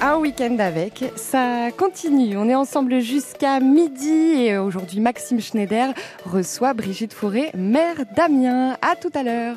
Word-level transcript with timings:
Un 0.00 0.16
week-end 0.18 0.56
avec, 0.58 1.04
ça 1.16 1.70
continue. 1.76 2.36
On 2.36 2.48
est 2.48 2.54
ensemble 2.54 3.00
jusqu'à 3.00 3.60
midi 3.60 4.44
et 4.44 4.56
aujourd'hui 4.56 5.00
Maxime 5.00 5.40
Schneider 5.40 5.92
reçoit 6.24 6.72
Brigitte 6.72 7.12
Fourré, 7.12 7.50
mère 7.54 7.96
d'Amiens. 8.16 8.76
À 8.80 8.94
tout 8.94 9.10
à 9.14 9.22
l'heure 9.22 9.56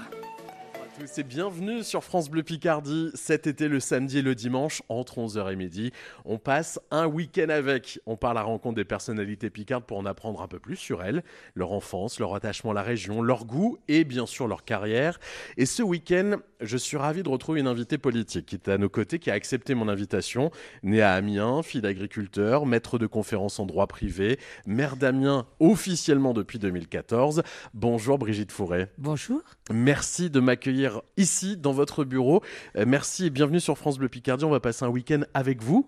c'est 1.08 1.24
bienvenue 1.24 1.84
sur 1.84 2.04
France 2.04 2.30
Bleu 2.30 2.44
Picardie. 2.44 3.12
Cet 3.14 3.48
été, 3.48 3.68
le 3.68 3.80
samedi 3.80 4.20
et 4.20 4.22
le 4.22 4.36
dimanche, 4.36 4.82
entre 4.90 5.20
11h 5.20 5.52
et 5.52 5.56
midi, 5.56 5.92
on 6.26 6.38
passe 6.38 6.80
un 6.92 7.08
week-end 7.08 7.50
avec. 7.50 8.00
On 8.06 8.18
part 8.18 8.32
à 8.32 8.34
la 8.36 8.44
rencontre 8.44 8.76
des 8.76 8.86
personnalités 8.86 9.50
picardes 9.50 9.86
pour 9.86 9.98
en 9.98 10.06
apprendre 10.06 10.42
un 10.42 10.48
peu 10.48 10.60
plus 10.60 10.76
sur 10.76 11.04
elles, 11.04 11.24
leur 11.56 11.72
enfance, 11.72 12.20
leur 12.20 12.36
attachement 12.36 12.72
à 12.72 12.74
la 12.74 12.84
région, 12.84 13.22
leur 13.22 13.46
goût 13.46 13.78
et 13.88 14.04
bien 14.04 14.26
sûr 14.26 14.48
leur 14.48 14.64
carrière. 14.64 15.20
Et 15.58 15.66
ce 15.66 15.82
week-end, 15.82 16.38
je 16.60 16.78
suis 16.78 16.98
ravi 16.98 17.24
de 17.24 17.30
retrouver 17.30 17.62
une 17.62 17.68
invitée 17.68 17.98
politique 17.98 18.46
qui 18.46 18.56
est 18.56 18.70
à 18.70 18.78
nos 18.78 18.90
côtés, 18.90 19.20
qui 19.20 19.32
a 19.32 19.34
accepté 19.34 19.74
mon 19.74 19.88
invitation. 19.88 20.52
Née 20.84 21.02
à 21.02 21.14
Amiens, 21.14 21.64
fille 21.64 21.82
d'agriculteur, 21.82 22.66
maître 22.66 23.00
de 23.00 23.08
conférences 23.08 23.60
en 23.60 23.66
droit 23.66 23.88
privé, 23.88 24.40
mère 24.66 24.98
d'Amiens 24.98 25.48
officiellement 25.60 26.34
depuis 26.34 26.60
2014. 26.60 27.44
Bonjour 27.74 28.18
Brigitte 28.18 28.52
Fourret. 28.52 28.92
Bonjour. 28.98 29.42
Merci 29.72 30.30
de 30.30 30.40
m'accueillir 30.40 30.91
ici 31.18 31.58
dans 31.58 31.72
votre 31.72 32.04
bureau. 32.04 32.42
Euh, 32.76 32.86
merci 32.88 33.28
et 33.28 33.30
bienvenue 33.30 33.60
sur 33.60 33.78
France 33.78 33.98
Bleu 33.98 34.10
Picardie. 34.10 34.46
On 34.46 34.50
va 34.50 34.60
passer 34.60 34.86
un 34.86 34.90
week-end 34.90 35.22
avec 35.34 35.62
vous. 35.62 35.88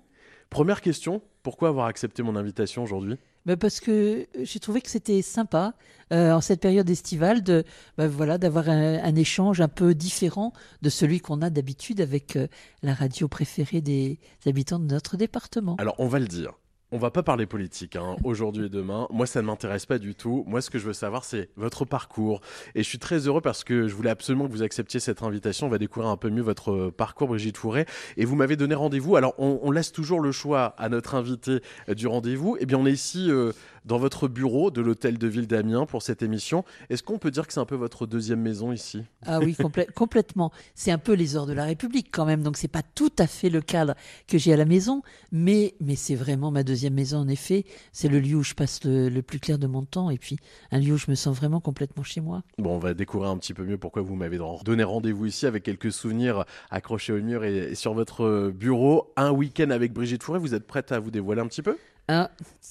Première 0.49 0.81
question, 0.81 1.21
pourquoi 1.41 1.69
avoir 1.69 1.87
accepté 1.87 2.21
mon 2.21 2.35
invitation 2.35 2.83
aujourd'hui? 2.83 3.17
Bah, 3.45 3.57
parce 3.57 3.79
que 3.79 4.25
j'ai 4.41 4.59
trouvé 4.59 4.81
que 4.81 4.89
c'était 4.89 5.21
sympa 5.21 5.73
euh, 6.13 6.31
en 6.31 6.39
cette 6.39 6.61
période 6.61 6.89
estivale 6.89 7.43
de 7.43 7.65
bah, 7.97 8.07
voilà 8.07 8.37
d'avoir 8.37 8.69
un, 8.69 9.15
échange 9.15 9.59
un 9.59 9.67
peu 9.67 9.93
différent 9.93 10.53
de 10.81 10.89
celui 10.89 11.19
qu'on 11.19 11.41
a 11.41 11.49
d'habitude 11.49 11.99
avec 11.99 12.35
euh, 12.35 12.47
la 12.83 12.93
radio 12.93 13.27
préférée 13.27 13.81
des 13.81 14.19
habitants 14.45 14.79
de 14.79 14.85
notre 14.85 15.17
département. 15.17 15.75
Alors 15.79 15.95
on 15.97 16.07
va 16.07 16.19
le 16.19 16.27
dire, 16.27 16.53
on 16.93 16.99
va 16.99 17.09
pas 17.09 17.23
parler 17.23 17.47
politique 17.47 17.95
hein, 17.95 18.15
aujourd'hui 18.23 18.67
et 18.67 18.69
demain. 18.69 19.07
Moi, 19.09 19.25
ça 19.25 19.41
ne 19.41 19.47
m'intéresse 19.47 19.87
pas 19.87 19.97
du 19.97 20.13
tout. 20.13 20.43
Moi, 20.45 20.61
ce 20.61 20.69
que 20.69 20.77
je 20.77 20.85
veux 20.85 20.93
savoir, 20.93 21.25
c'est 21.25 21.49
votre 21.55 21.85
parcours. 21.85 22.39
Et 22.75 22.83
je 22.83 22.87
suis 22.87 22.99
très 22.99 23.27
heureux 23.27 23.41
parce 23.41 23.63
que 23.63 23.87
je 23.87 23.95
voulais 23.95 24.11
absolument 24.11 24.45
que 24.45 24.51
vous 24.51 24.61
acceptiez 24.61 24.99
cette 24.99 25.23
invitation. 25.23 25.65
On 25.65 25.69
va 25.71 25.79
découvrir 25.79 26.11
un 26.11 26.17
peu 26.17 26.29
mieux 26.29 26.43
votre 26.43 26.91
parcours, 26.91 27.29
Brigitte 27.29 27.57
Fourré. 27.57 27.87
Et 28.15 28.25
vous 28.25 28.35
m'avez 28.35 28.57
donné 28.57 28.75
rendez-vous. 28.75 29.15
Alors, 29.15 29.33
on, 29.39 29.71
laisse 29.71 29.91
toujours 29.91 30.19
le 30.19 30.31
choix 30.31 30.75
à 30.77 30.87
notre 30.87 31.15
invité 31.15 31.61
euh, 31.89 31.95
du 31.95 32.05
rendez-vous. 32.05 32.57
Eh 32.59 32.67
bien, 32.67 32.77
on 32.77 32.85
est 32.85 32.91
ici 32.91 33.31
euh, 33.31 33.53
dans 33.85 33.97
votre 33.97 34.27
bureau 34.27 34.71
de 34.71 34.81
l'hôtel 34.81 35.17
de 35.17 35.27
ville 35.27 35.47
d'Amiens 35.47 35.85
pour 35.85 36.01
cette 36.01 36.21
émission. 36.21 36.63
Est-ce 36.89 37.03
qu'on 37.03 37.17
peut 37.17 37.31
dire 37.31 37.47
que 37.47 37.53
c'est 37.53 37.59
un 37.59 37.65
peu 37.65 37.75
votre 37.75 38.05
deuxième 38.05 38.41
maison 38.41 38.71
ici? 38.71 39.03
Ah 39.25 39.39
oui, 39.39 39.55
complètement. 39.95 40.51
C'est 40.75 40.91
un 40.91 40.97
peu 40.97 41.13
les 41.13 41.35
heures 41.35 41.45
de 41.45 41.53
la 41.53 41.65
République 41.65 42.07
quand 42.11 42.25
même, 42.25 42.43
donc 42.43 42.57
c'est 42.57 42.67
pas 42.67 42.83
tout 42.83 43.11
à 43.19 43.27
fait 43.27 43.49
le 43.49 43.61
cadre 43.61 43.95
que 44.27 44.37
j'ai 44.37 44.53
à 44.53 44.57
la 44.57 44.65
maison, 44.65 45.01
mais, 45.31 45.75
mais 45.79 45.95
c'est 45.95 46.15
vraiment 46.15 46.51
ma 46.51 46.63
deuxième 46.63 46.93
maison 46.93 47.17
en 47.19 47.27
effet. 47.27 47.65
C'est 47.91 48.07
le 48.07 48.19
lieu 48.19 48.35
où 48.35 48.43
je 48.43 48.53
passe 48.53 48.81
le, 48.83 49.21
plus 49.21 49.39
clair 49.39 49.57
de 49.57 49.67
mon 49.67 49.83
temps 49.83 50.09
et 50.09 50.17
puis 50.17 50.37
un 50.71 50.79
lieu 50.79 50.93
où 50.93 50.97
je 50.97 51.09
me 51.09 51.15
sens 51.15 51.35
vraiment 51.35 51.61
complètement 51.61 52.03
chez 52.03 52.21
moi. 52.21 52.43
Bon, 52.57 52.75
on 52.75 52.79
va 52.79 52.93
découvrir 52.93 53.29
un 53.29 53.37
petit 53.37 53.53
peu 53.53 53.63
mieux 53.63 53.77
pourquoi 53.77 54.01
vous 54.01 54.15
m'avez 54.15 54.39
donné 54.63 54.83
rendez-vous 54.83 55.25
ici 55.25 55.45
avec 55.45 55.63
quelques 55.63 55.91
souvenirs 55.91 56.45
accrochés 56.71 57.13
au 57.13 57.21
mur 57.21 57.43
et, 57.43 57.75
sur 57.75 57.93
votre 57.93 58.51
bureau. 58.51 59.11
Un 59.15 59.31
week-end 59.31 59.69
avec 59.69 59.93
Brigitte 59.93 60.23
Fourret, 60.23 60.39
vous 60.39 60.53
êtes 60.53 60.67
prête 60.67 60.91
à 60.91 60.99
vous 60.99 61.11
dévoiler 61.11 61.41
un 61.41 61.47
petit 61.47 61.61
peu? 61.61 61.77
Hein, 62.09 62.27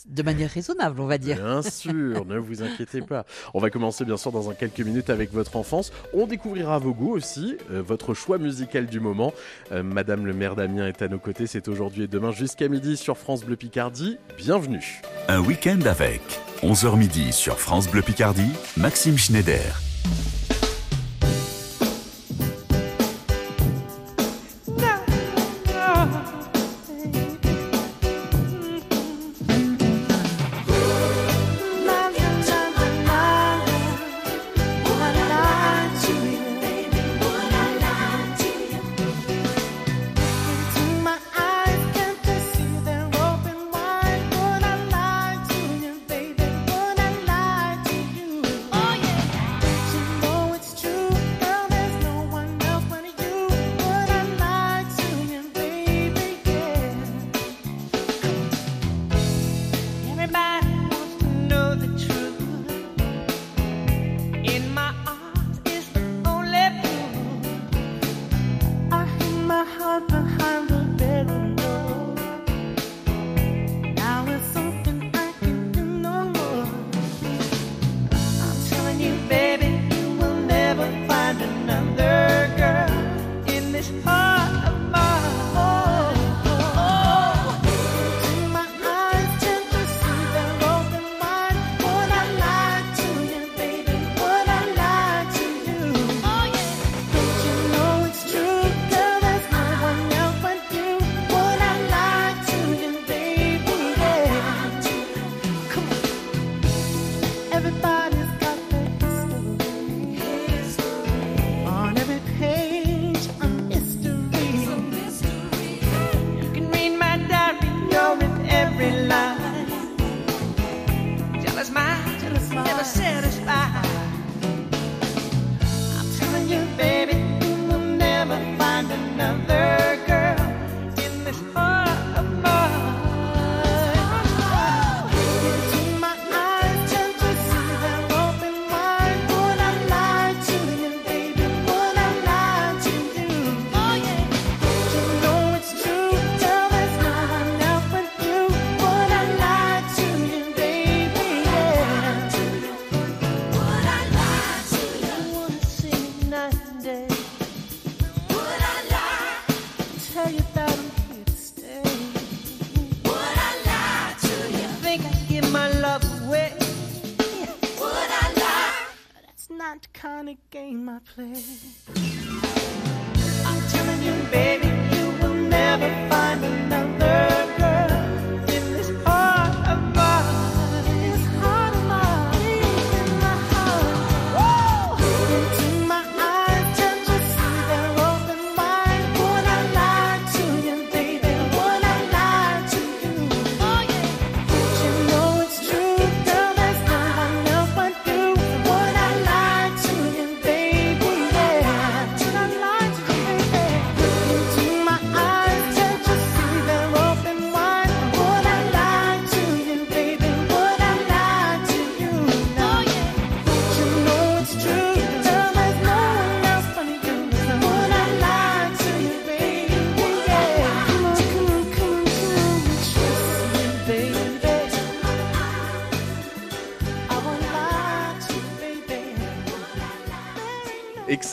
de 0.07 0.23
manière 0.23 0.51
raisonnable, 0.51 1.01
on 1.01 1.07
va 1.07 1.17
dire. 1.17 1.37
Bien 1.37 1.63
sûr, 1.63 2.27
ne 2.27 2.37
vous 2.37 2.63
inquiétez 2.63 3.01
pas. 3.01 3.25
On 3.55 3.61
va 3.61 3.71
commencer 3.71 4.05
bien 4.05 4.19
sûr 4.19 4.31
dans 4.31 4.51
un 4.51 4.55
quelques 4.55 4.81
minutes 4.81 5.09
avec 5.09 5.33
votre 5.33 5.57
enfance. 5.57 5.91
On 6.13 6.27
découvrira 6.27 6.79
vos 6.79 6.93
goûts 6.93 7.15
aussi, 7.15 7.57
euh, 7.71 7.81
votre 7.81 8.13
choix 8.13 8.37
musical 8.37 8.87
du 8.87 9.01
moment. 9.01 9.33
Euh, 9.71 9.83
Madame 9.83 10.27
le 10.27 10.35
maire 10.35 10.55
d'Amiens 10.55 10.87
est 10.87 11.01
à 11.01 11.09
nos 11.09 11.19
côtés, 11.19 11.47
c'est 11.47 11.69
aujourd'hui 11.69 12.05
et 12.05 12.09
demain 12.09 12.31
jusqu'à 12.31 12.69
midi 12.69 12.99
sur 12.99 13.17
France 13.17 13.43
Bleu 13.45 13.57
Picardie. 13.57 14.19
Bienvenue. 14.37 15.01
Un 15.29 15.41
week-end 15.41 15.81
avec 15.87 16.21
11h 16.63 16.99
midi 16.99 17.33
sur 17.33 17.59
France 17.59 17.89
Bleu 17.89 18.03
Picardie, 18.03 18.53
Maxime 18.77 19.17
Schneider. 19.17 19.81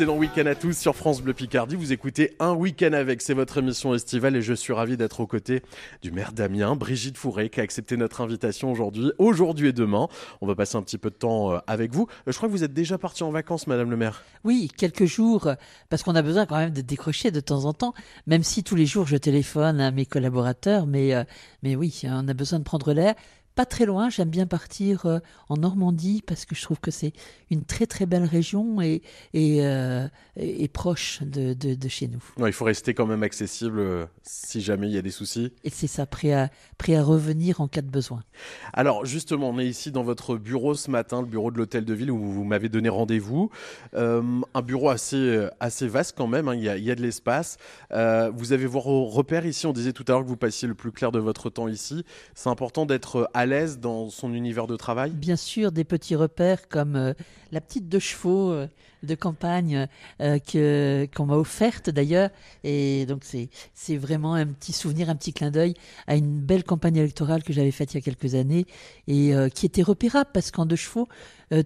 Excellent 0.10 0.22
week-end 0.22 0.46
à 0.48 0.56
tous 0.56 0.76
sur 0.76 0.96
France 0.96 1.22
Bleu 1.22 1.36
Picardie. 1.36 1.76
Vous 1.76 1.94
écoutez 1.94 2.36
Un 2.40 2.54
week-end 2.54 2.94
avec, 2.94 3.22
c'est 3.22 3.36
votre 3.36 3.60
émission 3.60 3.94
estivale 3.94 4.36
et 4.36 4.42
je 4.42 4.56
suis 4.56 4.74
ravi 4.74 4.98
d'être 4.98 5.20
aux 5.20 5.28
côtés 5.28 5.62
du 6.02 6.12
maire 6.12 6.32
d'Amiens, 6.32 6.76
Brigitte 6.76 7.16
Fourré, 7.16 7.50
qui 7.50 7.60
a 7.60 7.64
accepté 7.64 7.96
notre 7.96 8.22
invitation 8.22 8.72
aujourd'hui, 8.72 9.12
aujourd'hui 9.20 9.68
et 9.68 9.72
demain. 9.72 10.08
On 10.42 10.48
va 10.48 10.56
passer 10.56 10.78
un 10.78 10.82
petit 10.82 10.98
peu 10.98 11.12
de 11.12 11.16
temps 11.16 11.54
euh, 11.54 11.60
avec 11.68 11.94
vous. 11.94 12.08
Euh, 12.28 12.32
Je 12.32 12.38
crois 12.38 12.50
que 12.50 12.54
vous 12.54 12.64
êtes 12.64 12.74
déjà 12.74 12.98
parti 12.98 13.22
en 13.22 13.30
vacances, 13.30 13.68
Madame 13.68 13.92
le 13.92 13.98
maire. 13.98 14.24
Oui, 14.44 14.72
quelques 14.76 15.06
jours, 15.06 15.46
euh, 15.46 15.54
parce 15.90 16.02
qu'on 16.02 16.16
a 16.16 16.24
besoin 16.24 16.48
quand 16.48 16.58
même 16.58 16.74
de 16.74 16.82
décrocher 16.82 17.30
de 17.30 17.40
temps 17.40 17.66
en 17.66 17.74
temps, 17.74 17.94
même 18.26 18.42
si 18.42 18.64
tous 18.64 18.76
les 18.76 18.88
jours 18.88 19.06
je 19.06 19.16
téléphone 19.16 19.80
à 19.80 19.92
mes 19.92 20.08
collaborateurs, 20.08 20.88
mais, 20.88 21.14
mais 21.62 21.76
oui, 21.76 22.02
on 22.06 22.28
a 22.28 22.34
besoin 22.34 22.58
de 22.58 22.64
prendre 22.64 22.94
l'air. 22.94 23.14
Pas 23.56 23.66
très 23.66 23.86
loin, 23.86 24.10
j'aime 24.10 24.30
bien 24.30 24.48
partir 24.48 25.06
euh, 25.06 25.20
en 25.50 25.58
Normandie 25.58 26.24
parce 26.26 26.46
que 26.46 26.56
je 26.56 26.62
trouve 26.62 26.80
que 26.80 26.92
c'est 26.92 27.12
une 27.52 27.64
très 27.66 27.88
très 27.88 28.06
belle 28.06 28.24
région 28.24 28.82
et, 28.82 29.02
et, 29.34 29.66
euh, 29.66 30.08
et- 30.38 30.70
proche 30.70 31.22
de, 31.24 31.54
de- 31.54 31.76
de 31.76 31.88
chez 31.90 32.08
nous. 32.08 32.24
Non, 32.38 32.48
il 32.48 32.54
faut 32.54 32.64
rester 32.64 32.94
quand 32.94 33.06
même 33.06 33.24
accessible 33.24 33.80
euh, 33.80 34.06
si 34.24 34.62
jamais 34.62 34.88
il 34.88 34.94
y 34.94 34.98
a 34.98 35.02
des 35.02 35.12
soucis. 35.12 35.52
Et 35.66 35.70
c'est 35.72 35.88
ça, 35.88 36.06
prêt 36.06 36.32
à, 36.32 36.50
prêt 36.78 36.96
à 36.96 37.04
revenir 37.04 37.60
en 37.60 37.68
cas 37.68 37.82
de 37.82 37.90
besoin. 37.90 38.24
Alors 38.72 39.06
justement, 39.06 39.50
on 39.50 39.60
est 39.60 39.68
ici 39.68 39.92
dans 39.92 40.04
votre 40.04 40.38
bureau 40.38 40.74
ce 40.76 40.90
matin, 40.90 41.20
le 41.22 41.28
bureau 41.28 41.52
de 41.52 41.58
l'hôtel 41.58 41.84
de 41.84 41.94
ville 41.94 42.12
où 42.12 42.18
vous 42.32 42.44
m'avez 42.46 42.70
donné 42.70 42.88
rendez-vous. 42.88 43.50
Euh, 43.96 44.22
un 44.54 44.62
bureau 44.62 44.90
assez, 44.90 45.48
assez 45.60 45.88
vaste 45.90 46.14
quand 46.16 46.28
même, 46.28 46.48
hein, 46.48 46.56
il, 46.56 46.64
y 46.64 46.70
a, 46.70 46.78
il 46.78 46.84
y 46.86 46.92
a 46.92 46.96
de 46.96 47.02
l'espace. 47.02 47.58
Euh, 47.92 48.32
vous 48.34 48.54
avez 48.54 48.68
vos 48.68 48.80
repères 49.06 49.46
ici, 49.46 49.66
on 49.68 49.74
disait 49.74 49.92
tout 49.92 50.06
à 50.08 50.12
l'heure 50.12 50.24
que 50.24 50.30
vous 50.30 50.38
passiez 50.38 50.68
le 50.68 50.76
plus 50.76 50.92
clair 50.94 51.12
de 51.12 51.20
votre 51.20 51.50
temps 51.50 51.68
ici. 51.68 52.06
C'est 52.36 52.50
important 52.50 52.86
d'être 52.86 53.30
à 53.34 53.39
l'aise 53.46 53.80
dans 53.80 54.10
son 54.10 54.34
univers 54.34 54.68
de 54.68 54.76
travail? 54.76 55.12
Bien 55.12 55.36
sûr, 55.36 55.72
des 55.72 55.84
petits 55.84 56.16
repères 56.16 56.68
comme 56.68 56.96
euh, 56.96 57.14
la 57.52 57.62
petite 57.62 57.90
deux 57.90 58.00
chevaux 58.00 58.52
euh, 58.52 58.68
de 59.04 59.16
campagne 59.16 59.88
euh, 60.22 60.40
que 60.40 61.08
qu'on 61.16 61.26
m'a 61.26 61.36
offerte 61.36 61.90
d'ailleurs, 61.90 62.30
et 62.64 63.06
donc 63.06 63.22
c'est 63.24 63.50
c'est 63.74 63.98
vraiment 63.98 64.34
un 64.34 64.48
petit 64.48 64.74
souvenir, 64.74 65.10
un 65.10 65.16
petit 65.16 65.34
clin 65.34 65.52
d'œil 65.52 65.74
à 66.08 66.16
une 66.16 66.40
belle 66.40 66.64
campagne 66.64 66.98
électorale 66.98 67.44
que 67.44 67.54
j'avais 67.54 67.72
faite 67.72 67.94
il 67.94 67.98
y 67.98 68.00
a 68.00 68.02
quelques 68.02 68.36
années 68.36 68.66
et 69.08 69.32
qui 69.54 69.66
était 69.66 69.84
repérable 69.84 70.30
parce 70.34 70.52
qu'en 70.52 70.66
deux 70.66 70.76
chevaux, 70.76 71.08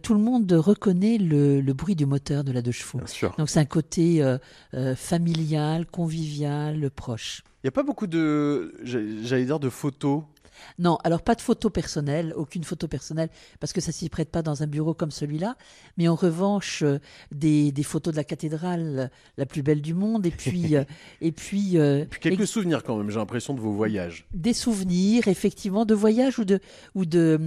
tout 0.03 0.13
le 0.13 0.19
monde 0.19 0.51
reconnaît 0.51 1.17
le, 1.17 1.59
le 1.59 1.73
bruit 1.73 1.95
du 1.95 2.05
moteur 2.05 2.43
de 2.43 2.51
la 2.51 2.61
deux 2.61 2.71
chevaux. 2.71 2.99
Bien 2.99 3.07
sûr. 3.07 3.33
Donc 3.37 3.49
c'est 3.49 3.59
un 3.59 3.65
côté 3.65 4.23
familial, 4.95 5.85
convivial, 5.87 6.91
proche. 6.91 7.43
Il 7.63 7.67
n'y 7.67 7.69
a 7.69 7.71
pas 7.71 7.83
beaucoup 7.83 8.07
de, 8.07 8.75
j'allais 8.83 9.45
dire, 9.45 9.59
de 9.59 9.69
photos. 9.69 10.23
Non, 10.79 10.97
alors 11.03 11.21
pas 11.21 11.35
de 11.35 11.41
photo 11.41 11.69
personnelle, 11.69 12.33
aucune 12.35 12.63
photo 12.63 12.87
personnelle, 12.87 13.29
parce 13.59 13.73
que 13.73 13.81
ça 13.81 13.91
s'y 13.91 14.09
prête 14.09 14.29
pas 14.29 14.41
dans 14.41 14.63
un 14.63 14.67
bureau 14.67 14.93
comme 14.93 15.11
celui-là. 15.11 15.55
Mais 15.97 16.07
en 16.07 16.15
revanche, 16.15 16.83
euh, 16.83 16.99
des, 17.31 17.71
des 17.71 17.83
photos 17.83 18.13
de 18.13 18.17
la 18.17 18.23
cathédrale, 18.23 18.99
euh, 18.99 19.07
la 19.37 19.45
plus 19.45 19.61
belle 19.63 19.81
du 19.81 19.93
monde, 19.93 20.25
et 20.25 20.31
puis, 20.31 20.75
euh, 20.75 20.83
et 21.21 21.31
puis, 21.31 21.77
Puis 22.09 22.19
quelques 22.19 22.41
et- 22.41 22.45
souvenirs 22.45 22.83
quand 22.83 22.97
même, 22.97 23.09
j'ai 23.09 23.19
l'impression 23.19 23.53
de 23.53 23.59
vos 23.59 23.71
voyages. 23.71 24.25
des 24.33 24.53
souvenirs, 24.53 25.27
effectivement, 25.27 25.85
de 25.85 25.93
voyages 25.93 26.39
ou 26.39 26.45
de 26.45 26.59
ou 26.95 27.05
de 27.05 27.39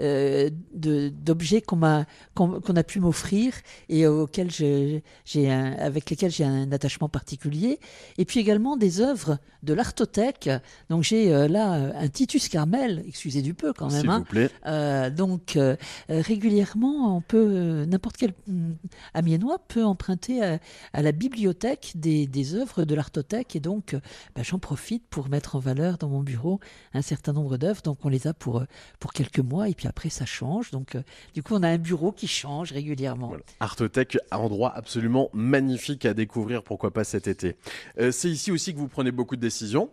euh, 0.00 0.50
de- 0.74 1.08
d'objets 1.08 1.60
qu'on 1.62 1.76
m'a 1.76 2.06
qu'on 2.34 2.76
a 2.76 2.82
pu 2.82 3.00
m'offrir 3.00 3.52
et 3.88 4.06
auxquels 4.06 4.50
j'ai 4.50 5.02
avec 5.50 6.10
lesquels 6.10 6.30
j'ai 6.30 6.44
un 6.44 6.70
attachement 6.72 7.08
particulier. 7.08 7.78
Et 8.18 8.24
puis 8.24 8.40
également 8.40 8.76
des 8.76 9.00
œuvres 9.00 9.38
de 9.62 9.74
l'artothèque. 9.74 10.50
Donc 10.90 11.02
j'ai 11.02 11.30
là 11.48 11.72
un 11.96 12.08
Titus 12.08 12.47
Carmel, 12.48 13.04
excusez 13.06 13.42
du 13.42 13.54
peu 13.54 13.72
quand 13.72 13.90
même. 13.90 14.00
S'il 14.00 14.10
hein. 14.10 14.18
vous 14.18 14.24
plaît. 14.24 14.50
Euh, 14.66 15.10
donc 15.10 15.56
euh, 15.56 15.76
régulièrement, 16.08 17.16
on 17.16 17.20
peut 17.20 17.48
euh, 17.50 17.86
n'importe 17.86 18.16
quel 18.16 18.32
hum, 18.48 18.76
amiénois 19.14 19.58
peut 19.68 19.84
emprunter 19.84 20.42
à, 20.42 20.58
à 20.92 21.02
la 21.02 21.12
bibliothèque 21.12 21.92
des, 21.94 22.26
des 22.26 22.54
œuvres 22.54 22.84
de 22.84 22.94
l'artothèque 22.94 23.56
et 23.56 23.60
donc 23.60 23.96
bah, 24.34 24.42
j'en 24.42 24.58
profite 24.58 25.04
pour 25.08 25.28
mettre 25.28 25.56
en 25.56 25.58
valeur 25.58 25.98
dans 25.98 26.08
mon 26.08 26.22
bureau 26.22 26.60
un 26.94 27.02
certain 27.02 27.32
nombre 27.32 27.56
d'œuvres. 27.56 27.82
Donc 27.82 27.98
on 28.04 28.08
les 28.08 28.26
a 28.26 28.34
pour 28.34 28.64
pour 29.00 29.12
quelques 29.12 29.38
mois 29.38 29.68
et 29.68 29.74
puis 29.74 29.88
après 29.88 30.10
ça 30.10 30.24
change. 30.24 30.70
Donc 30.70 30.96
du 31.34 31.42
coup 31.42 31.54
on 31.54 31.62
a 31.62 31.68
un 31.68 31.78
bureau 31.78 32.12
qui 32.12 32.26
change 32.26 32.72
régulièrement. 32.72 33.28
Voilà. 33.28 33.42
Artotech, 33.60 34.18
un 34.30 34.38
endroit 34.38 34.74
absolument 34.74 35.30
magnifique 35.32 36.04
à 36.04 36.14
découvrir, 36.14 36.62
pourquoi 36.62 36.92
pas 36.92 37.04
cet 37.04 37.28
été. 37.28 37.56
Euh, 37.98 38.10
c'est 38.10 38.30
ici 38.30 38.50
aussi 38.50 38.72
que 38.72 38.78
vous 38.78 38.88
prenez 38.88 39.10
beaucoup 39.10 39.36
de 39.36 39.40
décisions. 39.40 39.90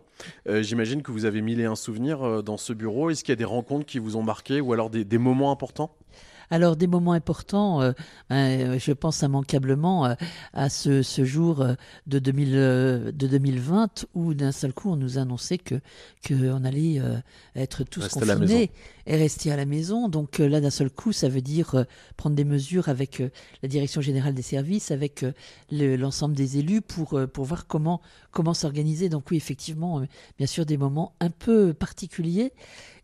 Euh, 0.48 0.62
J'imagine 0.62 1.02
que 1.02 1.12
vous 1.12 1.24
avez 1.24 1.42
mille 1.42 1.60
et 1.60 1.66
un 1.66 1.74
souvenirs 1.74 2.22
euh, 2.22 2.42
dans 2.46 2.56
ce 2.56 2.72
bureau? 2.72 3.10
Est-ce 3.10 3.22
qu'il 3.22 3.32
y 3.32 3.34
a 3.34 3.36
des 3.36 3.44
rencontres 3.44 3.84
qui 3.84 3.98
vous 3.98 4.16
ont 4.16 4.22
marqué 4.22 4.62
ou 4.62 4.72
alors 4.72 4.88
des, 4.88 5.18
moments 5.18 5.50
importants? 5.52 5.90
Alors 6.50 6.76
des 6.76 6.86
moments 6.86 7.12
importants, 7.12 7.80
euh, 7.82 7.92
euh, 8.30 8.78
je 8.78 8.92
pense 8.92 9.22
immanquablement 9.22 10.06
euh, 10.06 10.14
à 10.52 10.68
ce, 10.68 11.02
ce 11.02 11.24
jour 11.24 11.64
de, 12.06 12.18
2000, 12.18 12.52
euh, 12.54 13.12
de 13.12 13.26
2020 13.26 14.06
où 14.14 14.34
d'un 14.34 14.52
seul 14.52 14.72
coup 14.72 14.90
on 14.90 14.96
nous 14.96 15.18
a 15.18 15.22
annoncé 15.22 15.58
que 15.58 15.80
qu'on 16.26 16.64
allait 16.64 17.00
être 17.54 17.84
tous 17.84 18.00
confinés 18.46 18.70
et 19.06 19.16
rester 19.16 19.52
à 19.52 19.56
la 19.56 19.64
maison. 19.66 20.08
Donc 20.08 20.38
là 20.38 20.60
d'un 20.60 20.70
seul 20.70 20.90
coup 20.90 21.12
ça 21.12 21.28
veut 21.28 21.40
dire 21.42 21.84
prendre 22.16 22.36
des 22.36 22.44
mesures 22.44 22.88
avec 22.88 23.22
la 23.62 23.68
direction 23.68 24.00
générale 24.00 24.34
des 24.34 24.42
services, 24.42 24.90
avec 24.90 25.24
le- 25.70 25.96
l'ensemble 25.96 26.34
des 26.34 26.58
élus 26.58 26.80
pour 26.82 27.20
pour 27.32 27.44
voir 27.44 27.66
comment 27.66 28.00
comment 28.30 28.54
s'organiser. 28.54 29.08
Donc 29.08 29.30
oui 29.30 29.36
effectivement, 29.36 30.02
bien 30.38 30.46
sûr 30.46 30.66
des 30.66 30.76
moments 30.76 31.14
un 31.20 31.30
peu 31.30 31.72
particuliers 31.74 32.52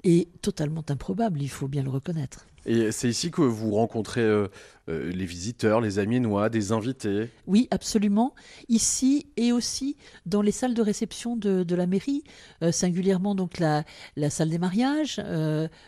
et 0.04 0.28
totalement 0.40 0.85
improbables, 0.88 1.42
il 1.42 1.50
faut 1.50 1.68
bien 1.68 1.82
le 1.82 1.90
reconnaître. 1.90 2.47
Et 2.64 2.92
c'est 2.92 3.09
ici 3.09 3.32
que 3.32 3.42
vous 3.42 3.73
rencontrez 3.73 4.21
euh, 4.21 4.47
euh, 4.88 5.11
les 5.11 5.25
visiteurs, 5.26 5.80
les 5.80 5.99
amiénois, 5.99 6.49
des 6.49 6.71
invités. 6.71 7.28
Oui, 7.49 7.66
absolument. 7.73 8.37
Ici 8.68 9.26
et 9.37 9.50
aussi 9.50 9.97
dans 10.26 10.42
les 10.42 10.52
salles 10.52 10.75
de 10.75 10.82
réception 10.82 11.35
de, 11.37 11.64
de 11.64 11.75
la 11.75 11.88
mairie, 11.88 12.23
euh, 12.62 12.71
singulièrement 12.71 13.35
donc 13.35 13.59
la, 13.59 13.82
la 14.14 14.30
salle 14.30 14.50
des 14.50 14.59
mariages 14.59 15.21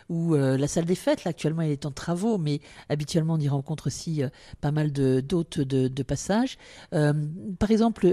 ou 0.09 0.33
la 0.35 0.67
salle 0.67 0.83
des 0.83 0.95
fêtes. 0.95 1.23
Là, 1.23 1.29
actuellement, 1.29 1.61
elle 1.61 1.71
est 1.71 1.85
en 1.85 1.91
travaux, 1.91 2.37
mais 2.37 2.59
habituellement, 2.89 3.35
on 3.35 3.39
y 3.39 3.47
rencontre 3.47 3.87
aussi 3.87 4.21
pas 4.59 4.71
mal 4.71 4.91
de- 4.91 5.21
d'hôtes 5.21 5.61
de, 5.61 5.87
de 5.87 6.03
passage. 6.03 6.57
Euh, 6.93 7.13
par 7.57 7.71
exemple, 7.71 8.05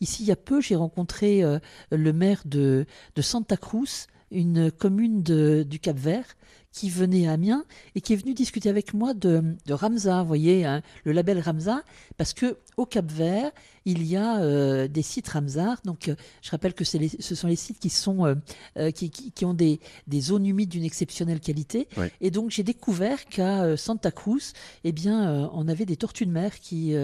ici, 0.00 0.22
il 0.22 0.28
y 0.28 0.32
a 0.32 0.36
peu, 0.36 0.60
j'ai 0.60 0.76
rencontré 0.76 1.42
le 1.90 2.12
maire 2.12 2.42
de, 2.44 2.86
de 3.16 3.22
Santa 3.22 3.56
Cruz, 3.56 4.06
une 4.30 4.70
commune 4.70 5.22
du 5.22 5.78
Cap-Vert 5.78 6.26
qui 6.72 6.90
venait 6.90 7.26
à 7.26 7.32
Amiens 7.32 7.64
et 7.94 8.00
qui 8.00 8.12
est 8.12 8.16
venu 8.16 8.34
discuter 8.34 8.68
avec 8.68 8.92
moi 8.92 9.14
de, 9.14 9.42
de 9.64 9.72
Ramza, 9.72 10.22
voyez, 10.22 10.66
hein, 10.66 10.82
le 11.04 11.12
label 11.12 11.40
Ramza, 11.40 11.82
parce 12.18 12.34
que 12.34 12.58
au 12.76 12.84
Cap 12.86 13.10
Vert, 13.10 13.50
il 13.86 14.04
y 14.04 14.16
a 14.16 14.40
euh, 14.40 14.88
des 14.88 15.02
sites 15.02 15.28
Ramsar. 15.28 15.80
Donc, 15.84 16.08
euh, 16.08 16.14
je 16.42 16.50
rappelle 16.50 16.74
que 16.74 16.84
les- 16.98 17.08
ce 17.08 17.34
sont 17.34 17.46
les 17.48 17.56
sites 17.56 17.78
qui 17.78 17.88
sont 17.88 18.26
euh, 18.76 18.90
qui, 18.90 19.10
qui- 19.10 19.30
qui 19.32 19.44
ont 19.44 19.54
des, 19.54 19.80
des 20.06 20.20
zones 20.20 20.44
humides 20.44 20.68
d'une 20.68 20.84
exceptionnelle 20.84 21.40
qualité. 21.40 21.88
Oui. 21.96 22.06
Et 22.20 22.30
donc, 22.30 22.50
j'ai 22.50 22.62
découvert 22.64 23.24
qu'à 23.26 23.76
Santa 23.76 24.10
Cruz, 24.10 24.52
eh 24.84 24.92
bien, 24.92 25.48
on 25.52 25.68
avait 25.68 25.86
des 25.86 25.96
tortues 25.96 26.26
de 26.26 26.32
mer 26.32 26.58
qui 26.60 26.94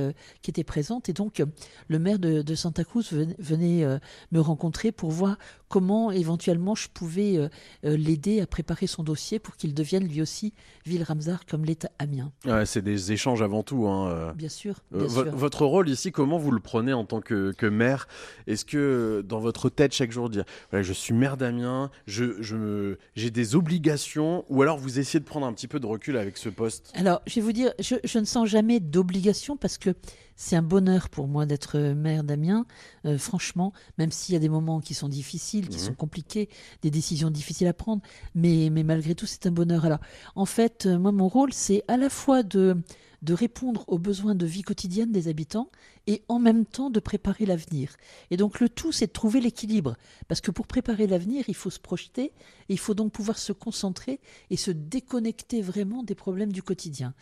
qui 0.43 0.51
étaient 0.51 0.65
présentes. 0.65 1.09
Et 1.09 1.13
donc, 1.13 1.43
le 1.89 1.99
maire 1.99 2.19
de, 2.19 2.43
de 2.43 2.55
Santa 2.55 2.85
Cruz 2.85 3.05
ven- 3.13 3.35
venait 3.39 3.85
me 4.33 4.41
rencontrer 4.41 4.93
pour 4.93 5.11
voir 5.11 5.39
comment 5.69 6.11
éventuellement 6.11 6.75
je 6.75 6.89
pouvais 6.93 7.49
l'aider 7.83 8.41
à 8.41 8.47
préparer 8.47 8.87
son 8.87 9.03
dossier 9.03 9.39
pour 9.39 9.57
qu'il 9.57 9.73
devienne 9.73 10.07
lui 10.07 10.21
aussi 10.21 10.53
ville 10.85 11.03
Ramsar 11.03 11.47
comme 11.47 11.65
l'est 11.65 11.89
Amiens. 11.99 12.33
Ouais, 12.45 12.67
c'est 12.67 12.83
des 12.83 13.13
échanges 13.13 13.41
avant 13.43 13.63
tout. 13.63 13.87
hein. 13.87 14.35
Bien 14.37 14.49
sûr. 14.51 14.75
Bien 14.91 15.07
vo- 15.07 15.23
sûr. 15.23 15.35
votre 15.37 15.62
rôle 15.65 15.89
ici, 15.89 16.13
comment 16.13 16.39
vous 16.39 16.51
le 16.51 16.61
prenez 16.61 16.93
en 16.93 17.05
tant 17.05 17.21
que, 17.21 17.53
que 17.53 17.67
maire? 17.67 18.09
Est-ce 18.47 18.65
que 18.65 19.25
dans 19.27 19.41
votre 19.41 19.69
tête 19.71 19.93
chaque 19.95 20.13
jour 20.13 20.29
dire 20.31 20.45
voilà, 20.71 20.83
je 20.83 20.93
suis 20.93 21.15
maire 21.15 21.37
d'Amiens, 21.37 21.91
je, 22.07 22.41
je 22.43 22.57
me- 22.57 22.99
j'ai 23.15 23.31
des 23.31 23.55
obligations, 23.55 24.45
ou 24.49 24.63
alors 24.63 24.79
vous 24.79 24.99
essayez 24.99 25.21
de 25.21 25.25
prendre 25.25 25.47
un 25.47 25.53
petit 25.53 25.69
peu 25.69 25.81
de 25.81 25.87
recul 25.87 26.17
avec 26.17 26.37
ce 26.37 26.49
poste? 26.49 26.93
Alors, 26.95 27.21
je 27.27 27.35
vais 27.37 27.41
vous 27.41 27.53
dire, 27.53 27.73
je, 27.79 27.97
je 28.05 28.19
ne 28.19 28.25
sens 28.25 28.49
jamais 28.49 28.81
d'obligation 28.81 29.57
parce 29.57 29.79
que 29.79 29.95
c'est 30.37 30.57
un 30.57 30.63
bonheur 30.63 31.09
pour 31.11 31.29
moi 31.29 31.47
d'être 31.47 31.79
maire 31.79 32.25
d'Amiens, 32.25 32.65
euh, 33.05 33.19
franchement, 33.19 33.73
même 33.99 34.11
s'il 34.11 34.33
y 34.33 34.37
a 34.37 34.41
des 34.41 34.49
moments 34.49 34.81
qui 34.81 34.95
sont 34.95 35.09
difficiles, 35.09 35.69
qui 35.69 35.77
Mhm. 35.79 35.85
sont 35.85 35.95
compliqués, 35.95 36.49
des 36.81 36.91
décisions 36.91 37.31
difficiles 37.31 37.67
à 37.69 37.75
prendre, 37.75 38.03
mais, 38.35 38.69
mais 38.73 38.83
malgré 38.83 39.15
tout, 39.15 39.27
c'est 39.27 39.47
un 39.47 39.51
bonheur. 39.53 39.85
Alors, 39.85 40.01
en 40.35 40.47
fait, 40.47 40.87
euh, 40.87 40.99
moi, 40.99 41.13
mon 41.13 41.29
rôle, 41.29 41.53
c'est 41.53 41.85
à 41.87 41.97
la 41.97 42.09
fois 42.09 42.43
de, 42.43 42.77
de 43.23 43.35
répondre 43.35 43.85
aux 43.87 43.99
besoins 43.99 44.35
de 44.35 44.47
vie 44.47 44.63
quotidienne 44.63 45.13
des 45.13 45.29
habitants 45.29 45.71
et 46.07 46.23
en 46.29 46.39
même 46.39 46.67
temps 46.67 46.91
de 46.91 47.01
préparer 47.01 47.47
l'avenir. 47.47 47.97
Et 48.31 48.37
donc, 48.37 48.61
le 48.61 48.69
tout, 48.69 48.91
c'est 48.93 49.07
de 49.07 49.13
trouver 49.13 49.41
l'équilibre. 49.41 49.97
Parce 50.29 50.41
que 50.41 50.51
pour 50.51 50.67
préparer 50.67 51.07
l'avenir, 51.07 51.45
il 51.49 51.55
faut 51.55 51.71
se 51.71 51.79
projeter 51.79 52.33
et 52.69 52.73
il 52.73 52.79
faut 52.79 52.95
donc 52.95 53.13
pouvoir 53.13 53.39
se 53.39 53.53
concentrer 53.53 54.21
et 54.51 54.57
se 54.57 54.71
déconnecter 54.71 55.63
vraiment 55.63 56.03
des 56.03 56.15
problèmes 56.15 56.53
du 56.53 56.63
quotidien. 56.63 57.15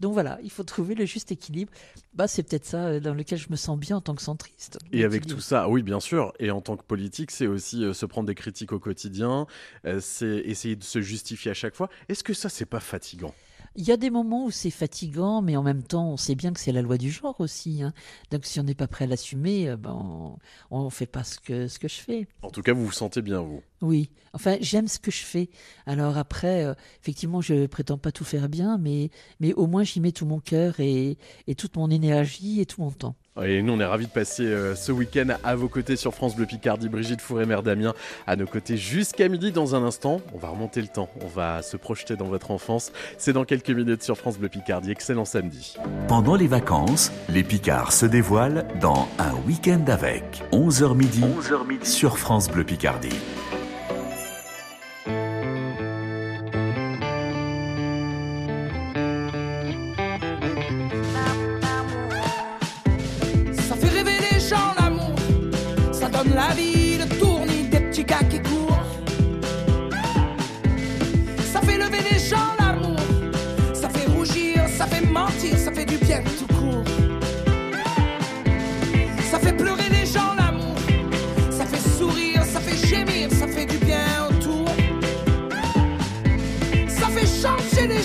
Donc 0.00 0.12
voilà, 0.12 0.38
il 0.42 0.50
faut 0.50 0.62
trouver 0.62 0.94
le 0.94 1.04
juste 1.04 1.32
équilibre. 1.32 1.72
Bah, 2.14 2.28
c'est 2.28 2.44
peut-être 2.44 2.66
ça 2.66 2.86
euh, 2.86 3.00
dans 3.00 3.14
lequel 3.14 3.38
je 3.38 3.48
me 3.50 3.56
sens 3.56 3.78
bien 3.78 3.96
en 3.96 4.00
tant 4.00 4.14
que 4.14 4.22
centriste. 4.22 4.78
Et 4.92 5.04
avec 5.04 5.26
tout 5.26 5.40
ça, 5.40 5.68
oui, 5.68 5.82
bien 5.82 6.00
sûr. 6.00 6.32
Et 6.38 6.50
en 6.50 6.60
tant 6.60 6.76
que 6.76 6.84
politique, 6.84 7.30
c'est 7.30 7.46
aussi 7.46 7.84
euh, 7.84 7.92
se 7.92 8.06
prendre 8.06 8.26
des 8.26 8.34
critiques 8.34 8.72
au 8.72 8.78
quotidien, 8.78 9.46
euh, 9.84 10.00
c'est 10.00 10.38
essayer 10.44 10.76
de 10.76 10.84
se 10.84 11.00
justifier 11.00 11.50
à 11.50 11.54
chaque 11.54 11.74
fois. 11.74 11.88
Est-ce 12.08 12.22
que 12.22 12.34
ça, 12.34 12.48
c'est 12.48 12.66
pas 12.66 12.80
fatigant? 12.80 13.34
Il 13.76 13.84
y 13.86 13.92
a 13.92 13.96
des 13.96 14.10
moments 14.10 14.44
où 14.46 14.50
c'est 14.50 14.70
fatigant, 14.70 15.42
mais 15.42 15.56
en 15.56 15.62
même 15.62 15.82
temps, 15.82 16.08
on 16.10 16.16
sait 16.16 16.34
bien 16.34 16.52
que 16.52 16.60
c'est 16.60 16.72
la 16.72 16.82
loi 16.82 16.98
du 16.98 17.10
genre 17.10 17.40
aussi. 17.40 17.82
hein. 17.82 17.92
Donc 18.30 18.44
si 18.44 18.58
on 18.60 18.64
n'est 18.64 18.74
pas 18.74 18.88
prêt 18.88 19.04
à 19.04 19.08
l'assumer, 19.08 19.68
euh, 19.68 19.76
ben, 19.76 20.36
on 20.70 20.84
ne 20.84 20.90
fait 20.90 21.06
pas 21.06 21.24
ce 21.24 21.38
que, 21.38 21.68
ce 21.68 21.78
que 21.78 21.88
je 21.88 22.00
fais. 22.00 22.26
En 22.42 22.50
tout 22.50 22.62
cas, 22.62 22.72
vous 22.72 22.86
vous 22.86 22.92
sentez 22.92 23.22
bien, 23.22 23.40
vous. 23.40 23.62
Oui, 23.80 24.10
enfin, 24.32 24.56
j'aime 24.60 24.88
ce 24.88 24.98
que 24.98 25.10
je 25.10 25.22
fais. 25.24 25.50
Alors 25.86 26.18
après, 26.18 26.64
euh, 26.64 26.74
effectivement, 27.00 27.40
je 27.40 27.66
prétends 27.66 27.98
pas 27.98 28.10
tout 28.10 28.24
faire 28.24 28.48
bien, 28.48 28.76
mais, 28.78 29.10
mais 29.40 29.52
au 29.54 29.66
moins 29.66 29.84
j'y 29.84 30.00
mets 30.00 30.12
tout 30.12 30.26
mon 30.26 30.40
cœur 30.40 30.80
et, 30.80 31.16
et 31.46 31.54
toute 31.54 31.76
mon 31.76 31.90
énergie 31.90 32.60
et 32.60 32.66
tout 32.66 32.80
mon 32.80 32.90
temps. 32.90 33.14
Et 33.44 33.62
nous, 33.62 33.72
on 33.72 33.80
est 33.80 33.84
ravis 33.84 34.06
de 34.06 34.10
passer 34.10 34.44
euh, 34.44 34.74
ce 34.74 34.90
week-end 34.90 35.28
à 35.44 35.54
vos 35.54 35.68
côtés 35.68 35.96
sur 35.96 36.14
France 36.14 36.34
Bleu 36.34 36.46
Picardie. 36.46 36.88
Brigitte 36.88 37.20
Fourré, 37.20 37.46
mère 37.46 37.62
Damien, 37.62 37.94
à 38.26 38.36
nos 38.36 38.46
côtés 38.46 38.76
jusqu'à 38.76 39.28
midi. 39.28 39.52
Dans 39.52 39.74
un 39.74 39.84
instant, 39.84 40.20
on 40.34 40.38
va 40.38 40.48
remonter 40.48 40.80
le 40.80 40.88
temps. 40.88 41.08
On 41.22 41.28
va 41.28 41.62
se 41.62 41.76
projeter 41.76 42.16
dans 42.16 42.26
votre 42.26 42.50
enfance. 42.50 42.92
C'est 43.16 43.32
dans 43.32 43.44
quelques 43.44 43.70
minutes 43.70 44.02
sur 44.02 44.16
France 44.16 44.38
Bleu 44.38 44.48
Picardie. 44.48 44.90
Excellent 44.90 45.24
samedi. 45.24 45.76
Pendant 46.08 46.34
les 46.34 46.48
vacances, 46.48 47.12
les 47.28 47.44
Picards 47.44 47.92
se 47.92 48.06
dévoilent 48.06 48.66
dans 48.80 49.08
Un 49.18 49.34
week-end 49.46 49.84
avec 49.86 50.42
11h 50.52 50.96
midi, 50.96 51.20
11h 51.20 51.66
midi 51.66 51.88
sur 51.88 52.18
France 52.18 52.48
Bleu 52.48 52.64
Picardie. 52.64 53.14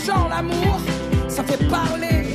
Gens 0.05 0.27
l'amour, 0.27 0.79
ça 1.27 1.43
fait 1.43 1.63
parler, 1.69 2.25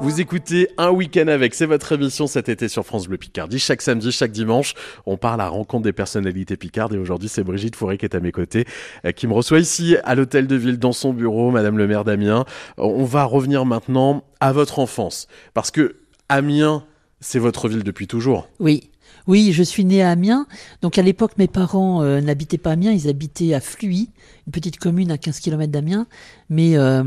Vous 0.00 0.20
écoutez 0.20 0.68
Un 0.76 0.90
week-end 0.90 1.26
avec, 1.28 1.54
c'est 1.54 1.66
votre 1.66 1.92
émission 1.92 2.26
cet 2.26 2.48
été 2.48 2.68
sur 2.68 2.84
France 2.84 3.08
Bleu 3.08 3.16
Picardie. 3.16 3.58
Chaque 3.58 3.80
samedi, 3.80 4.12
chaque 4.12 4.30
dimanche, 4.30 4.74
on 5.06 5.16
part 5.16 5.40
à 5.40 5.48
rencontre 5.48 5.84
des 5.84 5.92
personnalités 5.92 6.56
picardes. 6.56 6.92
Et 6.94 6.98
aujourd'hui, 6.98 7.28
c'est 7.28 7.42
Brigitte 7.42 7.76
Fourré 7.76 7.96
qui 7.96 8.04
est 8.04 8.14
à 8.14 8.20
mes 8.20 8.32
côtés, 8.32 8.66
euh, 9.04 9.12
qui 9.12 9.26
me 9.26 9.32
reçoit 9.32 9.58
ici 9.58 9.96
à 10.04 10.14
l'hôtel 10.14 10.46
de 10.46 10.56
ville, 10.56 10.78
dans 10.78 10.92
son 10.92 11.12
bureau, 11.12 11.50
Madame 11.50 11.78
le 11.78 11.86
maire 11.86 12.04
d'Amiens. 12.04 12.44
Euh, 12.78 12.82
On 12.84 13.04
va 13.04 13.24
revenir 13.24 13.64
maintenant 13.64 14.24
à 14.40 14.52
votre 14.52 14.78
enfance. 14.78 15.28
Parce 15.54 15.70
que 15.70 15.96
Amiens, 16.28 16.84
c'est 17.20 17.38
votre 17.38 17.68
ville 17.68 17.82
depuis 17.82 18.06
toujours. 18.06 18.48
Oui. 18.60 18.90
Oui, 19.26 19.52
je 19.52 19.62
suis 19.62 19.84
née 19.84 20.02
à 20.02 20.10
Amiens. 20.10 20.46
Donc 20.82 20.98
à 20.98 21.02
l'époque, 21.02 21.32
mes 21.38 21.48
parents 21.48 22.02
euh, 22.02 22.20
n'habitaient 22.20 22.58
pas 22.58 22.70
à 22.70 22.72
Amiens, 22.74 22.92
ils 22.92 23.08
habitaient 23.08 23.54
à 23.54 23.60
Fluy, 23.60 24.08
une 24.46 24.52
petite 24.52 24.78
commune 24.78 25.10
à 25.10 25.18
15 25.18 25.40
km 25.40 25.70
d'Amiens. 25.72 26.06
Mais 26.48 26.76
euh, 26.76 27.02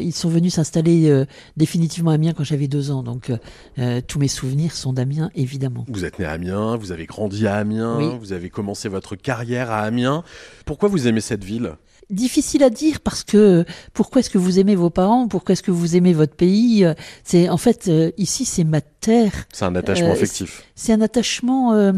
ils 0.00 0.12
sont 0.12 0.28
venus 0.28 0.54
s'installer 0.54 1.08
euh, 1.08 1.24
définitivement 1.56 2.10
à 2.10 2.14
Amiens 2.14 2.32
quand 2.32 2.44
j'avais 2.44 2.66
deux 2.68 2.90
ans. 2.90 3.02
Donc 3.02 3.30
euh, 3.30 3.36
euh, 3.78 4.00
tous 4.06 4.18
mes 4.18 4.28
souvenirs 4.28 4.72
sont 4.72 4.92
d'Amiens, 4.92 5.30
évidemment. 5.34 5.84
Vous 5.88 6.04
êtes 6.04 6.18
né 6.18 6.24
à 6.24 6.32
Amiens, 6.32 6.76
vous 6.76 6.90
avez 6.92 7.06
grandi 7.06 7.46
à 7.46 7.54
Amiens, 7.56 7.98
Oui. 7.98 8.06
vous 8.18 8.32
avez 8.32 8.50
commencé 8.50 8.88
votre 8.88 9.14
carrière 9.16 9.70
à 9.70 9.80
Amiens. 9.82 10.24
Pourquoi 10.66 10.88
vous 10.88 11.06
aimez 11.06 11.20
cette 11.20 11.44
ville? 11.44 11.72
Difficile 12.10 12.62
à 12.62 12.70
dire 12.70 13.00
parce 13.00 13.24
que 13.24 13.64
pourquoi 13.94 14.20
est-ce 14.20 14.30
que 14.30 14.38
vous 14.38 14.58
aimez 14.58 14.74
vos 14.74 14.90
parents 14.90 15.28
Pourquoi 15.28 15.52
est-ce 15.52 15.62
que 15.62 15.70
vous 15.70 15.96
aimez 15.96 16.12
votre 16.12 16.34
pays 16.34 16.84
Euh, 16.84 16.94
C'est 17.24 17.48
en 17.48 17.56
fait 17.56 17.88
euh, 17.88 18.10
ici 18.18 18.44
c'est 18.44 18.64
ma 18.64 18.80
terre. 18.80 19.32
C'est 19.52 19.64
un 19.64 19.74
attachement 19.76 20.08
Euh, 20.08 20.12
affectif. 20.12 20.64
C'est 20.74 20.92
un 20.92 21.00
attachement, 21.00 21.72
euh, 21.74 21.92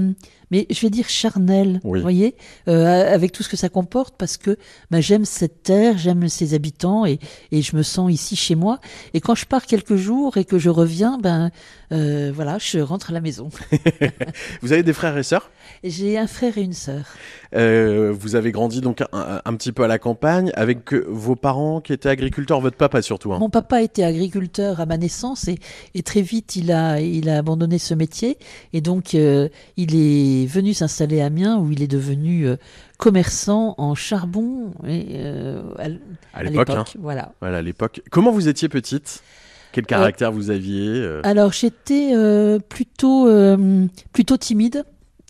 mais 0.50 0.66
je 0.70 0.80
vais 0.80 0.90
dire 0.90 1.08
charnel, 1.08 1.80
Oui. 1.84 1.98
vous 1.98 2.02
voyez, 2.02 2.36
euh, 2.68 3.12
avec 3.14 3.32
tout 3.32 3.42
ce 3.42 3.48
que 3.48 3.56
ça 3.56 3.68
comporte, 3.68 4.14
parce 4.18 4.36
que 4.36 4.56
bah, 4.90 5.00
j'aime 5.00 5.24
cette 5.24 5.62
terre, 5.62 5.98
j'aime 5.98 6.28
ses 6.28 6.54
habitants 6.54 7.06
et, 7.06 7.18
et 7.52 7.62
je 7.62 7.74
me 7.76 7.82
sens 7.82 8.12
ici 8.12 8.36
chez 8.36 8.54
moi. 8.54 8.78
Et 9.14 9.20
quand 9.20 9.34
je 9.34 9.46
pars 9.46 9.66
quelques 9.66 9.96
jours 9.96 10.36
et 10.36 10.44
que 10.44 10.58
je 10.58 10.68
reviens, 10.68 11.18
ben 11.18 11.50
euh, 11.92 12.30
voilà, 12.34 12.58
je 12.58 12.78
rentre 12.78 13.10
à 13.10 13.12
la 13.14 13.20
maison. 13.20 13.48
Vous 14.62 14.72
avez 14.72 14.82
des 14.82 14.92
frères 14.92 15.16
et 15.16 15.22
sœurs? 15.22 15.50
J'ai 15.84 16.18
un 16.18 16.26
frère 16.26 16.58
et 16.58 16.62
une 16.62 16.72
sœur. 16.72 17.04
Euh, 17.54 18.12
vous 18.16 18.34
avez 18.36 18.52
grandi 18.52 18.80
donc 18.80 19.02
un, 19.12 19.40
un 19.44 19.54
petit 19.54 19.72
peu 19.72 19.82
à 19.82 19.88
la 19.88 19.98
campagne 19.98 20.50
avec 20.54 20.92
vos 20.94 21.36
parents 21.36 21.80
qui 21.80 21.92
étaient 21.92 22.08
agriculteurs, 22.08 22.60
votre 22.60 22.76
papa 22.76 23.02
surtout. 23.02 23.32
hein. 23.32 23.38
Mon 23.38 23.50
papa 23.50 23.82
était 23.82 24.04
agriculteur 24.04 24.80
à 24.80 24.86
ma 24.86 24.96
naissance 24.96 25.48
et, 25.48 25.58
et 25.94 26.02
très 26.02 26.22
vite 26.22 26.56
il 26.56 26.72
a, 26.72 27.00
il 27.00 27.28
a 27.28 27.38
abandonné 27.38 27.78
ce 27.78 27.94
métier 27.94 28.38
et 28.72 28.80
donc 28.80 29.14
euh, 29.14 29.48
il 29.76 29.94
est 29.94 30.46
venu 30.46 30.72
s'installer 30.74 31.20
à 31.20 31.26
Amiens 31.26 31.58
où 31.58 31.70
il 31.72 31.82
est 31.82 31.88
devenu 31.88 32.46
euh, 32.46 32.56
commerçant 32.98 33.74
en 33.78 33.94
charbon 33.94 34.72
et, 34.86 35.18
à, 36.32 36.42
l'époque. 36.42 36.70
hein. 36.70 36.84
Voilà. 36.98 37.32
Voilà, 37.40 37.58
à 37.58 37.62
l'époque. 37.62 38.00
Comment 38.10 38.30
vous 38.30 38.48
étiez 38.48 38.68
petite? 38.68 39.22
Quel 39.72 39.86
caractère 39.86 40.30
vous 40.32 40.50
aviez 40.50 40.88
euh? 41.00 41.20
Alors 41.24 41.52
j'étais 41.52 42.12
euh, 42.14 42.58
plutôt, 42.58 43.26
plutôt 44.12 44.36
timide. 44.36 44.84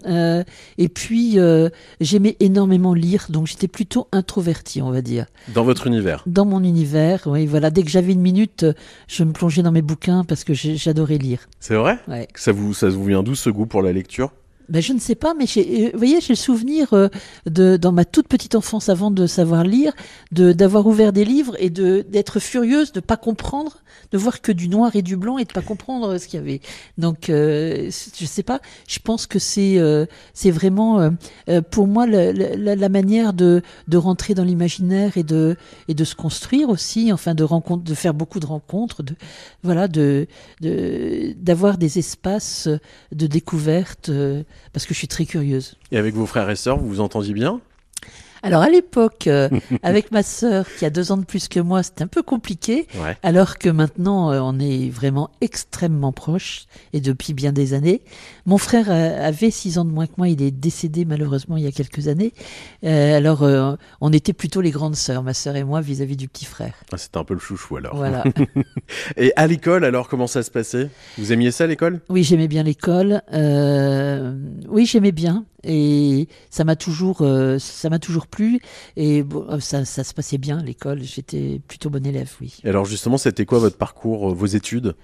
Euh, 0.07 0.45
et 0.79 0.89
puis, 0.89 1.39
euh, 1.39 1.69
j'aimais 2.01 2.37
énormément 2.41 2.95
lire, 2.95 3.27
donc 3.29 3.47
j'étais 3.47 3.69
plutôt 3.69 4.09
introvertie, 4.13 4.83
on 4.83 4.91
va 4.91 5.03
dire. 5.03 5.27
Dans 5.55 5.65
votre 5.65 5.87
univers 5.87 6.23
Dans 6.27 6.45
mon 6.45 6.63
univers, 6.63 7.23
oui, 7.27 7.47
voilà. 7.47 7.71
Dès 7.71 7.83
que 7.83 7.91
j'avais 7.91 8.13
une 8.13 8.21
minute, 8.21 8.67
je 9.09 9.25
me 9.25 9.33
plongeais 9.33 9.63
dans 9.63 9.73
mes 9.73 9.83
bouquins 9.83 10.25
parce 10.25 10.45
que 10.45 10.55
j'adorais 10.55 11.19
lire. 11.19 11.49
C'est 11.61 11.77
vrai? 11.77 11.99
Ouais. 12.09 12.29
ça 12.35 12.53
vous, 12.53 12.75
ça 12.75 12.89
vous 12.89 13.05
vient 13.05 13.23
d'où 13.23 13.35
ce 13.35 13.51
goût 13.51 13.67
pour 13.67 13.83
la 13.83 13.93
lecture? 13.93 14.33
Ben, 14.73 14.81
je 14.81 14.95
ne 14.95 14.99
sais 14.99 15.15
pas, 15.15 15.35
mais 15.35 15.45
euh, 15.59 15.91
vous 15.93 15.99
voyez, 15.99 16.23
j'ai 16.23 16.33
le 16.33 16.39
souvenir 16.39 16.95
euh, 16.95 17.09
de, 17.45 17.77
dans 17.77 17.93
ma 17.93 18.07
toute 18.07 18.27
petite 18.27 18.55
enfance, 18.55 18.89
avant 18.89 19.11
de 19.11 19.27
savoir 19.27 19.65
lire, 19.65 19.93
de 20.33 20.53
d'avoir 20.53 20.87
ouvert 20.87 21.13
des 21.13 21.27
livres 21.27 21.55
et 21.59 21.69
de 21.69 22.07
d'être 22.09 22.41
furieuse, 22.41 22.91
de 22.93 23.01
pas 23.01 23.19
comprendre, 23.19 23.83
de 24.13 24.17
voir 24.17 24.41
que 24.41 24.51
du 24.51 24.71
noir 24.71 24.97
et 24.97 25.03
du 25.03 25.19
blanc 25.19 25.37
et 25.37 25.45
de 25.45 25.53
pas 25.53 25.61
comprendre 25.61 26.17
ce 26.17 26.27
qu'il 26.27 26.41
y 26.41 26.43
avait. 26.43 26.61
Donc, 26.97 27.29
euh, 27.29 27.91
je 28.19 28.25
sais 28.25 28.43
pas. 28.43 28.61
Je 28.89 28.99
pense 28.99 29.27
que 29.27 29.39
c'est 29.39 29.79
euh, 29.79 30.07
c'est 30.33 30.51
vraiment 30.51 31.01
euh, 31.01 31.11
euh, 31.51 31.61
pour 31.61 31.87
moi 31.87 32.07
la, 32.07 32.33
la, 32.33 32.75
la 32.75 32.89
manière 32.89 33.35
de 33.35 33.61
de 33.89 33.97
rentrer 33.99 34.33
dans 34.33 34.45
l'imaginaire 34.45 35.19
et 35.19 35.23
de 35.23 35.57
et 35.89 35.93
de 35.93 36.05
se 36.05 36.15
construire 36.15 36.71
aussi. 36.71 37.13
Enfin, 37.13 37.35
de 37.35 37.45
rencontre, 37.45 37.85
de 37.85 37.95
faire 37.95 38.15
beaucoup 38.15 38.41
de 38.41 38.47
rencontres, 38.47 39.03
de 39.03 39.15
voilà, 39.63 39.87
de 39.87 40.27
d'avoir 40.63 41.77
des 41.77 41.99
espaces 41.99 42.71
de 43.13 43.27
découverte. 43.27 44.11
Parce 44.73 44.87
que 44.87 44.95
je 44.95 44.99
suis 44.99 45.09
très 45.09 45.25
curieuse. 45.27 45.77
Et 45.91 45.99
avec 45.99 46.15
vos 46.15 46.27
frères 46.27 46.49
et 46.51 46.57
sœurs, 46.57 46.79
vous 46.79 46.89
vous 46.89 47.01
entendiez 47.01 47.35
bien? 47.35 47.61
Alors 48.45 48.63
à 48.63 48.69
l'époque, 48.69 49.29
euh, 49.29 49.49
avec 49.85 50.11
ma 50.11 50.25
sœur 50.25 50.67
qui 50.79 50.85
a 50.85 50.91
deux 50.91 51.13
ans 51.13 51.17
de 51.17 51.25
plus 51.25 51.47
que 51.47 51.61
moi, 51.61 51.85
c'était 51.85 52.03
un 52.03 52.09
peu 52.09 52.25
compliqué, 52.25 52.89
Ouais. 53.01 53.17
alors 53.23 53.57
que 53.59 53.69
maintenant 53.69 54.33
euh, 54.33 54.41
on 54.43 54.59
est 54.59 54.91
vraiment 54.91 55.31
extrêmement 55.41 56.11
proches 56.11 56.67
et 56.93 57.01
depuis 57.01 57.35
bien 57.35 57.53
des 57.53 57.73
années. 57.73 58.03
Mon 58.47 58.59
frère 58.59 58.91
avait 58.91 59.51
six 59.51 59.79
ans 59.79 59.85
de 59.85 59.91
moins 59.91 60.07
que 60.07 60.15
moi, 60.19 60.29
il 60.29 60.43
est 60.43 60.51
décédé 60.51 61.05
malheureusement 61.05 61.57
il 61.57 61.65
y 61.65 61.67
a 61.67 61.73
quelques 61.73 62.09
années. 62.09 62.33
Euh, 62.85 63.17
alors 63.17 63.43
euh, 63.43 63.75
on 64.01 64.13
était 64.13 64.33
plutôt 64.33 64.61
les 64.61 64.71
grandes 64.71 64.97
sœurs, 64.97 65.23
ma 65.23 65.35
sœur 65.35 65.57
et 65.57 65.65
moi, 65.65 65.81
vis-à-vis 65.81 66.17
du 66.17 66.29
petit 66.29 66.45
frère. 66.45 66.75
Ah, 66.93 66.99
C'était 66.99 67.19
un 67.19 67.25
peu 67.25 67.35
le 67.35 67.41
chouchou 67.41 67.77
alors. 67.77 67.97
Voilà. 67.97 68.25
Et 69.17 69.33
à 69.37 69.47
l'école, 69.47 69.85
alors, 69.85 70.09
comment 70.09 70.27
ça 70.27 70.43
se 70.43 70.51
passait? 70.51 70.91
Vous 71.19 71.33
aimiez 71.33 71.51
ça, 71.51 71.67
l'école? 71.67 72.01
Oui, 72.09 72.25
j'aimais 72.25 72.49
bien 72.49 72.63
l'école. 72.63 73.23
Euh, 73.33 74.37
oui, 74.69 74.87
j'aimais 74.87 75.13
bien. 75.13 75.45
Et 75.65 76.29
ça 76.51 76.65
m'a 76.65 76.75
toujours, 76.75 77.19
euh, 77.23 77.59
ça 77.59 77.89
m'a 77.89 77.99
toujours 77.99 78.27
plu. 78.27 78.61
Et 78.97 79.23
bon, 79.23 79.61
ça, 79.61 79.85
ça 79.85 80.03
se 80.03 80.13
passait 80.15 80.39
bien 80.39 80.63
l'école. 80.63 81.03
J'étais 81.03 81.61
plutôt 81.69 81.91
bon 81.91 82.05
élève, 82.05 82.31
oui. 82.41 82.59
Et 82.65 82.69
alors, 82.69 82.85
justement, 82.85 83.19
c'était 83.19 83.47
quoi 83.47 83.59
votre 83.59 83.77
parcours, 83.77 84.35
vos 84.35 84.47
études? 84.47 84.95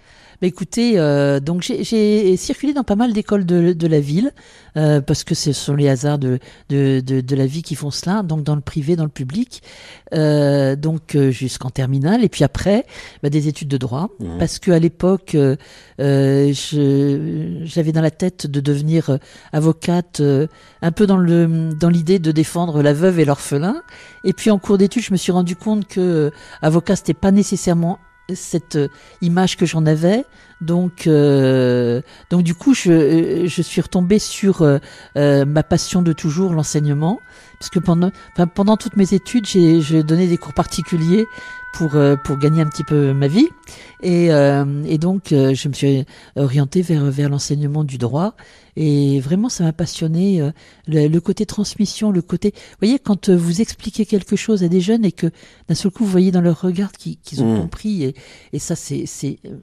Bah, 0.40 0.47
écoutez, 0.47 0.92
euh, 1.00 1.40
donc 1.40 1.62
j'ai- 1.62 2.37
circulé 2.37 2.72
dans 2.72 2.85
pas 2.85 2.94
mal 2.94 3.12
d'écoles 3.12 3.44
de, 3.44 3.72
de 3.72 3.87
la 3.88 3.98
ville 3.98 4.33
euh, 4.77 5.01
parce 5.01 5.24
que 5.24 5.35
ce 5.35 5.53
sont 5.53 5.74
les 5.74 5.88
hasards 5.88 6.18
de, 6.20 6.38
de, 6.68 7.01
de, 7.05 7.20
de 7.20 7.37
la 7.37 7.46
vie 7.46 7.62
qui 7.62 7.74
font 7.74 7.90
cela. 7.90 8.22
Donc 8.22 8.44
dans 8.44 8.55
le 8.55 8.61
privé, 8.61 8.94
dans 8.94 9.03
le 9.03 9.11
public, 9.11 9.62
euh, 10.14 10.77
donc 10.77 11.16
euh, 11.16 11.31
jusqu'en 11.33 11.70
terminale. 11.70 12.22
Et 12.22 12.29
puis 12.29 12.44
après, 12.44 12.87
bah, 13.22 13.31
des 13.31 13.48
études 13.48 13.66
de 13.68 13.77
droit 13.79 14.11
Mhm. 14.20 14.38
parce 14.38 14.61
que 14.61 14.70
à 14.70 14.79
l'époque, 14.79 15.35
euh, 15.35 15.57
euh, 16.01 16.53
j'avais 17.64 17.92
dans 17.92 18.01
la 18.01 18.11
tête 18.12 18.46
de 18.46 18.61
devenir 18.61 19.18
avocate, 19.53 20.20
euh, 20.20 20.46
un 20.83 20.92
peu 20.92 21.07
dans 21.09 21.16
le 21.16 21.70
dans 21.81 21.88
l'idée 21.88 22.18
de 22.20 22.31
défendre 22.33 22.81
la 22.83 22.92
veuve 22.92 23.18
et 23.18 23.24
l'orphelin. 23.24 23.83
Et 24.24 24.33
puis 24.33 24.51
en 24.53 24.59
cours 24.59 24.79
d'études, 24.79 25.03
je 25.03 25.12
me 25.12 25.16
suis 25.16 25.33
rendu 25.33 25.57
compte 25.57 25.87
que 25.88 26.31
avocat 26.62 26.94
c'était 26.96 27.14
pas 27.14 27.33
nécessairement 27.33 27.98
cette 28.35 28.77
euh, 28.77 28.88
image 29.23 29.57
que 29.57 29.67
j'en 29.67 29.87
avais. 29.87 30.25
Donc, 30.61 31.07
euh, 31.07 32.03
donc 32.31 32.43
du 32.43 32.55
coup, 32.55 32.75
je, 32.75 32.91
euh, 32.91 33.47
je 33.47 33.62
suis 33.62 33.81
retombée 33.81 34.19
sur 34.19 34.62
euh, 34.62 34.79
euh, 35.17 35.45
ma 35.45 35.62
passion 35.62 36.03
de 36.03 36.12
toujours, 36.12 36.53
l'enseignement, 36.53 37.21
parce 37.61 37.71
que 37.71 37.79
pendant, 37.79 38.11
enfin, 38.33 38.47
pendant 38.47 38.77
toutes 38.77 38.97
mes 38.97 39.14
études, 39.14 39.47
j'ai 39.47 40.03
donné 40.03 40.27
des 40.27 40.37
cours 40.37 40.55
particuliers 40.55 41.27
pour 41.75 41.95
euh, 41.95 42.17
pour 42.17 42.38
gagner 42.38 42.61
un 42.61 42.67
petit 42.67 42.83
peu 42.83 43.12
ma 43.12 43.29
vie, 43.29 43.49
et, 44.03 44.27
et 44.27 44.99
donc 44.99 45.27
je 45.31 45.69
me 45.69 45.73
suis 45.75 46.05
orientée 46.37 46.83
vers 46.83 47.05
vers 47.05 47.29
l'enseignement 47.29 47.85
du 47.85 47.99
droit, 47.99 48.35
et 48.81 49.19
vraiment 49.19 49.49
ça 49.49 49.64
m'a 49.64 49.73
passionné 49.73 50.41
euh, 50.41 50.53
le, 50.87 51.09
le 51.09 51.21
côté 51.21 51.45
transmission, 51.47 52.12
le 52.12 52.23
côté, 52.23 52.53
vous 52.55 52.77
voyez, 52.81 52.99
quand 53.01 53.29
euh, 53.29 53.37
vous 53.37 53.61
expliquez 53.61 54.07
quelque 54.07 54.37
chose 54.37 54.62
à 54.62 54.69
des 54.69 54.81
jeunes 54.81 55.05
et 55.05 55.11
que 55.11 55.27
d'un 55.69 55.75
seul 55.75 55.91
coup 55.91 56.05
vous 56.05 56.11
voyez 56.12 56.31
dans 56.31 56.41
leur 56.41 56.61
regard 56.61 56.93
qu'ils 56.93 57.17
qu'ils 57.19 57.43
ont 57.43 57.49
Mm. 57.57 57.61
compris, 57.62 58.05
et, 58.05 58.14
et 58.53 58.59
ça 58.61 58.77
c'est 58.77 59.05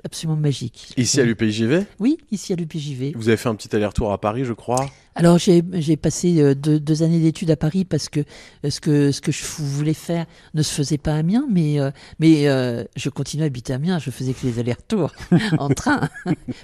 absolument 0.04 0.36
magique. 0.40 0.94
Ici 0.98 1.22
à 1.22 1.24
l'UPJV? 1.24 1.86
Oui, 2.00 2.18
ici 2.32 2.52
à 2.52 2.56
l'UPJV. 2.58 3.14
Vous 3.16 3.30
avez 3.30 3.38
fait 3.38 3.48
un 3.48 3.56
petit 3.56 3.74
aller-retour 3.76 4.12
à 4.12 4.20
Paris, 4.20 4.44
je 4.44 4.54
crois? 4.54 4.86
Alors 5.18 5.38
j'ai 5.38 5.62
passé 5.96 6.42
euh, 6.42 6.56
deux, 6.56 6.78
deux 6.78 7.02
années 7.04 7.20
d'études 7.20 7.50
à 7.50 7.56
Paris 7.56 7.86
parce 7.86 8.10
que 8.10 8.26
ce 8.70 8.82
que 8.82 9.14
ce 9.14 9.22
que 9.22 9.32
je 9.32 9.44
voulais 9.60 9.94
faire 9.94 10.26
ne 10.54 10.62
se 10.62 10.74
faisait 10.74 10.98
pas 10.98 11.14
à 11.14 11.20
Amiens, 11.20 11.46
mais 11.50 11.78
mais 12.20 12.50
euh, 12.50 12.84
je 12.98 13.08
continuais 13.10 13.46
à 13.46 13.48
habiter 13.48 13.72
à 13.72 13.78
Amiens. 13.78 13.98
Je 14.00 14.10
faisais 14.12 14.34
que 14.34 14.46
les 14.46 14.60
allers-retours 14.60 15.14
en 15.58 15.70
train 15.70 16.10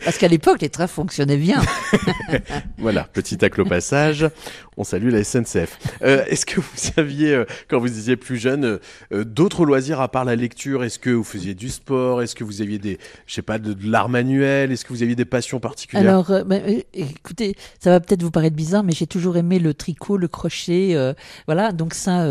parce 0.04 0.18
qu'à 0.18 0.28
l'époque 0.28 0.62
les 0.62 0.68
trains 0.70 0.88
fonctionnaient 0.88 1.38
bien. 1.38 1.62
Voilà, 2.78 3.04
petit 3.04 3.38
tacle 3.38 3.62
au 3.62 3.66
passage. 3.66 4.28
On 4.78 4.84
salue 4.84 5.10
la 5.10 5.24
SNCF. 5.24 5.78
Euh, 6.02 6.24
Est-ce 6.28 6.46
que 6.46 6.60
vous 6.60 6.90
aviez, 6.98 7.34
euh, 7.36 7.46
quand 7.68 7.80
vous 7.80 8.00
étiez 8.00 8.16
plus 8.16 8.38
jeune, 8.38 8.80
euh, 9.14 9.24
d'autres 9.24 9.66
loisirs 9.66 10.00
à 10.02 10.10
part 10.10 10.26
la 10.26 10.36
lecture? 10.36 10.84
Est-ce 10.84 10.98
que 10.98 11.10
vous 11.10 11.24
faisiez 11.24 11.54
du 11.54 11.70
sport? 11.70 12.22
Est-ce 12.22 12.34
que 12.36 12.44
vous 12.44 12.62
aviez 12.62 12.80
des, 12.80 12.98
je 13.28 13.34
sais 13.36 13.42
pas, 13.42 13.60
de, 13.60 13.74
de 13.74 13.92
l'art 13.92 14.10
manuel? 14.10 14.72
Est-ce 14.72 14.86
que 14.86 14.94
vous 14.94 15.04
aviez 15.04 15.16
des 15.16 15.26
passions 15.26 15.60
particulières? 15.60 16.10
Alors 16.10 16.32
euh, 16.32 16.44
écoutez, 16.94 17.56
ça 17.80 17.92
va 17.92 18.00
peut-être 18.00 18.24
vous 18.24 18.32
paraître 18.32 18.56
bizarre, 18.56 18.84
mais 18.84 18.94
j'ai 18.94 19.08
toujours 19.08 19.38
aimé 19.38 19.60
le 19.60 19.74
tricot, 19.74 20.18
le 20.18 20.28
crochet, 20.28 20.92
euh, 20.96 21.14
voilà. 21.48 21.72
Donc 21.74 21.94
ça, 21.94 22.22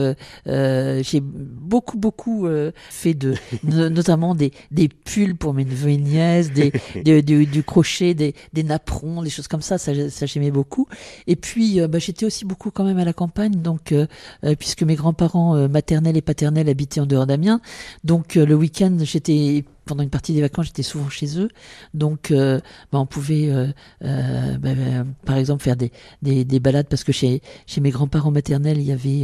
euh, 0.46 1.02
j'ai 1.02 1.20
beaucoup 1.22 1.98
beaucoup 1.98 2.48
fait 2.90 3.14
de 3.14 3.34
no- 3.64 3.88
notamment 3.90 4.34
des 4.34 4.52
des 4.70 4.88
pulls 4.88 5.36
pour 5.36 5.54
mes 5.54 5.64
neveux 5.64 5.90
et 5.90 5.96
nièces, 5.98 6.50
des, 6.52 6.72
des- 7.04 7.22
du, 7.22 7.46
du 7.46 7.62
crochet, 7.62 8.14
des, 8.14 8.34
des 8.52 8.62
napperons, 8.62 9.22
des 9.22 9.30
choses 9.30 9.46
comme 9.48 9.62
ça. 9.62 9.78
Ça, 9.78 9.89
ça 10.10 10.26
j'aimais 10.26 10.50
beaucoup. 10.50 10.86
Et 11.26 11.36
puis, 11.36 11.80
euh, 11.80 11.88
bah, 11.88 11.98
j'étais 11.98 12.26
aussi 12.26 12.44
beaucoup 12.44 12.70
quand 12.70 12.84
même 12.84 12.98
à 12.98 13.04
la 13.04 13.12
campagne, 13.12 13.54
donc 13.54 13.92
euh, 13.92 14.06
euh, 14.44 14.54
puisque 14.58 14.82
mes 14.82 14.94
grands-parents 14.94 15.68
maternels 15.68 16.16
et 16.16 16.22
paternels 16.22 16.68
habitaient 16.68 17.00
en 17.00 17.06
dehors 17.06 17.26
d'Amiens, 17.26 17.60
donc 18.04 18.34
le 18.34 18.54
week-end, 18.54 18.96
j'étais 19.02 19.64
pendant 19.90 20.04
une 20.04 20.10
partie 20.10 20.32
des 20.32 20.40
vacances, 20.40 20.66
j'étais 20.66 20.84
souvent 20.84 21.10
chez 21.10 21.40
eux. 21.40 21.48
Donc, 21.94 22.30
euh, 22.30 22.60
bah, 22.92 23.00
on 23.00 23.06
pouvait, 23.06 23.50
euh, 23.50 23.66
euh, 24.04 24.56
bah, 24.58 24.70
bah, 24.76 25.04
par 25.26 25.36
exemple, 25.36 25.64
faire 25.64 25.74
des, 25.74 25.90
des, 26.22 26.44
des 26.44 26.60
balades 26.60 26.86
parce 26.88 27.02
que 27.02 27.10
chez, 27.10 27.42
chez 27.66 27.80
mes 27.80 27.90
grands-parents 27.90 28.30
maternels, 28.30 28.78
il 28.78 28.84
y 28.84 28.92
avait, 28.92 29.22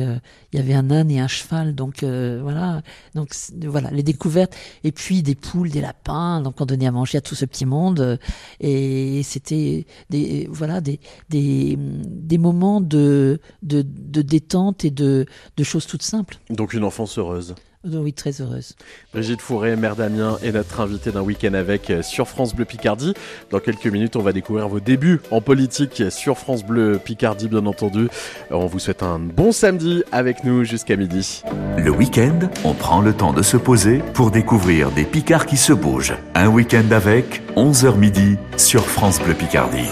il 0.52 0.54
y 0.54 0.58
avait 0.58 0.74
un 0.74 0.90
âne 0.90 1.08
et 1.08 1.20
un 1.20 1.28
cheval. 1.28 1.76
Donc, 1.76 2.02
voilà. 2.02 2.82
Donc, 3.14 3.28
voilà, 3.64 3.92
les 3.92 4.02
découvertes. 4.02 4.56
Et 4.82 4.90
puis, 4.90 5.22
des 5.22 5.36
poules, 5.36 5.70
des 5.70 5.80
lapins. 5.80 6.40
Donc, 6.40 6.60
on 6.60 6.66
donnait 6.66 6.88
à 6.88 6.92
manger 6.92 7.18
à 7.18 7.20
tout 7.20 7.36
ce 7.36 7.44
petit 7.44 7.64
monde. 7.64 8.18
Et 8.58 9.22
c'était 9.22 9.86
des, 10.10 10.48
voilà, 10.50 10.80
des, 10.80 10.98
des, 11.28 11.76
des 11.78 12.38
moments 12.38 12.80
de, 12.80 13.40
de, 13.62 13.82
de 13.82 14.22
détente 14.22 14.84
et 14.84 14.90
de, 14.90 15.26
de 15.56 15.62
choses 15.62 15.86
toutes 15.86 16.02
simples. 16.02 16.38
Donc 16.50 16.74
une 16.74 16.82
enfance 16.82 17.18
heureuse. 17.18 17.54
Oui, 17.92 18.12
très 18.12 18.40
heureuse. 18.40 18.74
Brigitte 19.12 19.40
Fourré, 19.40 19.76
maire 19.76 19.96
d'Amiens, 19.96 20.38
est 20.42 20.52
notre 20.52 20.80
invitée 20.80 21.12
d'un 21.12 21.20
week-end 21.20 21.54
avec 21.54 21.90
euh, 21.90 22.02
sur 22.02 22.26
France 22.28 22.54
Bleu 22.54 22.64
Picardie. 22.64 23.14
Dans 23.50 23.60
quelques 23.60 23.86
minutes, 23.86 24.16
on 24.16 24.22
va 24.22 24.32
découvrir 24.32 24.68
vos 24.68 24.80
débuts 24.80 25.20
en 25.30 25.40
politique 25.40 26.02
sur 26.10 26.36
France 26.36 26.64
Bleu 26.64 26.98
Picardie, 27.02 27.48
bien 27.48 27.64
entendu. 27.66 28.08
Euh, 28.50 28.54
On 28.54 28.66
vous 28.66 28.78
souhaite 28.78 29.02
un 29.02 29.18
bon 29.18 29.52
samedi 29.52 30.02
avec 30.10 30.42
nous 30.44 30.64
jusqu'à 30.64 30.96
midi. 30.96 31.42
Le 31.78 31.90
week-end, 31.90 32.38
on 32.64 32.74
prend 32.74 33.00
le 33.00 33.12
temps 33.12 33.32
de 33.32 33.42
se 33.42 33.56
poser 33.56 33.98
pour 34.14 34.30
découvrir 34.30 34.90
des 34.90 35.04
Picards 35.04 35.46
qui 35.46 35.56
se 35.56 35.72
bougent. 35.72 36.14
Un 36.34 36.48
week-end 36.48 36.90
avec 36.90 37.42
11h 37.56 37.96
midi 37.96 38.36
sur 38.56 38.84
France 38.86 39.20
Bleu 39.20 39.34
Picardie. 39.34 39.88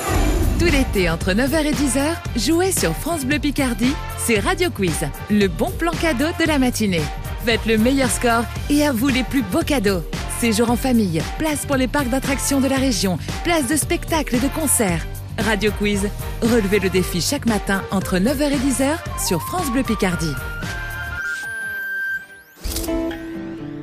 Tout 0.59 0.67
l'été, 0.67 1.11
entre 1.11 1.33
9h 1.33 1.65
et 1.65 1.73
10h, 1.73 2.15
jouez 2.37 2.73
sur 2.73 2.93
France 2.95 3.25
Bleu 3.25 3.39
Picardie, 3.39 3.93
c'est 4.19 4.39
Radio 4.39 4.71
Quiz, 4.71 5.07
le 5.31 5.49
bon 5.49 5.71
plan 5.71 5.91
cadeau 5.93 6.27
de 6.41 6.47
la 6.47 6.59
matinée. 6.59 7.03
Faites 7.45 7.67
le 7.67 7.77
meilleur 7.77 8.09
score 8.11 8.45
et 8.71 8.87
à 8.87 8.93
vous 8.93 9.09
les 9.09 9.23
plus 9.23 9.43
beaux 9.43 9.61
cadeaux. 9.61 10.01
Séjour 10.41 10.71
en 10.71 10.77
famille, 10.77 11.21
place 11.39 11.67
pour 11.67 11.77
les 11.77 11.89
parcs 11.89 12.09
d'attractions 12.09 12.59
de 12.59 12.67
la 12.67 12.77
région, 12.77 13.19
place 13.45 13.69
de 13.69 13.77
spectacles 13.77 14.37
et 14.37 14.41
de 14.41 14.49
concerts. 14.49 15.05
Radio 15.37 15.71
Quiz, 15.79 16.09
relevez 16.41 16.79
le 16.79 16.89
défi 16.89 17.21
chaque 17.21 17.45
matin 17.45 17.83
entre 17.91 18.17
9h 18.17 18.51
et 18.51 18.57
10h 18.57 19.27
sur 19.29 19.43
France 19.43 19.71
Bleu 19.71 19.83
Picardie. 19.83 20.33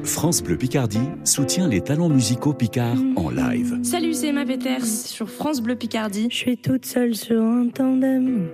France 0.06 0.42
Bleu 0.42 0.58
Picardie 0.58 1.10
soutient 1.24 1.68
les 1.68 1.82
talents 1.82 2.10
musicaux 2.10 2.54
picards 2.54 2.98
en 3.16 3.30
live. 3.30 3.78
Salut, 3.84 4.16
c'est 4.16 4.30
Emma 4.30 4.44
Peters 4.44 4.86
sur 4.86 5.30
France 5.30 5.62
Bleu 5.62 5.76
Picardie. 5.76 6.30
Je 6.32 6.36
suis 6.36 6.58
toute 6.58 6.88
seule 6.88 7.14
sur 7.14 7.44
un 7.44 7.68
tandem. 7.68 8.50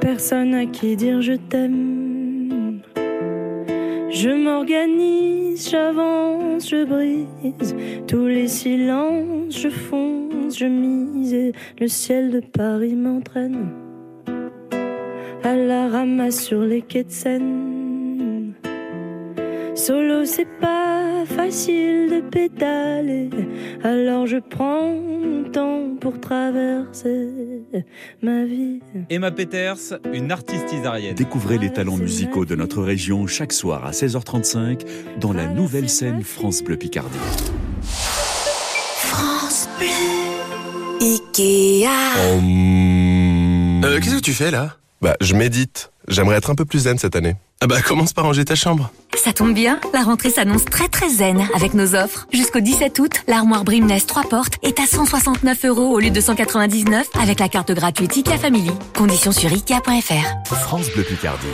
Personne 0.00 0.54
à 0.54 0.66
qui 0.66 0.96
dire 0.96 1.22
je 1.22 1.34
t'aime. 1.34 2.11
Je 4.12 4.28
m'organise, 4.28 5.70
j'avance, 5.70 6.68
je 6.68 6.84
brise 6.84 7.74
tous 8.06 8.26
les 8.26 8.46
silences, 8.46 9.58
je 9.58 9.70
fonce, 9.70 10.58
je 10.58 10.66
mise 10.66 11.32
et 11.32 11.52
le 11.80 11.88
ciel 11.88 12.30
de 12.30 12.40
Paris 12.40 12.94
m'entraîne 12.94 13.70
à 15.42 15.56
la 15.56 15.88
ramasse 15.88 16.44
sur 16.44 16.60
les 16.60 16.82
quais 16.82 17.04
de 17.04 17.10
Seine. 17.10 17.71
Solo, 19.74 20.24
c'est 20.26 20.46
pas 20.60 21.24
facile 21.26 22.10
de 22.10 22.20
pédaler, 22.20 23.30
alors 23.82 24.26
je 24.26 24.36
prends 24.36 24.92
mon 24.92 25.44
temps 25.50 25.96
pour 26.00 26.20
traverser 26.20 27.62
ma 28.22 28.44
vie. 28.44 28.80
Emma 29.08 29.30
Peters, 29.30 29.98
une 30.12 30.30
artiste 30.30 30.72
isarienne. 30.72 31.14
Découvrez 31.14 31.56
les 31.58 31.72
talents 31.72 31.96
musicaux 31.96 32.44
de 32.44 32.54
notre 32.54 32.82
région 32.82 33.26
chaque 33.26 33.52
soir 33.52 33.86
à 33.86 33.92
16h35 33.92 34.80
dans 35.20 35.32
la 35.32 35.46
nouvelle 35.46 35.88
scène 35.88 36.22
France 36.22 36.62
Bleu 36.62 36.76
Picardie. 36.76 37.18
France 37.80 39.68
Bleu. 39.78 39.88
Ikea. 41.00 41.88
Euh, 43.84 44.00
Qu'est-ce 44.00 44.16
que 44.16 44.20
tu 44.20 44.32
fais 44.32 44.50
là? 44.50 44.76
Bah, 45.00 45.16
je 45.20 45.34
médite. 45.34 45.91
J'aimerais 46.08 46.36
être 46.36 46.50
un 46.50 46.54
peu 46.54 46.64
plus 46.64 46.80
zen 46.80 46.98
cette 46.98 47.16
année. 47.16 47.36
Ah 47.60 47.66
bah, 47.68 47.80
commence 47.80 48.12
par 48.12 48.24
ranger 48.24 48.44
ta 48.44 48.56
chambre. 48.56 48.90
Ça 49.14 49.32
tombe 49.32 49.54
bien, 49.54 49.78
la 49.94 50.00
rentrée 50.02 50.30
s'annonce 50.30 50.64
très 50.64 50.88
très 50.88 51.08
zen 51.08 51.46
avec 51.54 51.74
nos 51.74 51.94
offres. 51.94 52.26
Jusqu'au 52.32 52.58
17 52.58 52.98
août, 52.98 53.12
l'armoire 53.28 53.62
Brimness 53.62 54.06
3 54.06 54.24
portes 54.24 54.54
est 54.64 54.80
à 54.80 54.86
169 54.86 55.64
euros 55.66 55.90
au 55.94 56.00
lieu 56.00 56.10
de 56.10 56.20
199 56.20 57.06
avec 57.22 57.38
la 57.38 57.48
carte 57.48 57.70
gratuite 57.70 58.16
IKEA 58.16 58.36
Family. 58.38 58.72
Conditions 58.96 59.30
sur 59.30 59.52
ikea.fr. 59.52 60.54
France 60.56 60.90
Bleu 60.92 61.04
Picardie, 61.04 61.46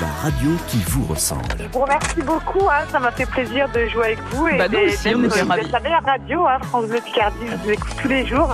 la 0.00 0.08
radio 0.22 0.50
qui 0.66 0.78
vous 0.88 1.04
ressemble. 1.04 1.42
Bon, 1.72 1.84
merci 1.86 2.22
beaucoup, 2.26 2.68
hein, 2.68 2.84
ça 2.90 2.98
m'a 2.98 3.12
fait 3.12 3.26
plaisir 3.26 3.68
de 3.72 3.86
jouer 3.88 4.04
avec 4.06 4.18
vous. 4.32 4.48
Et 4.48 4.58
Bah, 4.58 4.64
aussi, 4.66 5.04
d'être- 5.04 5.16
on 5.16 5.22
d'être 5.22 5.46
ravis. 5.46 5.70
la 5.70 5.80
meilleure 5.80 6.04
radio, 6.04 6.46
hein, 6.46 6.58
France 6.64 6.86
Bleu 6.86 6.98
Picardie, 7.04 7.36
je 7.48 7.56
vous 7.64 7.70
écoute 7.70 7.92
tous 8.02 8.08
les 8.08 8.26
jours. 8.26 8.52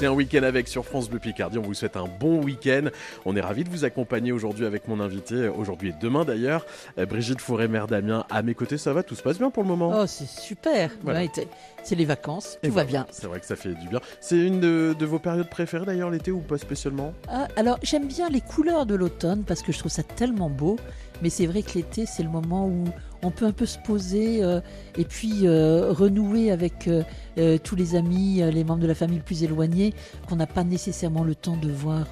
C'est 0.00 0.06
un 0.06 0.12
week-end 0.12 0.44
avec 0.44 0.66
sur 0.66 0.86
France 0.86 1.10
Bleu 1.10 1.18
Picardie. 1.18 1.58
On 1.58 1.62
vous 1.62 1.74
souhaite 1.74 1.98
un 1.98 2.06
bon 2.18 2.42
week-end. 2.42 2.84
On 3.26 3.36
est 3.36 3.40
ravis 3.42 3.64
de 3.64 3.68
vous 3.68 3.84
accompagner 3.84 4.32
aujourd'hui 4.32 4.64
avec 4.64 4.88
mon 4.88 4.98
invité, 4.98 5.46
aujourd'hui 5.48 5.90
et 5.90 5.94
demain 6.00 6.24
d'ailleurs, 6.24 6.64
euh, 6.96 7.04
Brigitte 7.04 7.42
Fourré, 7.42 7.68
mère 7.68 7.86
Damien. 7.86 8.24
À 8.30 8.40
mes 8.40 8.54
côtés, 8.54 8.78
ça 8.78 8.94
va? 8.94 9.02
Tout 9.02 9.14
se 9.14 9.22
passe 9.22 9.36
bien 9.36 9.50
pour 9.50 9.62
le 9.62 9.68
moment? 9.68 9.92
Oh, 9.94 10.06
c'est 10.06 10.26
super. 10.26 10.90
Voilà. 11.02 11.20
Ouais, 11.20 11.28
t'es- 11.28 11.48
c'est 11.82 11.96
les 11.96 12.06
vacances, 12.06 12.58
Et 12.62 12.68
tout 12.68 12.72
va 12.74 12.84
voilà, 12.84 13.04
bien. 13.04 13.06
C'est 13.10 13.26
vrai 13.26 13.40
que 13.40 13.46
ça 13.46 13.56
fait 13.56 13.74
du 13.74 13.88
bien. 13.88 14.00
C'est 14.22 14.38
une 14.38 14.58
de, 14.58 14.96
de 14.98 15.04
vos 15.04 15.18
périodes 15.18 15.50
préférées 15.50 15.84
d'ailleurs 15.84 16.08
l'été 16.08 16.30
ou 16.30 16.40
pas 16.40 16.56
spécialement? 16.56 17.12
Ah, 17.28 17.48
alors, 17.56 17.78
j'aime 17.82 18.06
bien 18.08 18.30
les 18.30 18.40
couleurs 18.40 18.86
de 18.86 18.94
l'automne 18.94 19.44
parce 19.46 19.60
que 19.60 19.70
je 19.70 19.78
trouve 19.80 19.92
ça 19.92 20.02
tellement 20.02 20.48
beau. 20.48 20.76
Mais 21.20 21.28
c'est 21.28 21.44
vrai 21.44 21.62
que 21.62 21.72
l'été, 21.74 22.06
c'est 22.06 22.22
le 22.22 22.30
moment 22.30 22.66
où 22.66 22.84
on 23.22 23.30
peut 23.30 23.46
un 23.46 23.52
peu 23.52 23.66
se 23.66 23.78
poser 23.78 24.42
euh, 24.42 24.60
et 24.96 25.04
puis 25.04 25.46
euh, 25.46 25.92
renouer 25.92 26.50
avec 26.50 26.88
euh, 26.88 27.58
tous 27.62 27.76
les 27.76 27.94
amis, 27.94 28.42
les 28.52 28.64
membres 28.64 28.82
de 28.82 28.86
la 28.86 28.94
famille 28.94 29.20
plus 29.20 29.44
éloignés 29.44 29.94
qu'on 30.28 30.36
n'a 30.36 30.46
pas 30.46 30.64
nécessairement 30.64 31.24
le 31.24 31.34
temps 31.34 31.56
de 31.56 31.70
voir 31.70 32.08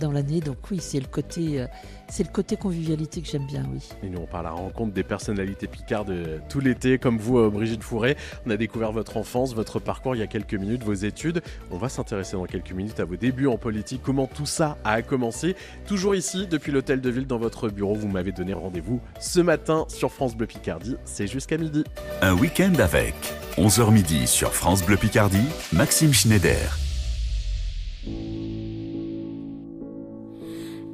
dans 0.00 0.12
l'année. 0.12 0.40
Donc 0.40 0.56
oui, 0.70 0.78
c'est 0.80 1.00
le 1.00 1.06
côté, 1.06 1.66
c'est 2.08 2.22
le 2.22 2.32
côté 2.32 2.56
convivialité 2.56 3.20
que 3.20 3.28
j'aime 3.28 3.46
bien, 3.46 3.64
oui. 3.72 3.88
Et 4.02 4.08
nous, 4.08 4.20
on 4.20 4.26
parle 4.26 4.46
à 4.46 4.50
la 4.50 4.54
rencontre 4.56 4.92
des 4.92 5.02
personnalités 5.02 5.66
picardes 5.66 6.10
euh, 6.10 6.38
tout 6.48 6.60
l'été, 6.60 6.98
comme 6.98 7.18
vous, 7.18 7.38
euh, 7.38 7.50
Brigitte 7.50 7.82
Fourré. 7.82 8.16
On 8.46 8.50
a 8.50 8.56
découvert 8.56 8.92
votre 8.92 9.16
enfance, 9.16 9.54
votre 9.54 9.80
parcours 9.80 10.14
il 10.14 10.18
y 10.20 10.22
a 10.22 10.26
quelques 10.26 10.54
minutes, 10.54 10.84
vos 10.84 10.94
études. 10.94 11.42
On 11.70 11.78
va 11.78 11.88
s'intéresser 11.88 12.36
dans 12.36 12.46
quelques 12.46 12.72
minutes 12.72 13.00
à 13.00 13.04
vos 13.04 13.16
débuts 13.16 13.46
en 13.48 13.58
politique, 13.58 14.00
comment 14.02 14.26
tout 14.26 14.46
ça 14.46 14.78
a 14.84 15.02
commencé. 15.02 15.56
Toujours 15.86 16.14
ici, 16.14 16.46
depuis 16.46 16.72
l'hôtel 16.72 17.00
de 17.00 17.10
ville, 17.10 17.26
dans 17.26 17.38
votre 17.38 17.68
bureau, 17.68 17.94
vous 17.94 18.08
m'avez 18.08 18.32
donné 18.32 18.54
rendez-vous 18.54 19.00
ce 19.20 19.40
matin 19.40 19.84
sur 19.88 20.12
France 20.12 20.36
Bleu 20.36 20.46
Picardie. 20.46 20.96
C'est 21.04 21.26
jusqu'à 21.26 21.58
midi. 21.58 21.84
Un 22.22 22.34
week-end 22.34 22.74
avec 22.78 23.14
11h 23.56 23.92
midi 23.92 24.26
sur 24.26 24.52
France 24.52 24.84
Bleu 24.84 24.96
Picardie, 24.96 25.48
Maxime 25.72 26.12
Schneider. 26.12 26.78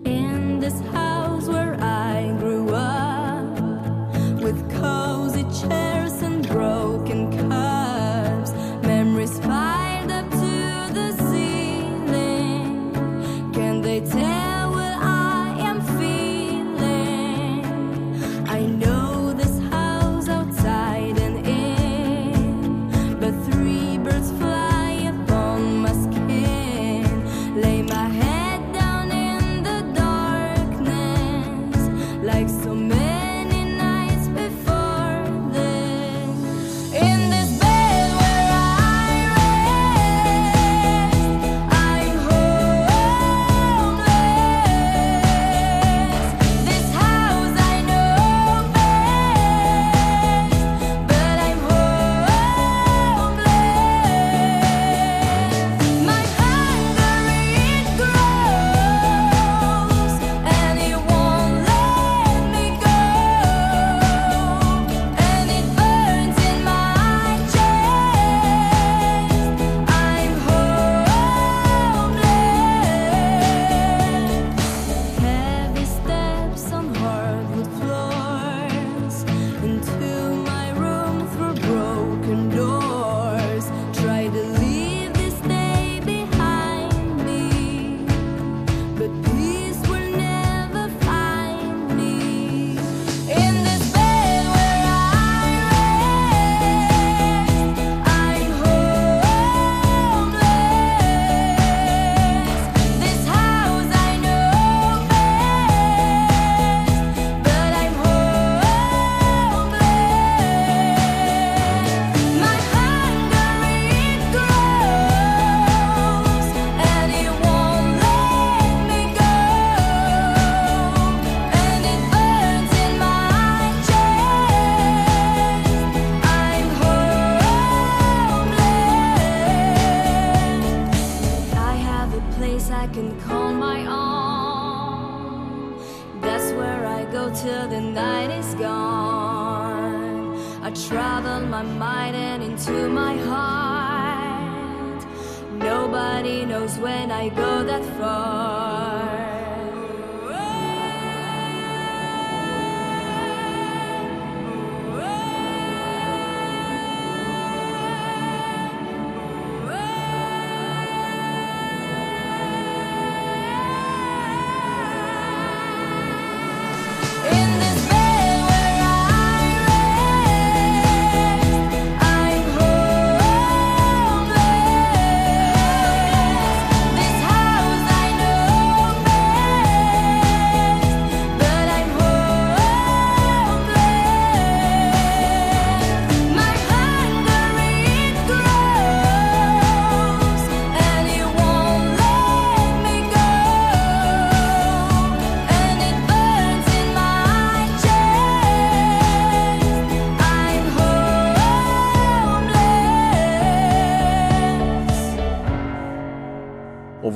In 0.05 0.59
this 0.61 0.73
house 0.93 0.93
where 0.93 1.02
I 1.93 2.35
grew 2.39 2.71
up, 2.71 3.59
with 4.43 4.59
cozy 4.81 5.45
chairs 5.53 5.82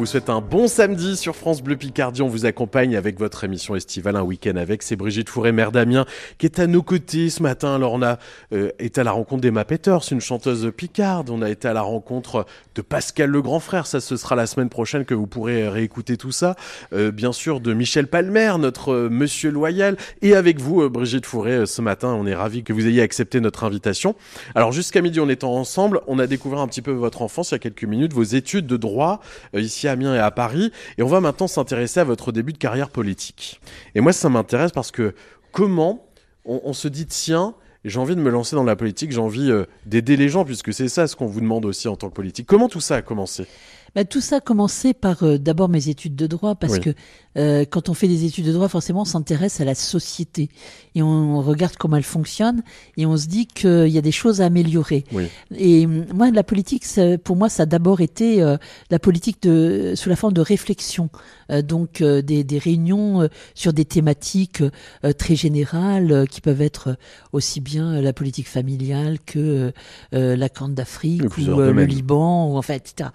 vous 0.07 0.12
souhaite 0.12 0.31
un 0.31 0.40
bon 0.40 0.69
samedi 0.69 1.16
sur 1.16 1.35
France 1.35 1.61
Bleu 1.61 1.75
Picardie. 1.75 2.23
On 2.23 2.29
vous 2.29 2.47
accompagne 2.47 2.95
avec 2.95 3.19
votre 3.19 3.42
émission 3.42 3.75
estivale 3.75 4.14
Un 4.14 4.23
week-end 4.23 4.55
avec. 4.55 4.85
C'est 4.85 4.95
Brigitte 4.95 5.29
Fourré, 5.29 5.51
mère 5.51 5.73
Damien, 5.73 6.07
qui 6.38 6.47
est 6.47 6.61
à 6.61 6.69
nos 6.69 6.85
côtés 6.85 7.29
ce 7.29 7.42
matin. 7.42 7.75
Alors, 7.75 7.92
on 7.92 8.03
a 8.03 8.19
euh, 8.53 8.71
été 8.79 9.01
à 9.01 9.05
la 9.05 9.11
rencontre 9.11 9.42
d'Emma 9.42 9.64
Peters, 9.64 10.03
une 10.12 10.21
chanteuse 10.21 10.71
picarde. 10.77 11.29
On 11.29 11.42
a 11.42 11.51
été 11.51 11.66
à 11.66 11.73
la 11.73 11.83
rencontre 11.83 12.47
de 12.77 12.83
Pascal 12.83 13.31
le 13.31 13.42
grand 13.42 13.59
frère. 13.59 13.88
Ça, 13.88 14.01
ce 14.01 14.16
sera 14.16 14.37
la 14.37 14.47
semaine 14.47 14.69
prochaine 14.69 15.05
que 15.05 15.14
vous 15.14 15.27
pourrez 15.27 15.69
réécouter 15.69 16.16
tout 16.16 16.31
ça. 16.31 16.55
Euh, 16.92 17.11
bien 17.11 17.33
sûr, 17.33 17.59
de 17.59 17.73
Michel 17.73 18.07
Palmer, 18.07 18.55
notre 18.61 18.92
euh, 18.92 19.09
monsieur 19.11 19.51
loyal. 19.51 19.97
Et 20.23 20.37
avec 20.37 20.61
vous, 20.61 20.83
euh, 20.83 20.88
Brigitte 20.88 21.27
Fourré, 21.27 21.51
euh, 21.51 21.66
ce 21.66 21.83
matin, 21.83 22.16
on 22.16 22.29
est 22.29 22.35
ravis 22.37 22.62
que 22.62 22.73
vous 22.73 22.87
ayez 22.87 23.03
accepté 23.03 23.40
notre 23.40 23.64
invitation. 23.64 24.14
Alors, 24.55 24.71
jusqu'à 24.71 25.03
midi, 25.03 25.19
en 25.19 25.29
étant 25.29 25.55
ensemble, 25.55 26.01
on 26.07 26.21
a 26.21 26.29
découvert 26.29 26.61
un 26.61 26.69
petit 26.69 26.83
peu 26.83 26.92
votre 26.92 27.23
enfance 27.23 27.51
il 27.51 27.55
y 27.55 27.57
a 27.57 27.59
quelques 27.59 27.83
minutes, 27.83 28.12
vos 28.12 28.23
études 28.23 28.69
de 28.69 28.77
droit 28.77 29.21
euh, 29.55 29.61
ici 29.61 29.88
à 29.88 29.96
Amiens 29.97 30.15
et 30.15 30.19
à 30.19 30.31
Paris. 30.31 30.71
Et 30.99 31.03
on 31.03 31.09
va 31.09 31.21
maintenant 31.21 31.49
s'intéresser 31.49 32.01
à 32.01 32.05
votre 32.05 32.33
début 32.33 32.53
de 32.53 32.59
carrière 32.59 32.91
politique. 32.91 33.61
Et 33.95 34.01
moi, 34.01 34.13
ça 34.13 34.29
m'intéresse 34.29 34.73
parce 34.73 34.91
que 34.91 35.15
comment 35.53 36.07
on, 36.45 36.61
on 36.65 36.73
se 36.73 36.89
dit, 36.89 37.07
tiens, 37.07 37.55
j'ai 37.85 37.99
envie 37.99 38.17
de 38.17 38.21
me 38.21 38.31
lancer 38.31 38.57
dans 38.57 38.65
la 38.65 38.77
politique, 38.77 39.13
j'ai 39.13 39.21
envie 39.21 39.51
euh, 39.51 39.65
d'aider 39.87 40.17
les 40.17 40.29
gens, 40.29 40.45
puisque 40.45 40.73
c'est 40.75 40.89
ça 40.89 41.07
ce 41.07 41.17
qu'on 41.17 41.27
vous 41.27 41.41
demande 41.41 41.65
aussi 41.65 41.89
en 41.89 41.97
tant 41.97 42.09
que 42.09 42.15
politique. 42.15 42.47
Comment 42.47 42.69
tout 42.69 42.81
ça 42.81 42.97
a 42.97 43.03
commencé? 43.03 43.47
Bah, 43.95 44.05
tout 44.05 44.21
ça 44.21 44.37
a 44.37 44.41
commencé 44.41 44.93
par 44.93 45.23
euh, 45.23 45.39
d'abord 45.39 45.69
mes 45.69 45.89
études 45.89 46.17
de 46.17 46.27
droit, 46.27 46.55
parce 46.57 46.75
Oui. 46.75 46.81
que 46.81 46.91
euh, 47.37 47.64
quand 47.68 47.88
on 47.88 47.94
fait 47.94 48.09
des 48.09 48.25
études 48.25 48.46
de 48.46 48.53
droit, 48.53 48.68
forcément, 48.68 49.03
on 49.03 49.07
s'intéresse 49.07 49.61
à 49.61 49.64
la 49.64 49.75
société 49.75 50.49
et 50.94 51.03
on 51.03 51.40
regarde 51.42 51.77
comment 51.77 51.96
elle 51.96 52.03
fonctionne 52.03 52.62
et 52.96 53.07
on 53.07 53.16
se 53.16 53.27
dit 53.27 53.46
qu'il 53.46 53.88
y 53.88 53.99
a 53.99 54.03
des 54.03 54.12
choses 54.12 54.40
à 54.40 54.46
améliorer. 54.46 55.05
Oui. 55.12 55.29
Et 55.57 55.87
hum, 55.87 56.07
moi, 56.14 56.31
la 56.31 56.42
politique, 56.42 56.85
pour 57.25 57.37
moi, 57.37 57.49
ça 57.49 57.64
a 57.64 57.66
d'abord 57.66 58.01
été 58.01 58.42
euh, 58.42 58.57
la 58.90 58.99
politique 58.99 59.42
de, 59.42 59.92
sous 59.94 60.09
la 60.09 60.16
forme 60.16 60.33
de 60.33 60.40
réflexion. 60.40 61.11
Euh, 61.51 61.62
donc 61.62 62.01
euh, 62.01 62.22
des, 62.22 62.44
des 62.44 62.59
réunions 62.59 63.22
euh, 63.22 63.29
sur 63.55 63.72
des 63.72 63.85
thématiques 63.85 64.62
euh, 65.05 65.12
très 65.12 65.37
générales 65.37 66.12
euh, 66.12 66.27
qui 66.27 66.40
peuvent 66.40 66.62
être 66.62 66.88
euh, 66.88 66.94
aussi 67.33 67.61
bien 67.61 67.94
euh, 67.94 68.01
la 68.01 68.12
politique 68.12 68.49
familiale 68.49 69.18
que 69.25 69.38
euh, 69.38 69.72
euh, 70.14 70.37
la 70.37 70.49
Corne 70.49 70.75
d'Afrique 70.75 71.37
ou 71.38 71.61
euh, 71.61 71.72
le. 71.72 71.85
Liban 71.85 72.51
ou 72.51 72.57
enfin 72.57 72.75
etc. 72.75 73.11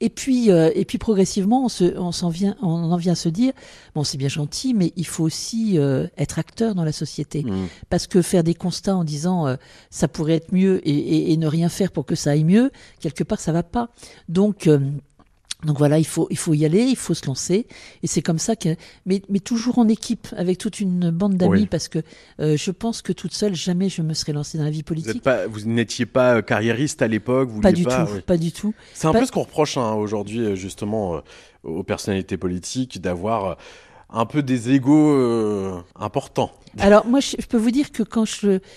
Et 0.00 0.08
puis 0.08 0.50
euh, 0.50 0.70
et 0.74 0.84
puis 0.84 0.98
progressivement 0.98 1.64
on 1.64 1.68
se 1.68 1.96
on 1.96 2.10
s'en 2.10 2.28
vient 2.28 2.56
on 2.60 2.90
en 2.90 2.96
vient 2.96 3.12
à 3.12 3.16
se 3.16 3.28
dire 3.28 3.52
bon 3.94 4.04
c'est 4.04 4.18
bien 4.18 4.28
gentil 4.28 4.74
mais 4.74 4.92
il 4.96 5.06
faut 5.06 5.24
aussi 5.24 5.78
euh, 5.78 6.06
être 6.16 6.38
acteur 6.38 6.74
dans 6.74 6.84
la 6.84 6.92
société 6.92 7.42
Mmh. 7.44 7.66
parce 7.90 8.06
que 8.06 8.22
faire 8.22 8.42
des 8.44 8.54
constats 8.54 8.96
en 8.96 9.04
disant 9.04 9.46
euh, 9.46 9.56
ça 9.90 10.08
pourrait 10.08 10.34
être 10.34 10.52
mieux 10.52 10.80
et, 10.88 10.90
et- 10.92 11.32
et 11.32 11.36
ne 11.36 11.46
rien 11.46 11.68
faire 11.68 11.90
pour 11.92 12.04
que 12.06 12.14
ça 12.14 12.30
aille 12.30 12.44
mieux 12.44 12.70
quelque 13.00 13.24
part 13.24 13.40
ça 13.40 13.52
va 13.52 13.62
pas 13.62 13.88
donc 14.28 14.66
euh, 14.66 14.78
donc 15.64 15.78
voilà, 15.78 15.98
il 15.98 16.06
faut, 16.06 16.26
il 16.30 16.36
faut 16.36 16.52
y 16.54 16.64
aller, 16.66 16.82
il 16.82 16.96
faut 16.96 17.14
se 17.14 17.26
lancer. 17.26 17.66
Et 18.02 18.06
c'est 18.06 18.20
comme 18.22 18.38
ça 18.38 18.56
que. 18.56 18.76
Mais, 19.06 19.22
mais 19.30 19.38
toujours 19.40 19.78
en 19.78 19.88
équipe, 19.88 20.28
avec 20.36 20.58
toute 20.58 20.80
une 20.80 21.10
bande 21.10 21.34
d'amis, 21.36 21.60
Oui. 21.62 21.66
parce 21.66 21.88
que 21.88 22.00
euh, 22.40 22.56
je 22.58 22.70
pense 22.70 23.00
que 23.00 23.12
toute 23.12 23.32
seule, 23.32 23.54
jamais 23.54 23.88
je 23.88 24.02
me 24.02 24.12
serais 24.12 24.32
lancée 24.34 24.58
dans 24.58 24.64
la 24.64 24.70
vie 24.70 24.82
politique. 24.82 25.22
pas, 25.22 25.46
vous 25.46 25.60
n'étiez 25.62 26.04
pas 26.06 26.36
euh, 26.36 26.42
carriériste 26.42 27.00
à 27.00 27.08
l'époque, 27.08 27.48
vous 27.48 27.62
Pas 27.62 27.72
du 27.72 27.84
tout, 27.84 27.90
oui. 28.14 28.20
pas 28.20 28.36
du 28.36 28.52
tout. 28.52 28.74
C'est 28.92 29.06
un 29.06 29.12
Pas- 29.12 29.20
peu 29.20 29.26
ce 29.26 29.32
qu'on 29.32 29.42
reproche 29.44 29.78
hein, 29.78 29.94
aujourd'hui, 29.94 30.40
euh, 30.40 30.54
justement, 30.56 31.16
euh, 31.16 31.20
aux 31.62 31.82
personnalités 31.82 32.36
politiques, 32.36 33.00
d'avoir 33.00 33.56
un 34.08 34.26
peu 34.26 34.42
des 34.42 34.70
égaux 34.70 35.10
euh, 35.10 35.80
importants. 35.96 36.52
Alors 36.78 37.06
moi, 37.06 37.20
je, 37.20 37.36
je 37.38 37.46
peux 37.46 37.56
vous 37.56 37.70
dire 37.70 37.90
que 37.90 38.02
quand 38.02 38.24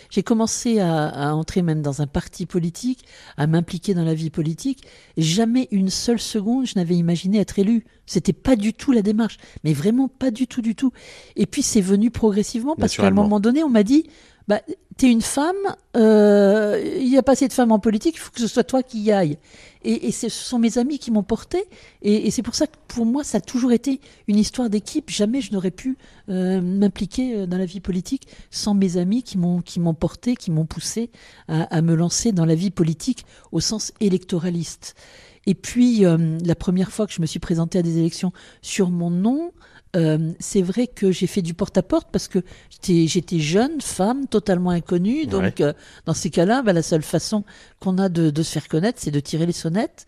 j'ai 0.10 0.24
commencé 0.24 0.80
à, 0.80 1.08
à 1.08 1.34
entrer 1.34 1.62
même 1.62 1.82
dans 1.82 2.02
un 2.02 2.08
parti 2.08 2.46
politique, 2.46 3.06
à 3.38 3.46
m'impliquer 3.46 3.94
dans 3.94 4.06
la 4.06 4.14
vie 4.14 4.30
politique, 4.30 4.86
jamais 5.18 5.68
une 5.72 5.90
seule 5.90 6.20
seconde 6.20 6.66
je 6.66 6.74
n'avais 6.78 6.96
imaginé 6.96 7.40
être 7.40 7.60
élu. 7.60 7.86
C'était 8.06 8.34
pas 8.34 8.56
du 8.56 8.74
tout 8.74 8.92
la 8.92 9.02
démarche, 9.02 9.38
mais 9.64 9.74
vraiment 9.74 10.08
pas 10.08 10.32
du 10.32 10.48
tout, 10.48 10.62
du 10.62 10.76
tout. 10.76 10.92
Et 11.36 11.46
puis 11.46 11.62
c'est 11.62 11.82
venu 11.82 12.10
progressivement 12.10 12.76
parce 12.76 12.96
qu'à 12.96 13.08
un 13.08 13.12
moment 13.12 13.40
donné, 13.40 13.64
on 13.64 13.70
m'a 13.70 13.84
dit, 13.84 14.10
bah, 14.48 14.62
t'es 15.00 15.10
une 15.10 15.22
femme, 15.22 15.56
euh, 15.96 16.98
il 17.00 17.10
n'y 17.10 17.18
a 17.18 17.24
pas 17.24 17.32
assez 17.32 17.48
de 17.48 17.54
femmes 17.54 17.72
en 17.72 17.80
politique, 17.80 18.16
il 18.16 18.20
faut 18.20 18.32
que 18.32 18.42
ce 18.42 18.48
soit 18.48 18.66
toi 18.66 18.84
qui 18.84 19.00
y 19.00 19.14
aille. 19.14 19.38
Et, 19.86 20.12
ce 20.12 20.28
sont 20.28 20.60
mes 20.60 20.78
amis 20.78 21.00
qui 21.00 21.10
m'ont 21.10 21.24
porté, 21.24 21.64
et, 22.02 22.30
c'est 22.32 22.42
pour 22.42 22.54
ça 22.54 22.68
que 22.68 22.76
pour 22.90 23.06
moi, 23.06 23.24
ça 23.24 23.38
a 23.38 23.42
toujours 23.42 23.72
été 23.72 24.02
une 24.28 24.38
histoire 24.38 24.70
d'équipe. 24.70 25.10
Jamais 25.10 25.40
je 25.40 25.54
n'aurais 25.54 25.72
pu 25.72 25.98
euh, 26.28 26.60
m'impliquer 26.60 27.34
euh, 27.34 27.46
dans 27.46 27.58
la 27.58 27.64
vie 27.64 27.80
politique 27.80 28.28
sans 28.52 28.74
mes 28.74 28.98
amis 28.98 29.24
qui 29.24 29.38
m'ont 29.38 29.62
qui 29.62 29.80
porté, 29.98 30.36
qui 30.36 30.52
m'ont 30.52 30.66
poussé 30.66 31.10
à, 31.48 31.82
me 31.82 31.96
lancer 31.96 32.34
dans 32.34 32.46
la 32.46 32.56
vie 32.56 32.70
politique 32.70 33.24
au 33.54 33.62
sens 33.62 33.94
électoraliste. 34.02 34.96
Et 35.46 35.56
puis 35.56 36.02
la 36.02 36.56
première 36.56 36.92
fois 36.92 37.08
que 37.08 37.14
je 37.14 37.22
me 37.22 37.26
suis 37.26 37.40
présentée 37.40 37.80
à 37.80 37.82
des 37.82 37.98
élections 37.98 38.34
sur 38.62 38.92
mon 38.92 39.10
nom, 39.10 39.52
euh, 39.96 40.32
c'est 40.40 40.62
vrai 40.62 40.88
que 40.88 41.12
j'ai 41.12 41.28
fait 41.28 41.42
du 41.42 41.54
porte-à-porte 41.54 42.10
parce 42.12 42.28
que 42.28 42.40
j'étais 42.84 43.40
jeune, 43.40 43.82
femme, 43.82 44.28
totalement 44.28 44.70
inconnue. 44.72 45.26
Donc, 45.26 45.42
Ouais. 45.60 45.62
euh, 45.62 45.74
dans 46.06 46.14
ces 46.14 46.30
cas-là, 46.30 46.62
bah, 46.62 46.74
la 46.74 46.82
seule 46.84 47.02
façon 47.04 47.44
qu'on 47.80 47.98
a 47.98 48.10
de, 48.10 48.30
de 48.30 48.44
se 48.44 48.52
faire 48.52 48.68
connaître, 48.68 49.00
c'est 49.02 49.12
de 49.12 49.20
tirer 49.20 49.46
les 49.46 49.52
sonnettes. 49.54 50.06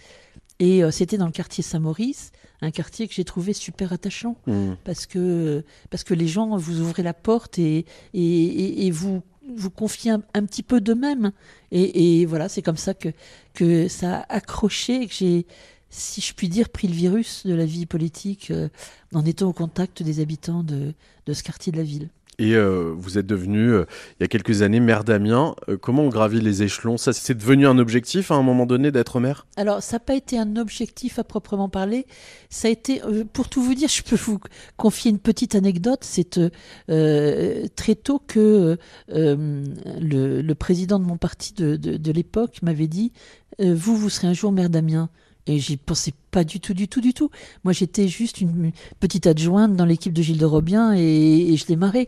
Et 0.60 0.84
euh, 0.84 0.91
c'était 0.91 1.17
dans 1.17 1.26
le 1.26 1.32
quartier 1.32 1.63
Saint-Maurice, 1.63 2.32
un 2.62 2.70
quartier 2.70 3.08
que 3.08 3.13
j'ai 3.15 3.24
trouvé 3.24 3.54
super 3.54 3.91
attachant 3.94 4.36
Mm. 4.46 4.74
parce 4.84 5.08
que 5.08 5.63
parce 5.89 6.04
que 6.04 6.13
les 6.13 6.28
gens 6.28 6.56
vous 6.58 6.80
ouvrez 6.82 7.02
la 7.02 7.15
porte 7.15 7.58
et 7.58 7.86
et, 8.13 8.44
et, 8.46 8.86
et 8.86 8.91
vous 8.91 9.24
vous 9.58 9.72
confiez 9.72 10.12
un, 10.12 10.22
un 10.36 10.46
petit 10.46 10.62
peu 10.62 10.80
d'eux-mêmes 10.80 11.32
et, 11.72 12.22
et 12.22 12.26
voilà 12.28 12.48
c'est 12.48 12.62
comme 12.62 12.78
ça 12.78 12.94
que 12.94 13.10
que 13.56 13.88
ça 13.88 14.20
a 14.20 14.36
accroché 14.36 15.08
que 15.08 15.13
j'ai 15.15 15.48
si 15.91 16.21
je 16.21 16.34
puis 16.34 16.49
dire 16.49 16.69
pris 16.69 16.88
le 16.88 16.93
virus 16.93 17.45
de 17.45 17.54
la 17.54 17.65
vie 17.65 17.86
politique 17.86 18.49
euh, 18.49 18.69
en 19.13 19.25
étant 19.25 19.49
au 19.49 19.54
contact 19.54 20.01
des 20.01 20.19
habitants 20.21 20.63
de 20.63 20.93
de 21.27 21.34
ce 21.34 21.43
quartier 21.43 21.71
de 21.71 21.77
la 21.77 21.84
ville. 21.84 22.10
Et 22.39 22.56
euh, 22.56 22.91
vous 22.95 23.19
êtes 23.19 23.27
devenu, 23.27 23.71
euh, 23.71 23.86
il 24.19 24.23
y 24.23 24.25
a 24.25 24.27
quelques 24.27 24.63
années, 24.63 24.80
maire 24.80 25.04
d'Amiens. 25.04 25.54
Comment 25.80 26.04
on 26.04 26.10
gravit 26.10 26.41
les 26.41 26.63
échelons? 26.63 26.97
Ça, 26.97 27.13
c'est 27.13 27.36
devenu 27.36 27.67
un 27.67 27.77
objectif 27.77 28.32
à 28.32 28.36
un 28.36 28.41
moment 28.41 28.65
donné 28.65 28.89
d'être 28.89 29.19
maire? 29.19 29.45
Alors, 29.58 29.84
ça 29.84 29.97
n'a 29.97 29.99
pas 29.99 30.15
été 30.15 30.39
un 30.39 30.56
objectif 30.56 31.19
à 31.19 31.23
proprement 31.23 31.69
parler. 31.69 32.08
Ça 32.49 32.67
a 32.67 32.71
été, 32.71 32.99
pour 33.34 33.47
tout 33.47 33.62
vous 33.62 33.75
dire, 33.75 33.89
je 33.93 34.01
peux 34.01 34.15
vous 34.15 34.39
confier 34.75 35.12
une 35.12 35.19
petite 35.19 35.54
anecdote. 35.54 35.99
C'est 36.01 36.39
très 36.88 37.95
tôt 37.95 38.23
que 38.25 38.77
le, 39.08 40.41
le 40.41 40.56
président 40.56 40.97
de 40.97 41.06
mon 41.06 41.17
parti 41.17 41.54
de, 41.54 41.75
de, 41.75 41.97
de 41.97 42.12
l'époque 42.12 42.63
m'avait 42.63 42.88
dit 42.88 43.12
Vous, 43.60 43.95
vous 43.95 44.10
serez 44.10 44.27
un 44.27 44.34
jour 44.34 44.51
maire 44.51 44.71
d'Amiens. 44.71 45.12
Et 45.47 45.60
j'y 45.60 45.77
pensais 45.77 46.13
pas 46.30 46.43
du 46.43 46.60
tout, 46.60 46.73
du 46.73 46.88
tout, 46.88 47.01
du 47.01 47.13
tout. 47.13 47.30
Moi, 47.63 47.73
j'étais 47.73 48.08
juste 48.08 48.41
une 48.41 48.71
petite 48.99 49.25
adjointe 49.27 49.75
dans 49.75 49.86
l'équipe 49.86 50.13
de 50.13 50.21
Gilles 50.21 50.38
de 50.38 50.45
Robien 50.45 50.93
et, 50.95 51.51
et 51.54 51.58
je 51.58 51.65
démarrais. 51.65 52.08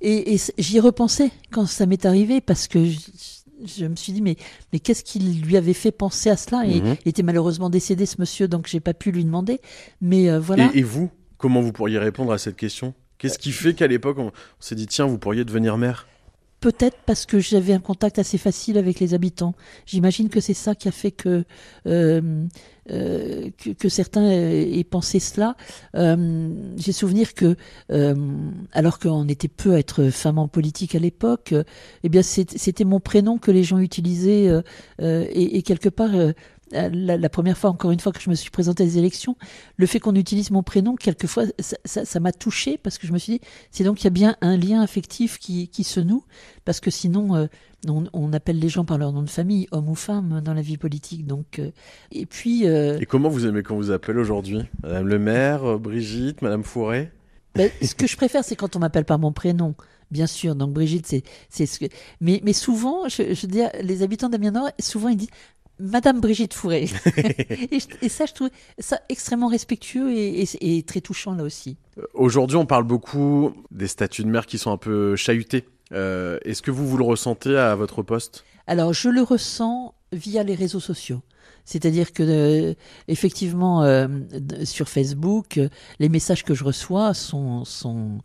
Et, 0.00 0.34
et 0.34 0.40
j'y 0.58 0.80
repensais 0.80 1.30
quand 1.50 1.66
ça 1.66 1.86
m'est 1.86 2.06
arrivé 2.06 2.40
parce 2.40 2.68
que 2.68 2.84
je, 2.84 2.98
je 3.66 3.84
me 3.86 3.96
suis 3.96 4.12
dit, 4.12 4.22
mais, 4.22 4.36
mais 4.72 4.78
qu'est-ce 4.78 5.04
qui 5.04 5.18
lui 5.18 5.56
avait 5.56 5.74
fait 5.74 5.92
penser 5.92 6.30
à 6.30 6.36
cela? 6.36 6.64
Et 6.66 6.80
Mhm. 6.80 6.96
il 7.04 7.08
était 7.08 7.22
malheureusement 7.22 7.70
décédé, 7.70 8.06
ce 8.06 8.16
monsieur, 8.18 8.48
donc 8.48 8.66
j'ai 8.66 8.80
pas 8.80 8.94
pu 8.94 9.10
lui 9.10 9.24
demander. 9.24 9.60
Mais 10.00 10.30
euh, 10.30 10.38
voilà. 10.40 10.70
et, 10.72 10.78
et 10.78 10.82
vous, 10.82 11.10
comment 11.38 11.60
vous 11.60 11.72
pourriez 11.72 11.98
répondre 11.98 12.32
à 12.32 12.38
cette 12.38 12.56
question? 12.56 12.94
Qu'est-ce 13.18 13.38
qui 13.38 13.52
fait 13.52 13.74
qu'à 13.74 13.86
l'époque, 13.86 14.18
on, 14.18 14.28
on 14.28 14.32
s'est 14.60 14.74
dit, 14.76 14.86
tiens, 14.86 15.04
vous 15.04 15.18
pourriez 15.18 15.44
devenir 15.44 15.76
maire? 15.76 16.06
Peut-être 16.60 16.98
parce 17.06 17.24
que 17.24 17.38
j'avais 17.38 17.72
un 17.72 17.80
contact 17.80 18.18
assez 18.18 18.36
facile 18.36 18.76
avec 18.76 19.00
les 19.00 19.14
habitants. 19.14 19.54
J'imagine 19.86 20.28
que 20.28 20.40
c'est 20.40 20.52
ça 20.52 20.74
qui 20.74 20.88
a 20.88 20.90
fait 20.90 21.10
que, 21.10 21.44
euh, 21.86 22.46
euh, 22.90 23.48
que, 23.56 23.70
que 23.70 23.88
certains 23.88 24.28
aient 24.30 24.84
pensé 24.84 25.20
cela. 25.20 25.56
Euh, 25.94 26.50
J'ai 26.76 26.92
souvenir 26.92 27.32
que, 27.32 27.56
euh, 27.90 28.14
alors 28.72 28.98
qu'on 28.98 29.26
était 29.26 29.48
peu 29.48 29.72
à 29.72 29.78
être 29.78 30.10
femme 30.10 30.36
en 30.36 30.48
politique 30.48 30.94
à 30.94 30.98
l'époque, 30.98 31.52
euh, 31.54 31.64
eh 32.04 32.10
bien 32.10 32.20
c'était 32.22 32.84
mon 32.84 33.00
prénom 33.00 33.38
que 33.38 33.50
les 33.50 33.64
gens 33.64 33.78
utilisaient 33.78 34.50
et 35.00 35.62
quelque 35.62 35.88
part. 35.88 36.10
Euh, 36.74 36.88
la, 36.92 37.16
la 37.16 37.28
première 37.28 37.56
fois, 37.58 37.70
encore 37.70 37.90
une 37.90 38.00
fois, 38.00 38.12
que 38.12 38.20
je 38.20 38.30
me 38.30 38.34
suis 38.34 38.50
présentée 38.50 38.82
à 38.82 38.86
des 38.86 38.98
élections, 38.98 39.36
le 39.76 39.86
fait 39.86 40.00
qu'on 40.00 40.14
utilise 40.14 40.50
mon 40.50 40.62
prénom, 40.62 40.94
quelquefois, 40.96 41.44
ça- 41.58 42.20
m'a 42.20 42.32
touché 42.32 42.78
parce 42.78 42.98
que 42.98 43.06
je 43.06 43.12
me 43.12 43.18
suis 43.18 43.34
dit, 43.34 43.40
c'est 43.70 43.84
donc 43.84 43.96
qu'il 43.96 44.04
y 44.04 44.08
a 44.08 44.10
bien 44.10 44.36
un 44.40 44.56
lien 44.56 44.80
affectif 44.82 45.38
qui, 45.38 45.68
qui 45.68 45.84
se 45.84 46.00
noue, 46.00 46.24
parce 46.64 46.80
que 46.80 46.90
sinon, 46.90 47.34
euh, 47.34 47.46
on, 47.88 48.04
on 48.12 48.32
appelle 48.32 48.58
les 48.58 48.68
gens 48.68 48.84
par 48.84 48.98
leur 48.98 49.12
nom 49.12 49.22
de 49.22 49.30
famille, 49.30 49.66
homme 49.72 49.88
ou 49.88 49.94
femme, 49.94 50.40
dans 50.44 50.54
la 50.54 50.62
vie 50.62 50.76
politique. 50.76 51.26
Donc, 51.26 51.58
euh, 51.58 51.70
et 52.12 52.26
puis, 52.26 52.66
euh, 52.68 52.98
Et 53.00 53.06
comment 53.06 53.28
vous 53.30 53.46
aimez 53.46 53.62
qu'on 53.62 53.76
vous 53.76 53.90
appelle 53.90 54.18
aujourd'hui? 54.18 54.60
Madame 54.82 55.08
le 55.08 55.18
maire, 55.18 55.78
Brigitte, 55.78 56.42
Madame 56.42 56.62
Fourré? 56.64 57.10
Ben, 57.54 57.70
ce 57.82 57.94
que 57.94 58.06
je 58.06 58.16
préfère, 58.16 58.44
c'est 58.44 58.54
quand 58.54 58.76
on 58.76 58.78
m'appelle 58.78 59.04
par 59.04 59.18
mon 59.18 59.32
prénom. 59.32 59.74
Bien 60.10 60.26
sûr, 60.26 60.56
donc 60.56 60.72
Brigitte, 60.72 61.06
c'est 61.06 61.22
c'est 61.48 61.66
ce 61.66 61.78
que. 61.78 61.86
Mais, 62.20 62.40
mais 62.44 62.52
souvent, 62.52 63.08
je, 63.08 63.46
dire, 63.46 63.70
les 63.80 64.02
habitants 64.02 64.28
d'Amiens 64.28 64.50
Nord, 64.50 64.68
souvent 64.80 65.08
ils 65.08 65.16
disent 65.16 65.28
Madame 65.80 66.20
Brigitte 66.20 66.54
Fourré. 66.54 66.88
et, 67.70 68.08
ça, 68.08 68.26
je 68.26 68.32
trouve 68.32 68.50
ça 68.78 69.00
extrêmement 69.08 69.48
respectueux 69.48 70.12
et, 70.12 70.42
et- 70.42 70.78
et 70.78 70.82
très 70.82 71.00
touchant 71.00 71.34
là 71.34 71.42
aussi. 71.44 71.76
Euh, 71.98 72.02
Aujourd'hui, 72.14 72.56
on 72.56 72.66
parle 72.66 72.84
beaucoup 72.84 73.52
des 73.70 73.88
statuts 73.88 74.22
de 74.24 74.28
maire 74.28 74.46
qui 74.46 74.58
sont 74.58 74.70
un 74.70 74.76
peu 74.76 75.16
chahutés. 75.16 75.64
Euh, 75.92 76.38
Est-ce 76.44 76.62
que 76.62 76.70
vous, 76.70 76.86
vous 76.86 76.96
le 76.96 77.04
ressentez 77.04 77.56
à 77.56 77.74
votre 77.74 78.02
poste? 78.02 78.44
Alors, 78.66 78.92
je 78.92 79.08
le 79.08 79.22
ressens 79.22 79.94
via 80.12 80.42
les 80.42 80.54
réseaux 80.54 80.80
sociaux. 80.80 81.20
C'est-à-dire 81.64 82.12
que, 82.12 82.22
euh, 82.22 82.74
effectivement, 83.08 83.82
euh, 83.84 84.08
sur 84.64 84.88
Facebook, 84.88 85.60
les 85.98 86.08
messages 86.08 86.44
que 86.44 86.54
je 86.54 86.64
reçois 86.64 87.14
sont, 87.14 87.64
sont 87.64 88.18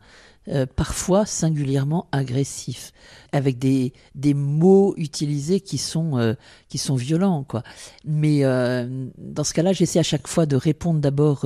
euh, 0.47 0.65
parfois 0.65 1.25
singulièrement 1.25 2.07
agressifs, 2.11 2.91
avec 3.31 3.57
des, 3.57 3.93
des 4.13 4.33
mots 4.33 4.93
utilisés 4.97 5.59
qui 5.59 5.77
sont, 5.77 6.17
euh, 6.17 6.33
qui 6.69 6.77
sont 6.77 6.95
violents. 6.95 7.43
Quoi. 7.43 7.63
Mais 8.05 8.43
euh, 8.43 9.07
dans 9.17 9.43
ce 9.43 9.53
cas-là, 9.53 9.73
j'essaie 9.73 9.99
à 9.99 10.03
chaque 10.03 10.27
fois 10.27 10.45
de 10.45 10.55
répondre 10.55 10.99
d'abord 10.99 11.45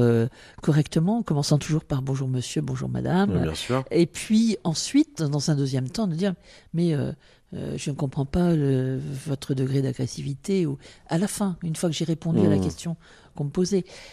correctement, 0.61 1.19
en 1.19 1.23
commençant 1.23 1.57
toujours 1.57 1.83
par 1.83 2.01
bonjour 2.01 2.27
monsieur, 2.27 2.61
bonjour 2.61 2.89
madame. 2.89 3.31
Oui, 3.33 3.41
bien 3.43 3.55
sûr. 3.55 3.83
Et 3.91 4.05
puis 4.05 4.57
ensuite, 4.63 5.21
dans 5.23 5.49
un 5.51 5.55
deuxième 5.55 5.89
temps, 5.89 6.07
de 6.07 6.15
dire 6.15 6.33
mais 6.73 6.93
euh, 6.93 7.11
je 7.77 7.89
ne 7.89 7.95
comprends 7.95 8.25
pas 8.25 8.53
le- 8.53 8.99
votre 9.25 9.53
degré 9.55 9.81
d'agressivité. 9.81 10.65
Ou 10.67 10.77
à 11.07 11.17
la 11.17 11.27
fin, 11.27 11.57
une 11.63 11.75
fois 11.75 11.89
que 11.89 11.95
j'ai 11.95 12.05
répondu 12.05 12.41
à 12.45 12.49
la 12.49 12.57
Mmh. 12.57 12.61
question 12.61 12.95
qu'on. 13.39 13.49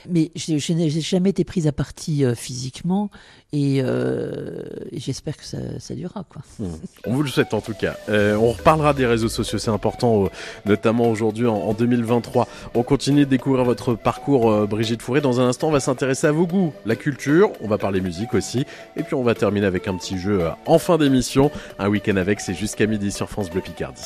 Mais 0.08 0.30
je, 0.34 0.72
n'ai 0.72 0.90
jamais 0.90 1.30
été 1.30 1.44
prise 1.44 1.66
à 1.66 1.72
partie 1.72 2.24
euh, 2.24 2.34
physiquement 2.34 3.10
et, 3.52 3.80
euh, 3.82 4.62
et 4.90 5.00
j'espère 5.00 5.36
que 5.36 5.44
ça, 5.44 5.94
durera. 5.94 6.24
Quoi. 6.28 6.42
Hmm. 6.58 6.74
On 7.06 7.14
vous 7.14 7.22
le 7.22 7.28
souhaite 7.28 7.54
en 7.54 7.60
tout 7.60 7.74
cas. 7.74 7.96
Euh, 8.08 8.34
on 8.34 8.52
reparlera 8.52 8.92
des 8.94 9.06
réseaux 9.06 9.28
sociaux, 9.28 9.58
c'est 9.58 9.70
important, 9.70 10.28
notamment 10.64 11.10
aujourd'hui 11.10 11.46
en, 11.46 11.56
en 11.56 11.72
2023. 11.72 12.48
On 12.74 12.82
continue 12.82 13.24
de 13.24 13.30
découvrir 13.30 13.64
votre 13.64 13.94
parcours, 13.94 14.66
Brigitte 14.66 15.02
Fourré. 15.02 15.20
Dans 15.20 15.40
un 15.40 15.48
instant, 15.48 15.68
on 15.68 15.72
va 15.72 15.80
s'intéresser 15.80 16.26
à 16.26 16.32
vos 16.32 16.46
goûts, 16.46 16.72
la 16.84 16.96
culture, 16.96 17.52
on 17.60 17.68
va 17.68 17.78
parler 17.78 18.00
musique 18.00 18.34
aussi. 18.34 18.64
Et 18.96 19.02
puis 19.02 19.14
on 19.14 19.22
va 19.22 19.34
terminer 19.34 19.66
avec 19.66 19.88
un 19.88 19.96
petit 19.96 20.18
jeu 20.18 20.42
en 20.66 20.78
fin 20.78 20.98
d'émission. 20.98 21.50
Un 21.78 21.88
week-end 21.88 22.16
avec, 22.16 22.40
c'est 22.40 22.54
jusqu'à 22.54 22.86
midi 22.86 23.10
sur 23.10 23.28
France 23.28 23.50
Bleu 23.50 23.60
Picardie. 23.60 24.02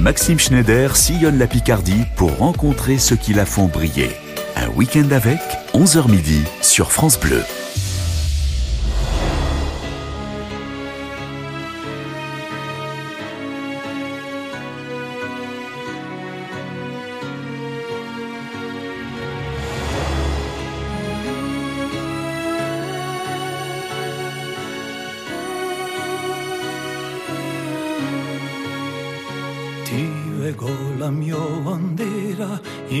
Maxime 0.00 0.38
Schneider 0.38 0.96
sillonne 0.96 1.38
la 1.38 1.46
Picardie 1.46 2.06
pour 2.16 2.38
rencontrer 2.38 2.96
ceux 2.96 3.16
qui 3.16 3.34
la 3.34 3.44
font 3.44 3.66
briller. 3.66 4.08
Un 4.56 4.68
week-end 4.70 5.10
avec, 5.10 5.40
11h 5.74 6.10
midi 6.10 6.42
sur 6.62 6.90
France 6.90 7.20
Bleu. 7.20 7.42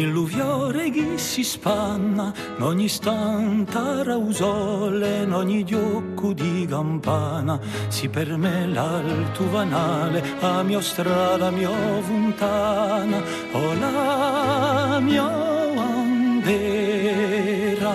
in 0.00 0.12
l'uviore 0.12 0.90
che 0.90 1.18
si 1.18 1.44
spanna, 1.44 2.32
in 2.56 2.62
ogni 2.62 2.88
stanta 2.88 4.02
rausole, 4.02 5.24
in 5.24 5.32
ogni 5.32 5.62
diocco 5.64 6.32
di 6.32 6.66
campana, 6.68 7.60
si 7.88 8.08
per 8.08 8.36
me 8.36 8.66
l'alto 8.66 9.50
vanale, 9.50 10.22
a 10.40 10.62
mia 10.62 10.80
strada, 10.80 11.48
a 11.48 11.50
mia 11.50 11.70
fontana, 12.00 13.20
o 13.52 13.74
la 13.74 14.98
mia 15.00 15.28
bandera, 15.74 17.92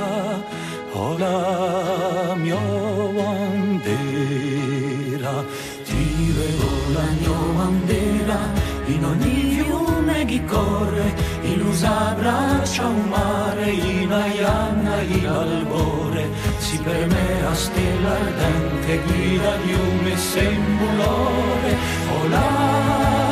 o 0.91 1.17
la 1.17 2.35
mia 2.35 2.59
bandera, 3.15 3.93
ti 5.83 6.33
leggo 6.37 6.69
la 6.93 7.07
mia 7.19 7.37
bandera 7.55 8.39
in 8.87 9.03
ogni 9.03 9.55
fiume 9.55 10.25
che 10.25 10.45
corre, 10.45 11.13
i 11.47 11.57
lusa 11.57 12.09
abbraccia 12.09 12.87
un 12.87 13.07
mare, 13.07 13.69
Ina 13.71 14.25
Ianna 14.25 15.01
il 15.01 15.27
albore, 15.27 16.29
si 16.57 16.77
permea 16.79 17.53
stella 17.53 18.11
ardente, 18.11 19.01
guida 19.05 19.55
di 19.63 19.73
un 19.73 20.17
sembulore, 20.17 21.77
olare. 22.21 23.24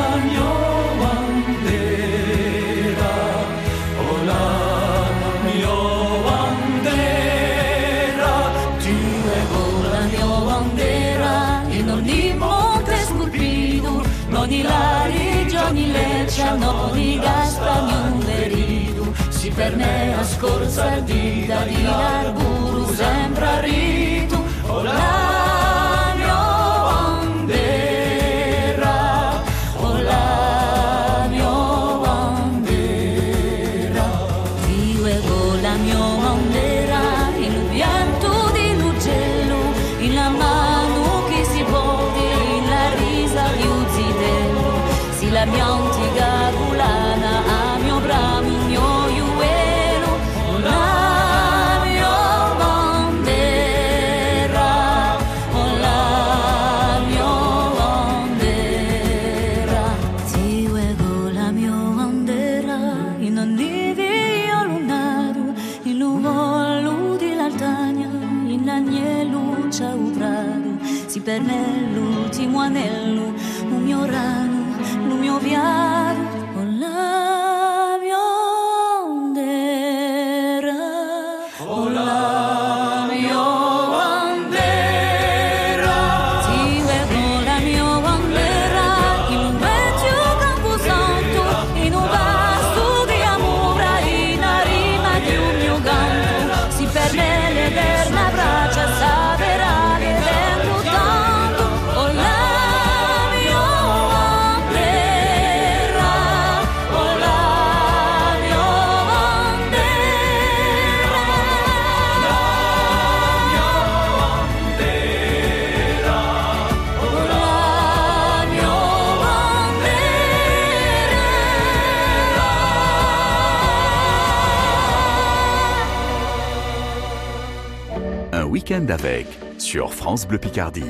Week-end 128.74 128.92
avec, 128.92 129.26
sur 129.58 129.92
France 129.92 130.26
Bleu 130.26 130.38
Picardie. 130.38 130.84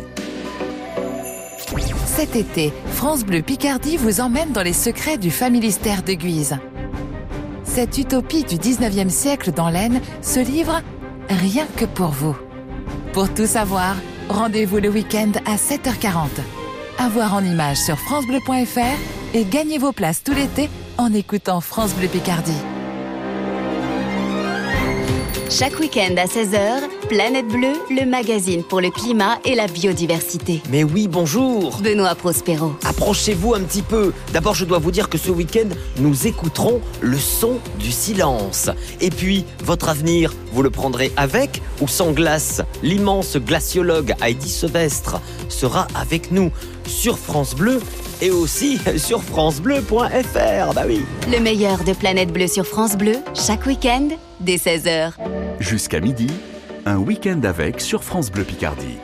Cet 2.06 2.36
été, 2.36 2.72
France 2.92 3.24
Bleu 3.24 3.42
Picardie 3.42 3.96
vous 3.96 4.20
emmène 4.20 4.52
dans 4.52 4.62
les 4.62 4.72
secrets 4.72 5.18
du 5.18 5.30
familistère 5.30 6.02
de 6.02 6.12
Guise. 6.12 6.56
Cette 7.64 7.98
utopie 7.98 8.44
du 8.44 8.56
19e 8.56 9.08
siècle 9.08 9.50
dans 9.52 9.68
l'Aisne 9.68 10.00
se 10.22 10.40
livre 10.40 10.80
rien 11.28 11.66
que 11.76 11.84
pour 11.84 12.10
vous. 12.10 12.36
Pour 13.12 13.32
tout 13.32 13.46
savoir, 13.46 13.96
rendez-vous 14.28 14.78
le 14.78 14.88
week-end 14.88 15.32
à 15.46 15.56
7h40. 15.56 16.28
À 16.98 17.08
voir 17.08 17.34
en 17.34 17.44
images 17.44 17.78
sur 17.78 17.98
FranceBleu.fr 17.98 19.34
et 19.34 19.44
gagnez 19.44 19.78
vos 19.78 19.92
places 19.92 20.22
tout 20.22 20.34
l'été 20.34 20.70
en 20.96 21.12
écoutant 21.12 21.60
France 21.60 21.94
Bleu 21.94 22.08
Picardie. 22.08 22.52
Chaque 25.50 25.78
week-end 25.78 26.14
à 26.16 26.26
16h, 26.26 27.03
Planète 27.08 27.48
Bleue, 27.48 27.74
le 27.90 28.06
magazine 28.06 28.62
pour 28.62 28.80
le 28.80 28.90
climat 28.90 29.38
et 29.44 29.54
la 29.54 29.66
biodiversité. 29.66 30.62
Mais 30.70 30.84
oui, 30.84 31.06
bonjour 31.06 31.80
Benoît 31.82 32.14
Prospero. 32.14 32.72
Approchez-vous 32.84 33.54
un 33.54 33.60
petit 33.60 33.82
peu. 33.82 34.12
D'abord, 34.32 34.54
je 34.54 34.64
dois 34.64 34.78
vous 34.78 34.90
dire 34.90 35.08
que 35.08 35.18
ce 35.18 35.30
week-end, 35.30 35.68
nous 35.98 36.26
écouterons 36.26 36.80
le 37.00 37.18
son 37.18 37.58
du 37.78 37.92
silence. 37.92 38.70
Et 39.00 39.10
puis, 39.10 39.44
votre 39.64 39.88
avenir, 39.88 40.32
vous 40.52 40.62
le 40.62 40.70
prendrez 40.70 41.12
avec 41.16 41.60
ou 41.80 41.88
sans 41.88 42.12
glace 42.12 42.62
L'immense 42.82 43.36
glaciologue 43.36 44.14
Heidi 44.22 44.48
Sevestre 44.48 45.20
sera 45.48 45.86
avec 45.94 46.30
nous 46.32 46.50
sur 46.86 47.18
France 47.18 47.54
Bleu 47.54 47.80
et 48.22 48.30
aussi 48.30 48.78
sur 48.96 49.22
francebleu.fr. 49.22 50.74
Bah 50.74 50.84
oui. 50.86 51.02
Le 51.30 51.40
meilleur 51.40 51.84
de 51.84 51.92
Planète 51.92 52.32
Bleue 52.32 52.48
sur 52.48 52.66
France 52.66 52.96
Bleu, 52.96 53.16
chaque 53.34 53.66
week-end, 53.66 54.08
dès 54.40 54.56
16h. 54.56 55.12
Jusqu'à 55.60 56.00
midi, 56.00 56.28
un 56.86 56.98
week-end 56.98 57.40
avec 57.44 57.80
sur 57.80 58.04
France 58.04 58.30
Bleu 58.30 58.44
Picardie. 58.44 58.98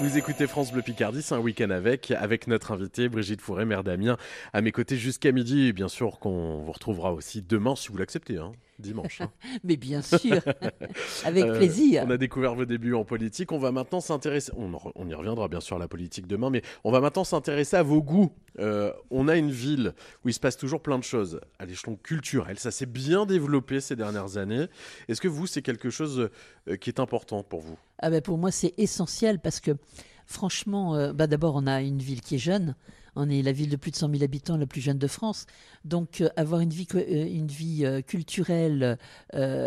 Vous 0.00 0.18
écoutez 0.18 0.46
France 0.46 0.72
Bleu 0.72 0.82
Picardie, 0.82 1.22
c'est 1.22 1.34
un 1.34 1.38
week-end 1.38 1.70
avec, 1.70 2.10
avec 2.10 2.46
notre 2.48 2.72
invitée 2.72 3.08
Brigitte 3.08 3.40
Fourré, 3.40 3.64
mère 3.64 3.82
d'Amiens, 3.82 4.18
à 4.52 4.60
mes 4.60 4.72
côtés 4.72 4.96
jusqu'à 4.96 5.32
midi. 5.32 5.72
Bien 5.72 5.88
sûr 5.88 6.18
qu'on 6.18 6.58
vous 6.58 6.72
retrouvera 6.72 7.14
aussi 7.14 7.40
demain, 7.40 7.76
si 7.76 7.88
vous 7.88 7.96
l'acceptez, 7.96 8.36
hein, 8.36 8.52
dimanche. 8.78 9.20
hein. 9.20 9.30
Mais 9.64 9.76
bien 9.76 10.02
sûr, 10.02 10.40
avec 11.24 11.44
Euh, 11.44 11.56
plaisir. 11.58 12.04
On 12.06 12.10
a 12.10 12.16
découvert 12.16 12.54
vos 12.54 12.64
débuts 12.64 12.94
en 12.94 13.04
politique. 13.04 13.52
On 13.52 13.58
va 13.58 13.72
maintenant 13.72 14.00
s'intéresser. 14.00 14.52
On, 14.56 15.08
y 15.08 15.14
reviendra 15.14 15.48
bien 15.48 15.60
sûr 15.60 15.76
à 15.76 15.78
la 15.78 15.88
politique 15.88 16.26
demain, 16.26 16.50
mais 16.50 16.62
on 16.84 16.90
va 16.90 17.00
maintenant 17.00 17.24
s'intéresser 17.24 17.76
à 17.76 17.82
vos 17.82 18.02
goûts. 18.02 18.32
Euh, 18.58 18.92
on 19.10 19.28
a 19.28 19.36
une 19.36 19.50
ville 19.50 19.94
où 20.24 20.28
il 20.28 20.32
se 20.34 20.40
passe 20.40 20.56
toujours 20.56 20.80
plein 20.82 20.98
de 20.98 21.04
choses 21.04 21.40
à 21.58 21.66
l'échelon 21.66 21.96
culturel. 21.96 22.58
Ça 22.58 22.70
s'est 22.70 22.86
bien 22.86 23.26
développé 23.26 23.80
ces 23.80 23.96
dernières 23.96 24.36
années. 24.36 24.66
Est-ce 25.08 25.20
que 25.20 25.28
vous, 25.28 25.46
c'est 25.46 25.62
quelque 25.62 25.90
chose 25.90 26.30
euh, 26.68 26.76
qui 26.76 26.90
est 26.90 27.00
important 27.00 27.42
pour 27.42 27.60
vous? 27.60 27.78
Ah 27.98 28.10
ben 28.10 28.20
pour 28.20 28.38
moi, 28.38 28.50
c'est 28.50 28.74
essentiel 28.78 29.38
parce 29.40 29.60
que, 29.60 29.72
franchement, 30.26 30.94
euh, 30.94 31.12
bah 31.12 31.26
d'abord, 31.26 31.54
on 31.56 31.66
a 31.66 31.80
une 31.82 31.98
ville 31.98 32.20
qui 32.20 32.36
est 32.36 32.38
jeune. 32.38 32.74
On 33.16 33.28
est 33.30 33.42
la 33.42 33.52
ville 33.52 33.68
de 33.70 33.76
plus 33.76 33.90
de 33.90 33.96
100 33.96 34.10
000 34.10 34.22
habitants, 34.24 34.56
la 34.56 34.66
plus 34.66 34.80
jeune 34.80 34.98
de 34.98 35.06
France. 35.06 35.46
Donc, 35.84 36.20
euh, 36.20 36.28
avoir 36.36 36.60
une 36.60 36.70
vie, 36.70 36.86
euh, 36.94 37.26
une 37.26 37.46
vie 37.48 37.84
euh, 37.84 38.00
culturelle 38.02 38.98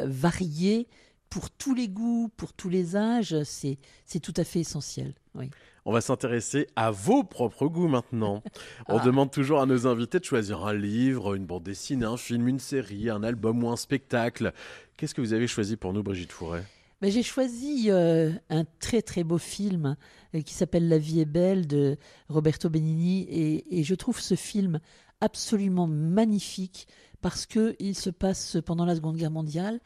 variée 0.06 0.88
pour 1.30 1.50
tous 1.50 1.74
les 1.76 1.89
goûts, 1.89 2.30
pour 2.38 2.54
tous 2.54 2.70
les 2.70 2.95
âges, 2.95 3.36
c'est 3.43 3.78
c'est 4.06 4.20
tout 4.22 4.34
à 4.38 4.43
fait 4.45 4.62
essentiel. 4.62 5.14
Oui. 5.36 5.50
On 5.84 5.91
va 5.93 6.02
s'intéresser 6.02 6.68
à 6.76 6.89
vos 6.91 7.24
propres 7.24 7.68
goûts 7.68 7.88
maintenant. 7.88 8.43
On 8.88 8.98
Ah. 8.98 9.06
demande 9.06 9.32
toujours 9.32 9.62
à 9.62 9.66
nos 9.66 9.88
invités 9.88 10.20
de 10.20 10.26
choisir 10.26 10.66
un 10.66 10.74
livre, 10.74 11.36
une 11.36 11.45
bande 11.45 11.64
dessinée, 11.64 12.06
un 12.06 12.18
film, 12.18 12.48
une 12.48 12.60
série, 12.60 13.10
un 13.10 13.24
album 13.24 13.64
ou 13.64 13.70
un 13.70 13.76
spectacle. 13.78 14.54
Qu'est-ce 14.98 15.14
que 15.14 15.22
vous 15.22 15.34
avez 15.34 15.48
choisi 15.48 15.76
pour 15.76 15.93
nous, 15.93 16.04
Brigitte 16.04 16.32
Fourret? 16.32 16.64
Ben, 17.02 17.12
J'ai 17.12 17.24
choisi 17.24 17.86
euh, 17.91 18.32
un 18.50 18.66
très 18.80 19.02
très 19.02 19.24
beau 19.24 19.38
film 19.38 19.95
euh, 20.34 20.41
qui 20.41 20.54
s'appelle 20.54 20.88
La 20.89 20.98
vie 20.98 21.20
est 21.20 21.26
belle 21.26 21.68
de 21.68 21.98
Roberto 22.28 22.70
Benigni 22.70 23.22
et, 23.30 23.80
et 23.80 23.84
je 23.84 23.93
trouve 23.95 24.20
ce 24.20 24.36
film 24.36 24.80
absolument 25.22 25.88
magnifique 25.88 26.88
parce 27.22 27.45
que 27.45 27.76
il 27.80 27.95
se 27.95 28.10
passe 28.10 28.58
pendant 28.66 28.86
la 28.86 28.95
Seconde 28.95 29.18
Guerre 29.18 29.32
mondiale. 29.32 29.80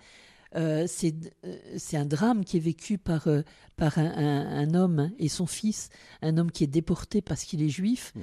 Euh, 0.56 0.86
c'est 0.88 1.16
euh, 1.46 1.58
un 1.94 2.06
drame 2.06 2.44
qui 2.44 2.58
est 2.58 2.62
vécu 2.62 2.98
par, 2.98 3.28
euh, 3.28 3.42
par 3.78 3.98
un, 3.98 4.06
un- 4.06 4.48
un 4.70 4.74
homme 4.74 5.12
et 5.18 5.30
son 5.30 5.46
fils, 5.48 5.90
un 6.22 6.38
homme 6.38 6.52
qui 6.52 6.66
est 6.66 6.68
déporté 6.68 7.22
parce 7.22 7.44
qu'il 7.46 7.62
est 7.62 7.70
juif. 7.70 8.14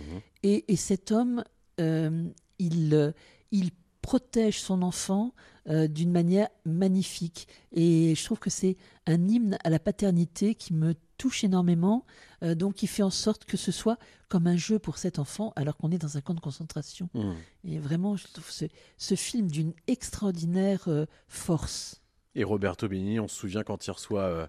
Et, 0.43 0.71
et 0.73 0.77
cet 0.77 1.11
homme, 1.13 1.43
il, 1.79 3.15
il 3.53 3.71
protège 4.09 4.59
son 4.63 4.81
enfant 4.81 5.35
euh, 5.69 5.87
d'une 5.87 6.11
manière 6.11 6.49
magnifique. 6.65 7.47
Et 7.73 8.15
je 8.15 8.25
trouve 8.25 8.39
que 8.39 8.49
c'est 8.49 8.79
un 9.07 9.29
hymne 9.29 9.59
à 9.65 9.69
la 9.69 9.79
paternité 9.79 10.55
qui 10.55 10.73
me 10.73 10.95
touche 11.19 11.45
énormément, 11.45 12.07
euh, 12.43 12.55
donc 12.55 12.77
qui 12.77 12.87
fait 12.87 13.03
en 13.03 13.11
sorte 13.11 13.45
que 13.45 13.59
ce 13.59 13.71
soit 13.71 13.99
comme 14.31 14.47
un 14.47 14.57
jeu 14.57 14.79
pour 14.79 14.97
cet 14.97 15.19
enfant 15.19 15.53
alors 15.57 15.77
qu'on 15.77 15.91
est 15.91 15.99
dans 15.99 16.17
un 16.17 16.23
camp 16.23 16.33
de 16.33 16.41
concentration. 16.41 17.11
Mhm. 17.13 17.35
Et 17.65 17.79
vraiment, 17.79 18.17
je 18.17 18.27
trouve 18.33 18.51
ce, 18.51 18.65
ce 18.97 19.15
film 19.15 19.51
d'une 19.51 19.75
extraordinaire 19.89 20.85
euh, 20.89 21.05
force. 21.27 22.01
Et 22.35 22.45
Roberto 22.45 22.89
Benigni, 22.89 23.21
on 23.21 23.29
se 23.29 23.37
souvient 23.37 23.63
quand 23.63 23.87
il 23.87 23.91
reçoit 23.91 24.49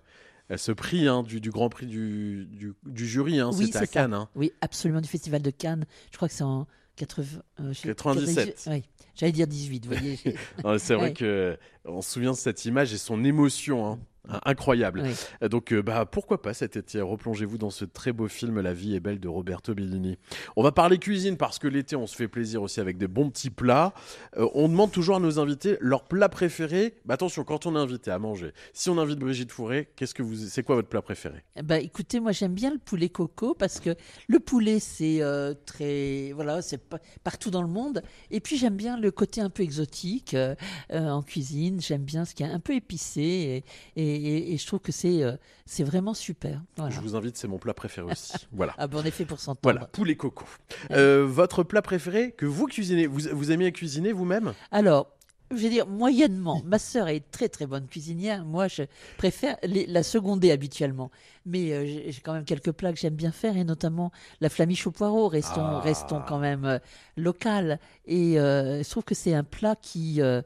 ce 0.56 0.72
prix 0.72 1.06
hein, 1.06 1.22
du, 1.22 1.42
du 1.42 1.52
Grand 1.52 1.68
Prix 1.68 1.88
du, 1.88 2.46
du, 2.50 2.74
du 2.86 3.06
jury, 3.06 3.40
hein, 3.42 3.50
oui, 3.54 3.66
c'était 3.66 3.80
à. 3.80 3.88
Cannes. 3.88 4.14
hein. 4.14 4.30
Oui, 4.36 4.54
absolument, 4.62 5.02
du 5.02 5.10
Festival 5.10 5.42
de 5.42 5.52
Cannes. 5.52 5.86
Je 6.12 6.16
crois 6.16 6.30
que 6.30 6.34
c'est 6.34 6.46
en 6.46 6.66
80, 7.00 7.42
euh, 7.62 7.74
je- 7.74 7.82
97. 7.84 8.64
Oui, 8.68 8.84
j'allais 9.16 9.32
dire 9.32 9.48
18, 9.48 9.86
vous 9.86 9.94
voyez. 9.94 10.20
C'est 10.80 10.94
vrai 10.96 11.06
Ouais. 11.08 11.14
que 11.14 11.58
on 11.86 12.02
se 12.02 12.12
souvient 12.12 12.32
de 12.32 12.38
cette 12.38 12.66
image 12.66 12.94
et 12.94 12.98
son 12.98 13.24
émotion. 13.24 13.86
hein, 13.88 14.00
Incroyable. 14.46 15.02
Oui. 15.06 15.14
Euh, 15.44 15.50
Donc, 15.50 15.74
euh, 15.74 15.82
bah, 15.82 16.06
pourquoi 16.06 16.42
pas 16.42 16.54
cet 16.54 16.76
été 16.78 17.02
Replongez-vous 17.02 17.58
dans 17.58 17.70
ce 17.70 17.86
très 17.86 18.12
beau 18.14 18.28
film 18.28 18.60
La 18.62 18.74
vie 18.74 18.96
est 18.96 19.00
belle 19.00 19.20
de 19.20 19.28
Roberto 19.28 19.74
Bellini. 19.74 20.18
On 20.56 20.64
va 20.64 20.72
parler 20.72 20.98
cuisine 20.98 21.38
parce 21.38 21.60
que 21.60 21.68
l'été, 21.68 21.96
on 21.96 22.08
se 22.08 22.16
fait 22.16 22.28
plaisir 22.28 22.62
aussi 22.62 22.80
avec 22.80 22.98
des 22.98 23.08
bons 23.08 23.30
petits 23.30 23.50
plats. 23.50 23.94
Euh, 24.38 24.48
on 24.54 24.70
demande 24.70 24.92
toujours 24.92 25.16
à 25.18 25.20
nos 25.20 25.40
invités 25.40 25.78
leur 25.82 26.04
plat 26.04 26.30
préféré. 26.30 26.96
Bah, 27.06 27.16
attention, 27.16 27.44
quand 27.44 27.66
on 27.66 27.76
est 27.76 27.80
invité 27.80 28.12
à 28.12 28.20
manger, 28.20 28.52
si 28.74 28.90
on 28.90 28.98
invite 28.98 29.20
Brigitte 29.20 29.52
Fourré, 29.52 29.90
qu'est-ce 29.96 30.14
que 30.14 30.24
vous, 30.24 30.36
c'est 30.36 30.64
quoi 30.64 30.76
votre 30.76 30.90
plat 30.90 31.02
préféré? 31.02 31.44
Bah, 31.64 31.80
écoutez, 31.80 32.20
moi 32.20 32.32
j'aime 32.32 32.54
bien 32.54 32.72
le 32.72 32.80
poulet 32.80 33.10
coco 33.10 33.54
parce 33.54 33.80
que 33.80 33.96
le 34.28 34.40
poulet 34.40 34.80
c'est 34.80 35.22
euh, 35.22 35.54
très 35.66 36.32
voilà, 36.34 36.62
c'est 36.62 36.78
pa- 36.78 37.00
partout 37.24 37.50
dans 37.50 37.62
le 37.62 37.68
monde. 37.68 38.02
Et 38.32 38.40
puis 38.40 38.58
j'aime 38.58 38.76
bien 38.76 38.98
le 39.00 39.12
côté 39.12 39.42
un 39.42 39.50
peu 39.50 39.64
exotique 39.64 40.34
euh, 40.34 40.56
en 40.92 41.22
cuisine. 41.22 41.82
J'aime 41.82 42.04
bien 42.04 42.26
ce 42.26 42.36
qui 42.36 42.44
est 42.44 42.48
un 42.48 42.60
peu 42.60 42.74
épicé 42.74 43.64
et, 43.96 44.02
et- 44.02 44.19
et- 44.26 44.54
et 44.54 44.58
je 44.58 44.66
trouve 44.68 44.80
que 44.80 44.92
c'est 44.92 45.24
euh, 45.24 45.34
c'est 45.66 45.84
vraiment 45.84 46.14
super. 46.14 46.62
Voilà. 46.78 46.92
Je 46.94 47.00
vous 47.02 47.16
invite, 47.16 47.38
c'est 47.38 47.48
mon 47.48 47.58
plat 47.58 47.74
préféré 47.74 48.12
aussi. 48.12 48.34
voilà. 48.52 48.74
Ah 48.78 48.88
ben 48.88 49.00
on 49.02 49.04
est 49.06 49.12
fait 49.12 49.26
pour 49.26 49.40
s'entendre. 49.40 49.60
Voilà, 49.64 49.86
poulet 49.88 50.16
coco. 50.16 50.46
Euh, 50.92 51.26
votre 51.28 51.64
plat 51.64 51.82
préféré 51.82 52.32
que 52.32 52.46
vous 52.46 52.66
cuisinez 52.68 53.08
vous, 53.08 53.22
vous 53.32 53.52
aimez 53.52 53.72
cuisiner 53.72 54.12
vous-même? 54.12 54.54
Alors, 54.72 55.12
je 55.52 55.56
vais 55.58 55.70
dire 55.70 55.88
moyennement. 55.88 56.62
Ma 56.66 56.80
sœur 56.80 57.08
est 57.08 57.24
très 57.32 57.50
très 57.50 57.66
bonne 57.66 57.88
cuisinière. 57.88 58.46
Moi, 58.46 58.68
je 58.68 58.84
préfère 59.18 59.58
les- 59.64 59.86
la 59.88 60.04
seconder 60.04 60.52
habituellement. 60.52 61.10
Mais 61.46 61.72
euh, 61.72 61.86
j'ai 61.86 62.22
quand 62.22 62.34
même 62.34 62.46
quelques 62.46 62.72
plats 62.72 62.94
que 62.94 63.00
j'aime 63.00 63.16
bien 63.16 63.32
faire, 63.32 63.58
et 63.58 63.64
notamment 63.64 64.12
la 64.42 64.50
flamiche 64.50 64.86
au 64.86 64.92
poireau. 64.92 65.28
Restons, 65.28 65.62
Ah. 65.66 65.80
restons 65.80 66.22
quand 66.28 66.38
même 66.40 66.66
euh, 66.66 66.80
local. 67.18 67.80
Et 68.06 68.40
euh, 68.40 68.84
je 68.84 68.90
trouve 68.90 69.04
que 69.04 69.16
c'est 69.16 69.34
un 69.34 69.44
plat 69.44 69.76
qui, 69.76 70.22
euh, 70.22 70.42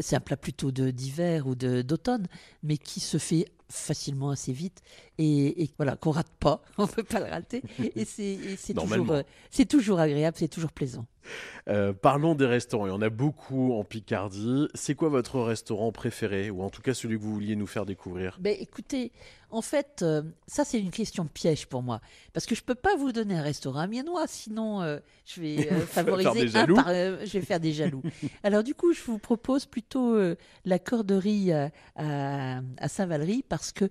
c'est 0.00 0.16
un 0.16 0.20
plat 0.20 0.36
plutôt 0.36 0.70
de 0.70 0.90
d'hiver 0.90 1.46
ou 1.46 1.54
de 1.54 1.82
d'automne, 1.82 2.26
mais 2.62 2.78
qui 2.78 3.00
se 3.00 3.18
fait 3.18 3.46
facilement 3.70 4.30
assez 4.30 4.52
vite 4.52 4.82
et, 5.18 5.62
et 5.62 5.70
voilà 5.76 5.96
qu'on 5.96 6.10
rate 6.10 6.32
pas, 6.40 6.62
on 6.78 6.86
peut 6.86 7.02
pas 7.02 7.20
le 7.20 7.26
rater 7.26 7.62
et 7.94 8.04
c'est 8.04 8.22
et 8.22 8.56
c'est 8.56 8.74
toujours 8.74 9.10
euh, 9.10 9.22
c'est 9.50 9.66
toujours 9.66 10.00
agréable, 10.00 10.36
c'est 10.38 10.48
toujours 10.48 10.72
plaisant. 10.72 11.06
Euh, 11.68 11.92
parlons 11.92 12.34
des 12.34 12.46
restaurants. 12.46 12.86
Il 12.86 12.90
y 12.90 12.92
en 12.92 13.02
a 13.02 13.10
beaucoup 13.10 13.74
en 13.74 13.84
Picardie. 13.84 14.68
C'est 14.74 14.94
quoi 14.94 15.08
votre 15.08 15.40
restaurant 15.40 15.92
préféré 15.92 16.50
ou 16.50 16.62
en 16.62 16.70
tout 16.70 16.80
cas 16.80 16.94
celui 16.94 17.18
que 17.18 17.22
vous 17.22 17.34
vouliez 17.34 17.56
nous 17.56 17.66
faire 17.66 17.84
découvrir? 17.84 18.38
Ben, 18.40 18.56
écoutez, 18.58 19.12
en 19.50 19.62
fait, 19.62 20.00
euh, 20.02 20.22
ça 20.46 20.64
c'est 20.64 20.78
une 20.78 20.90
question 20.90 21.26
piège 21.26 21.66
pour 21.66 21.82
moi. 21.82 22.00
Parce 22.32 22.44
que 22.44 22.54
je 22.54 22.62
peux 22.62 22.74
pas 22.74 22.96
vous 22.96 23.12
donner 23.12 23.34
un 23.34 23.42
restaurant 23.42 23.80
amiénois, 23.80 24.26
sinon 24.26 24.82
euh, 24.82 24.98
je 25.24 25.40
vais 25.40 25.72
euh, 25.72 25.80
Faire 25.86 26.04
favoriser 26.04 26.46
des 26.46 26.56
un 26.56 26.66
par, 26.66 26.88
je 26.88 27.32
vais 27.32 27.40
faire 27.40 27.60
des 27.60 27.72
jaloux. 27.72 28.02
Alors 28.42 28.62
du 28.62 28.74
coup, 28.74 28.92
je 28.92 29.02
vous 29.02 29.18
propose 29.18 29.64
plutôt 29.66 30.18
la 30.64 30.78
corderie 30.78 31.52
à, 31.52 31.70
à, 31.96 32.60
à 32.76 32.88
Saint-Valery 32.88 33.44
parce 33.48 33.72
que 33.72 33.88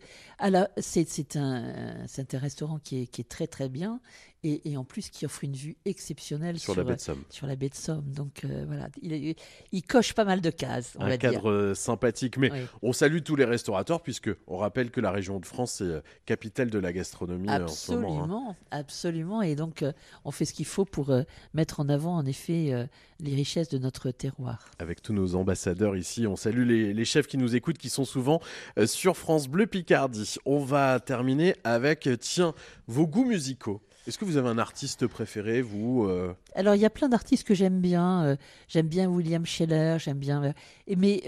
c'est 0.77 1.35
un, 1.35 2.05
un 2.33 2.37
restaurant 2.37 2.79
qui 2.79 3.03
est, 3.03 3.07
qui 3.07 3.21
est 3.21 3.29
très 3.29 3.47
très 3.47 3.69
bien 3.69 3.99
et, 4.47 4.71
et 4.71 4.77
en 4.77 4.83
plus 4.83 5.09
qui 5.09 5.25
offre 5.25 5.43
une 5.43 5.53
vue 5.53 5.75
exceptionnelle 5.85 6.59
Sur 6.59 6.73
sur, 6.73 6.81
la 6.83 6.89
baie 6.89 6.95
de 6.95 7.01
Somme. 7.01 7.23
sur 7.29 7.47
la 7.47 7.55
baie 7.55 7.69
de 7.69 7.75
Somme. 7.75 8.11
Donc 8.11 8.43
euh, 8.45 8.63
voilà, 8.67 8.87
il, 9.01 9.13
est- 9.13 9.39
il 9.71 9.81
coche 9.83 10.13
pas 10.13 10.25
mal 10.25 10.41
de 10.41 10.49
cases, 10.49 10.95
on 10.99 11.03
un 11.03 11.09
va 11.09 11.17
cadre 11.17 11.41
dire. 11.41 11.49
euh, 11.49 11.73
sympathique. 11.75 12.37
Mais 12.37 12.51
Oui. 12.51 12.59
on 12.81 12.93
salue 12.93 13.19
tous 13.23 13.35
les 13.35 13.45
restaurateurs 13.45 14.01
puisque 14.01 14.29
on 14.47 14.57
rappelle 14.57 14.91
que 14.91 15.01
la 15.01 15.11
région 15.11 15.39
de 15.39 15.45
France 15.45 15.81
euh, 15.81 16.01
capitale 16.25 16.69
de 16.69 16.79
la 16.79 16.93
gastronomie 16.93 17.49
euh, 17.49 17.65
en 17.65 17.67
ce 17.67 17.91
moment. 17.93 18.07
hein. 18.07 18.17
Absolument, 18.21 18.55
absolument. 18.71 19.41
Et 19.41 19.55
donc, 19.55 19.83
euh, 19.83 19.91
on 20.25 20.31
fait 20.31 20.45
ce 20.45 20.53
qu'il 20.53 20.65
faut 20.65 20.85
pour 20.85 21.09
euh, 21.09 21.23
mettre 21.53 21.79
en 21.79 21.89
avant, 21.89 22.15
en 22.15 22.25
effet, 22.25 22.73
euh, 22.73 22.85
les 23.19 23.35
richesses 23.35 23.69
de 23.69 23.77
notre 23.77 24.11
terroir. 24.11 24.69
Avec 24.79 25.01
tous 25.01 25.13
nos 25.13 25.35
ambassadeurs 25.35 25.95
ici, 25.97 26.27
on 26.27 26.35
salue 26.35 26.65
les, 26.67 26.93
les 26.93 27.05
chefs 27.05 27.27
qui 27.27 27.37
nous 27.37 27.55
écoutent, 27.55 27.77
qui 27.77 27.89
sont 27.89 28.05
souvent 28.05 28.39
euh, 28.77 28.85
sur 28.87 29.17
France 29.17 29.47
Bleu 29.47 29.65
Picardie. 29.67 30.35
On 30.45 30.59
va 30.59 30.99
terminer 30.99 31.55
avec, 31.63 32.07
euh, 32.07 32.15
tiens, 32.17 32.53
vos 32.87 33.07
goûts 33.07 33.25
musicaux. 33.25 33.81
Est-ce 34.07 34.17
que 34.17 34.23
vous 34.23 34.37
avez 34.37 34.47
un 34.47 34.57
artiste 34.57 35.05
préféré, 35.05 35.61
vous 35.61 36.05
euh, 36.07 36.33
Alors, 36.55 36.75
il 36.75 36.81
y 36.81 36.85
a 36.85 36.89
plein 36.89 37.09
d'artistes 37.09 37.45
que 37.45 37.53
j'aime 37.53 37.81
bien. 37.81 38.23
euh, 38.23 38.35
j'aime 38.69 38.87
bien 38.87 39.09
William 39.09 39.45
Scheller, 39.45 39.97
j'aime 39.99 40.17
bien. 40.17 40.43
euh, 40.43 40.53
mais 40.95 41.21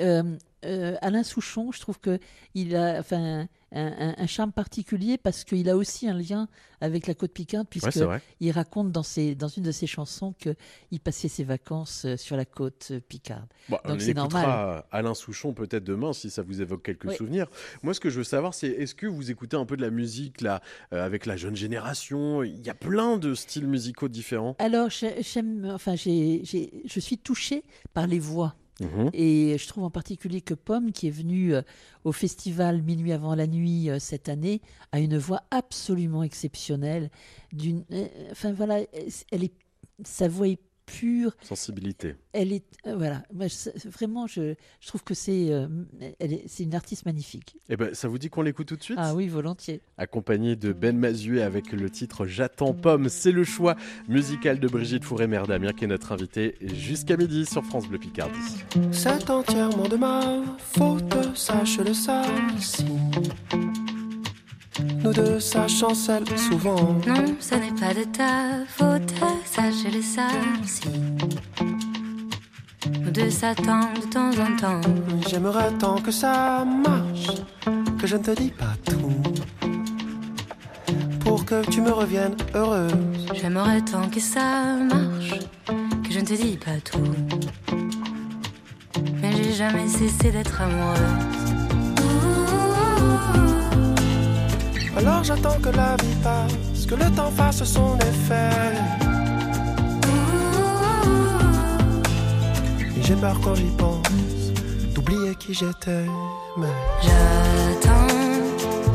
euh, 0.66 0.95
Alain 1.01 1.24
Souchon, 1.24 1.72
je 1.72 1.80
trouve 1.80 1.99
que 1.99 2.20
il 2.53 2.76
a 2.76 2.99
enfin 2.99 3.47
un, 3.72 3.82
un- 3.82 4.16
un 4.18 4.28
charme 4.28 4.51
particulier 4.51 5.18
parce 5.18 5.43
qu'il 5.43 5.70
a 5.70 5.78
aussi 5.78 6.07
un 6.10 6.14
lien 6.18 6.47
avec 6.82 7.05
la 7.07 7.14
côte 7.14 7.32
picarde 7.34 7.68
puisque 7.70 7.91
c'est 7.93 8.03
vrai. 8.03 8.22
il 8.39 8.51
raconte 8.51 8.91
dans 8.91 9.03
ses 9.03 9.36
dans 9.36 9.47
une 9.47 9.64
de 9.64 9.72
ses 9.72 9.86
chansons 9.88 10.34
que 10.39 10.55
il 10.91 10.99
passait 10.99 11.28
ses 11.28 11.43
vacances 11.43 12.05
euh, 12.05 12.18
sur 12.18 12.36
la 12.36 12.45
côte 12.45 12.88
euh, 12.91 12.99
picarde. 12.99 13.47
Bon, 13.70 13.78
Donc 13.86 14.01
c'est 14.01 14.14
normal. 14.14 14.84
Alain 14.91 15.14
Souchon 15.14 15.53
peut-être 15.53 15.84
demain 15.84 16.14
si 16.14 16.30
ça 16.30 16.41
vous 16.41 16.62
évoque 16.62 16.84
quelques 16.84 17.14
souvenirs. 17.14 17.47
Moi, 17.84 17.93
ce 17.93 17.99
que 17.99 18.10
je 18.10 18.18
veux 18.18 18.24
savoir, 18.24 18.53
c'est 18.53 18.68
est-ce 18.70 18.95
que 18.95 19.05
vous 19.07 19.30
écoutez 19.32 19.55
un 19.57 19.66
peu 19.66 19.78
de 19.78 19.82
la 19.82 19.91
musique 19.91 20.41
là 20.41 20.62
euh, 20.93 21.05
avec 21.05 21.26
la 21.26 21.38
jeune 21.38 21.55
génération? 21.55 22.43
Il 22.43 22.66
y 22.66 22.70
a 22.70 22.74
plein 22.76 23.18
de 23.18 23.34
styles 23.36 23.68
musicaux 23.68 24.07
différents. 24.07 24.55
Alors 24.60 24.89
j'ai- 24.89 25.22
j'aime 25.22 25.70
enfin 25.74 25.95
j'ai 25.95 26.41
j'ai- 26.43 26.82
je 26.86 26.99
suis 26.99 27.18
touchée 27.18 27.64
par 27.93 28.07
les 28.07 28.20
voix. 28.20 28.55
Mhm. 28.82 29.10
Et 29.14 29.58
je 29.58 29.68
trouve 29.68 29.84
en 29.84 29.90
particulier 29.90 30.42
que 30.42 30.54
Pomme, 30.54 30.92
qui 30.92 31.08
est 31.08 31.12
venue 31.12 31.54
euh, 31.54 31.62
au 32.04 32.12
festival 32.12 32.82
Minuit 32.82 33.12
avant 33.12 33.36
la 33.36 33.48
nuit 33.48 33.90
euh, 33.90 34.00
cette 34.00 34.30
année, 34.30 34.62
a 34.92 35.00
une 35.00 35.18
voix 35.18 35.44
absolument 35.52 36.24
exceptionnelle. 36.24 37.10
D'une, 37.52 37.84
euh, 37.92 38.08
enfin 38.32 38.54
voilà, 38.54 38.80
elle 39.32 39.44
est, 39.44 39.54
sa 40.04 40.28
voix 40.28 40.48
est 40.48 40.60
pure. 40.98 41.32
Sensibilité. 41.42 42.16
Elle 42.34 42.54
est, 42.54 42.64
euh, 42.88 42.96
voilà, 42.96 43.24
Moi, 43.34 43.48
je- 43.48 43.88
vraiment, 43.90 44.28
je, 44.28 44.54
je 44.80 44.88
trouve 44.88 45.04
que 45.04 45.14
c'est, 45.14 45.52
euh, 45.52 45.68
elle 46.20 46.34
est- 46.34 46.44
c'est 46.48 46.64
une 46.64 46.76
artiste 46.76 47.06
magnifique. 47.06 47.56
Eh 47.70 47.78
ben, 47.78 47.94
ça 47.94 48.08
vous 48.08 48.18
dit 48.18 48.30
qu'on 48.30 48.42
l'écoute 48.42 48.68
tout 48.68 48.76
de 48.76 48.84
suite? 48.84 48.98
Ah 49.00 49.16
oui, 49.16 49.28
volontiers. 49.28 49.82
Accompagné 49.98 50.56
de 50.56 50.74
Ben 50.74 50.98
Mazuet 50.98 51.42
avec 51.42 51.72
le 51.72 51.90
titre 51.90 52.26
J'attends 52.26 52.74
Pomme. 52.74 53.10
C'est 53.10 53.32
le 53.32 53.44
choix 53.44 53.76
musical 54.08 54.60
de 54.60 54.68
Brigitte 54.68 55.04
Fourré-Mère 55.04 55.48
Damien 55.48 55.74
qui 55.74 55.86
est 55.86 55.88
notre 55.88 56.12
invitée 56.12 56.56
jusqu'à 56.62 57.18
midi 57.18 57.46
sur 57.46 57.64
France 57.66 57.88
Bleu 57.88 57.98
Picardie. 58.00 58.38
C'est 58.92 59.30
entièrement 59.30 59.88
de 59.88 59.96
ma 59.98 60.42
faute, 60.60 61.36
sache-le 61.36 61.94
ça. 61.94 62.24
Si 62.60 62.86
nous 65.04 65.14
deux, 65.14 65.40
ça 65.40 65.68
chancelle 65.68 66.26
souvent. 66.38 66.96
Non, 67.08 67.36
ce 67.40 67.56
n'est 67.56 67.72
pas 67.80 67.94
de 67.94 68.04
ta 68.04 68.66
faute, 68.68 69.14
ça 69.46 69.64
aussi. 70.64 70.90
Nous 73.02 73.12
deux 73.12 73.30
s'attendent 73.30 74.00
de 74.02 74.08
temps 74.08 74.32
en 74.32 74.56
temps. 74.56 74.82
J'aimerais 75.28 75.72
tant 75.80 75.96
que 75.96 76.12
ça 76.12 76.66
marche, 76.66 77.32
que 78.00 78.08
je 78.08 78.18
ne 78.18 78.24
te 78.24 78.32
dis 78.32 78.52
pas 78.52 78.76
tout. 78.86 79.12
Pour 81.20 81.46
que 81.46 81.66
tu 81.70 81.82
me 81.82 81.92
reviennes 81.92 82.38
heureuse. 82.56 82.94
J'aimerais 83.34 83.82
tant 83.82 84.08
que 84.10 84.20
ça 84.20 84.76
marche, 84.76 85.40
que 86.04 86.12
je 86.12 86.20
ne 86.20 86.26
te 86.26 86.34
dis 86.34 86.58
pas 86.58 86.80
tout. 86.84 87.00
Mais 89.22 89.32
j'ai 89.36 89.54
jamais 89.54 89.88
cessé 89.88 90.32
d'être 90.32 90.62
amoureuse. 90.62 91.50
Alors 95.00 95.24
j'attends 95.24 95.58
que 95.62 95.70
la 95.70 95.95
vie 95.95 96.16
passe, 96.22 96.86
que 96.86 96.93
le 96.93 97.10
temps 97.12 97.32
fasse 97.32 97.64
son 97.64 97.97
effet. 98.00 98.76
Et 102.97 103.02
j'ai 103.02 103.16
peur 103.16 103.39
quand 103.41 103.56
j'y 103.56 103.72
pense, 103.78 104.52
d'oublier 104.93 105.36
qui 105.36 105.54
j'étais. 105.54 106.06
Mais 106.58 106.68
j'attends 107.02 108.14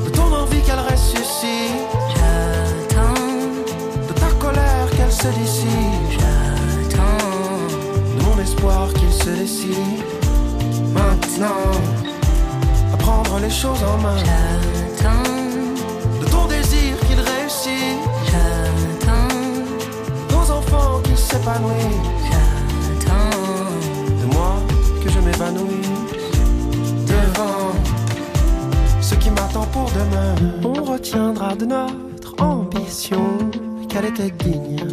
de 0.04 0.10
ton 0.10 0.30
envie 0.42 0.60
qu'elle 0.60 0.84
ressuscite. 0.92 1.72
J'attends 2.14 3.24
de 4.06 4.12
ta 4.12 4.30
colère 4.38 4.90
qu'elle 4.94 5.10
se 5.10 5.28
dissipe. 5.28 6.10
J'attends 6.18 7.24
de 8.18 8.22
mon 8.24 8.38
espoir 8.42 8.92
qu'il 8.92 9.10
se 9.10 9.30
décide. 9.30 10.04
Maintenant, 10.92 11.72
à 12.92 12.96
prendre 12.98 13.38
les 13.38 13.48
choses 13.48 13.82
en 13.82 13.96
main. 14.02 14.18
S'épanouissent. 21.34 22.30
J'attends 22.86 23.40
de 24.20 24.34
moi 24.34 24.56
que 25.02 25.10
je 25.10 25.18
m'évanouisse 25.18 25.88
devant 27.06 27.72
ce 29.00 29.14
qui 29.16 29.30
m'attend 29.30 29.66
pour 29.66 29.90
demain. 29.90 30.34
On 30.64 30.84
retiendra 30.84 31.54
de 31.56 31.66
notre 31.66 32.40
ambition 32.40 33.38
qu'elle 33.88 34.06
était 34.06 34.30
digne. 34.30 34.86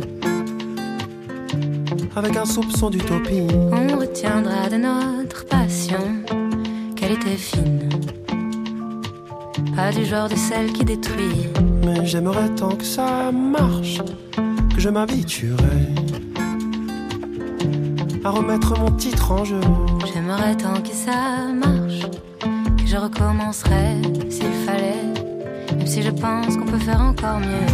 Avec 2.16 2.36
un 2.36 2.46
soupçon 2.46 2.90
d'utopie. 2.90 3.48
On 3.72 3.98
retiendra 3.98 4.68
de 4.70 4.78
notre 4.78 5.46
passion 5.46 6.06
qu'elle 6.96 7.14
était 7.14 7.38
fine. 7.38 7.90
Pas 9.76 9.92
du 9.92 10.06
genre 10.06 10.28
de 10.28 10.36
celle 10.36 10.74
qui 10.74 10.84
détruit. 10.84 11.48
Mais 11.86 12.06
j'aimerais 12.06 12.50
tant 12.56 12.76
que 12.76 12.84
ça 12.84 13.32
marche, 13.32 14.02
que 14.74 14.80
je 14.80 14.90
m'habituerais 14.90 16.11
à 18.24 18.30
remettre 18.30 18.78
mon 18.80 18.92
titre 18.92 19.32
en 19.32 19.44
jeu. 19.44 19.60
J'aimerais 20.14 20.56
tant 20.56 20.82
que 20.82 20.90
ça 20.90 21.48
marche, 21.54 22.06
que 22.78 22.86
je 22.86 22.98
recommencerais 22.98 23.96
s'il 24.30 24.54
fallait, 24.66 25.04
même 25.76 25.88
si 25.88 26.02
je 26.02 26.12
pense 26.12 26.56
qu'on 26.58 26.66
peut 26.66 26.78
faire 26.80 27.02
encore 27.02 27.40
mieux. 27.40 27.68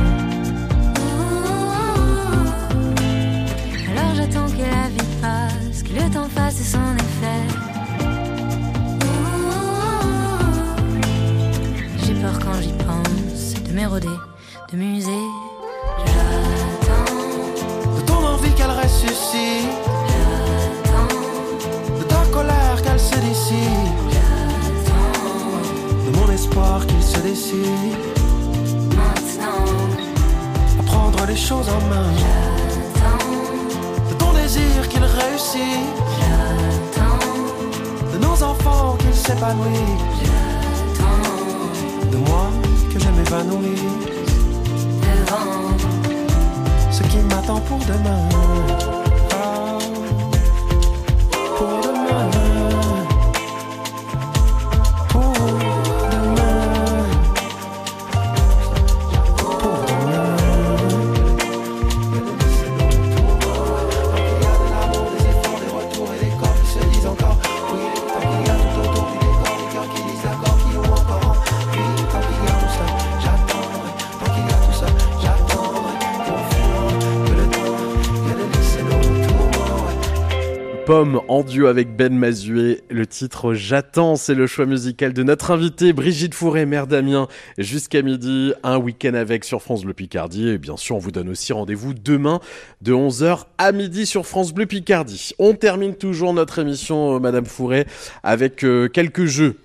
Alors 3.91 4.15
j'attends 4.15 4.47
que 4.47 4.61
la 4.61 4.87
vie 4.89 5.21
passe, 5.21 5.83
que 5.83 5.93
le 5.93 6.09
temps 6.13 6.29
fasse 6.29 6.71
son 6.71 6.95
effet. 6.95 7.43
J'ai 12.05 12.13
peur 12.13 12.39
quand 12.39 12.61
j'y 12.61 12.73
pense 12.73 13.53
de 13.63 13.73
m'éroder, 13.73 14.07
de 14.71 14.77
muser. 14.77 15.26
Espoir 26.57 26.85
qu'il 26.87 27.03
se 27.03 27.19
décide. 27.19 27.97
Maintenant, 28.95 29.65
à 30.79 30.83
prendre 30.83 31.25
les 31.27 31.35
choses 31.35 31.69
en 31.69 31.81
main. 31.89 32.09
J'attends 32.95 34.09
de 34.09 34.13
ton 34.15 34.33
désir 34.33 34.87
qu'il 34.89 35.03
réussit. 35.03 35.85
J'attends 36.19 38.13
de 38.13 38.17
nos 38.17 38.43
enfants 38.43 38.97
qu'ils 38.99 39.13
s'épanouissent. 39.13 40.31
De 42.11 42.17
moi 42.17 42.49
que 42.91 42.99
je 42.99 43.09
m'évanouisse 43.09 43.81
devant 45.01 45.77
ce 46.91 47.03
qui 47.03 47.17
m'attend 47.29 47.59
pour 47.61 47.79
demain. 47.79 48.86
En 80.97 81.43
duo 81.43 81.67
avec 81.67 81.95
Ben 81.95 82.11
Mazuet. 82.11 82.81
Le 82.89 83.05
titre 83.05 83.53
J'attends, 83.53 84.15
c'est 84.15 84.33
le 84.33 84.47
choix 84.47 84.65
musical 84.65 85.13
de 85.13 85.21
notre 85.21 85.51
invitée 85.51 85.93
Brigitte 85.93 86.33
Fourré, 86.33 86.65
mère 86.65 86.87
Damien. 86.87 87.27
Jusqu'à 87.59 88.01
midi, 88.01 88.53
un 88.63 88.79
week-end 88.79 89.13
avec 89.13 89.43
sur 89.43 89.61
France 89.61 89.83
Bleu 89.83 89.93
Picardie. 89.93 90.49
Et 90.49 90.57
bien 90.57 90.75
sûr, 90.75 90.95
on 90.95 90.99
vous 90.99 91.11
donne 91.11 91.29
aussi 91.29 91.53
rendez-vous 91.53 91.93
demain 91.93 92.39
de 92.81 92.93
11h 92.93 93.43
à 93.59 93.71
midi 93.73 94.07
sur 94.07 94.25
France 94.25 94.55
Bleu 94.55 94.65
Picardie. 94.65 95.33
On 95.37 95.53
termine 95.53 95.93
toujours 95.93 96.33
notre 96.33 96.57
émission, 96.57 97.15
euh, 97.15 97.19
Madame 97.19 97.45
Fourré, 97.45 97.85
avec 98.23 98.63
euh, 98.63 98.87
quelques 98.87 99.25
jeux. 99.25 99.57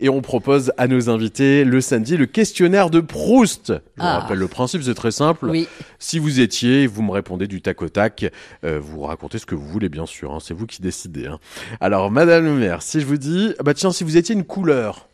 Et 0.00 0.08
on 0.08 0.20
propose 0.22 0.72
à 0.76 0.88
nos 0.88 1.08
invités 1.08 1.64
le 1.64 1.80
samedi 1.80 2.16
le 2.16 2.26
questionnaire 2.26 2.90
de 2.90 2.98
Proust. 3.00 3.68
Je 3.68 3.74
vous 3.74 3.80
Ah. 4.08 4.18
rappelle 4.20 4.38
le 4.38 4.48
principe, 4.48 4.82
c'est 4.82 4.94
très 4.94 5.12
simple. 5.12 5.46
Oui. 5.48 5.68
Si 6.00 6.18
vous 6.18 6.40
étiez, 6.40 6.88
vous 6.88 7.02
me 7.02 7.12
répondez 7.12 7.46
du 7.46 7.62
tac 7.62 7.80
au 7.80 7.88
tac. 7.88 8.24
Euh, 8.64 8.80
vous 8.80 9.02
racontez 9.02 9.38
ce 9.38 9.46
que 9.46 9.54
vous 9.54 9.66
voulez, 9.68 9.88
bien 9.88 10.04
sûr. 10.06 10.34
hein, 10.34 10.38
c'est 10.40 10.52
vous 10.54 10.66
qui 10.66 10.82
décidez. 10.82 11.26
hein. 11.28 11.38
Alors, 11.80 12.10
Madame 12.10 12.44
le 12.44 12.54
maire, 12.54 12.82
si 12.82 13.00
je 13.00 13.06
vous 13.06 13.16
dis, 13.18 13.54
ah 13.60 13.62
bah 13.62 13.72
tiens, 13.72 13.92
si 13.92 14.02
vous 14.02 14.16
étiez 14.16 14.34
une 14.34 14.44
couleur, 14.44 15.08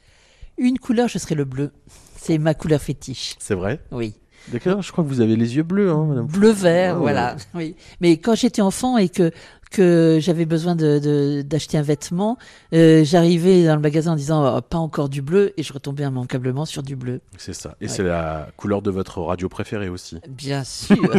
Une 0.57 0.79
couleur, 0.79 1.09
je 1.09 1.19
serais 1.19 1.35
le 1.35 1.45
bleu. 1.45 1.71
C'est 2.17 2.39
ma 2.39 2.55
couleur 2.55 2.81
fétiche. 2.83 3.35
c'est 3.39 3.55
vrai? 3.55 3.81
Oui. 3.93 4.15
D'accord, 4.49 4.83
je 4.83 4.91
crois 4.91 5.05
que 5.05 5.09
vous 5.09 5.21
avez 5.21 5.37
les 5.37 5.57
yeux 5.57 5.63
bleus, 5.63 5.91
hein, 5.91 6.07
madame. 6.09 6.27
bleu 6.27 6.51
vert, 6.51 6.95
Ah, 6.97 6.99
voilà. 6.99 7.37
Oui. 7.55 7.77
Mais 8.01 8.17
quand 8.19 8.35
j'étais 8.35 8.63
enfant 8.63 8.99
et 8.99 9.09
que 9.09 9.31
que 9.71 10.19
j'avais 10.21 10.47
besoin 10.47 10.75
de 10.75 10.99
de- 10.99 11.43
d'acheter 11.43 11.79
un 11.79 11.83
vêtement, 11.83 12.37
euh, 12.75 13.05
j'arrivais 13.05 13.65
dans 13.67 13.77
le 13.77 13.81
magasin 13.81 14.13
en 14.13 14.17
disant 14.17 14.57
Oh, 14.57 14.61
pas 14.61 14.79
encore 14.79 15.09
du 15.09 15.23
bleu 15.23 15.53
et 15.57 15.63
je 15.63 15.73
retombais 15.73 16.03
immanquablement 16.03 16.65
sur 16.65 16.83
du 16.83 16.97
bleu. 16.97 17.21
C'est 17.39 17.53
ça. 17.53 17.77
Et 17.81 17.85
Ouais. 17.85 17.89
c'est 17.89 18.03
la 18.03 18.49
couleur 18.57 18.83
de 18.83 18.91
votre 18.91 19.21
radio 19.21 19.49
préférée 19.49 19.89
aussi. 19.89 20.19
Bien 20.29 20.65
sûr. 20.65 20.97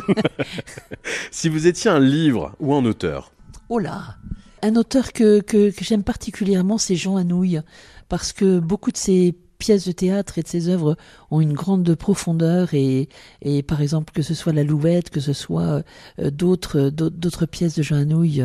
si 1.32 1.48
vous 1.50 1.68
étiez 1.68 1.90
un 1.90 2.00
livre 2.00 2.54
ou 2.60 2.74
un 2.76 2.84
auteur, 2.86 3.32
Oh 3.70 3.80
là 3.80 4.16
Un 4.64 4.76
auteur 4.76 5.14
que, 5.14 5.40
que, 5.40 5.70
que 5.72 5.84
j'aime 5.86 6.04
particulièrement, 6.04 6.78
c'est 6.78 6.96
Jean 6.98 7.16
Anouilh, 7.16 7.62
parce 8.10 8.34
que 8.34 8.60
beaucoup 8.60 8.92
de 8.92 8.98
ses 8.98 9.34
pièces 9.64 9.86
de 9.86 9.92
théâtre 9.92 10.38
et 10.40 10.42
de 10.44 10.48
ses 10.48 10.68
œuvres 10.68 10.98
ont 11.30 11.40
une 11.42 11.54
grande 11.54 11.94
profondeur 11.96 12.74
et, 12.74 13.08
et 13.42 13.62
par 13.64 13.80
exemple 13.82 14.12
que 14.14 14.22
ce 14.24 14.34
soit 14.34 14.54
l'Alouette, 14.54 15.10
que 15.10 15.20
ce 15.20 15.34
soit 15.34 15.84
euh, 16.20 16.32
d'autres 16.32 16.90
d'autres 16.90 17.16
d'autres 17.16 17.46
pièces 17.46 17.76
de 17.76 17.84
Jean 17.84 17.98
Anouilh, 17.98 18.42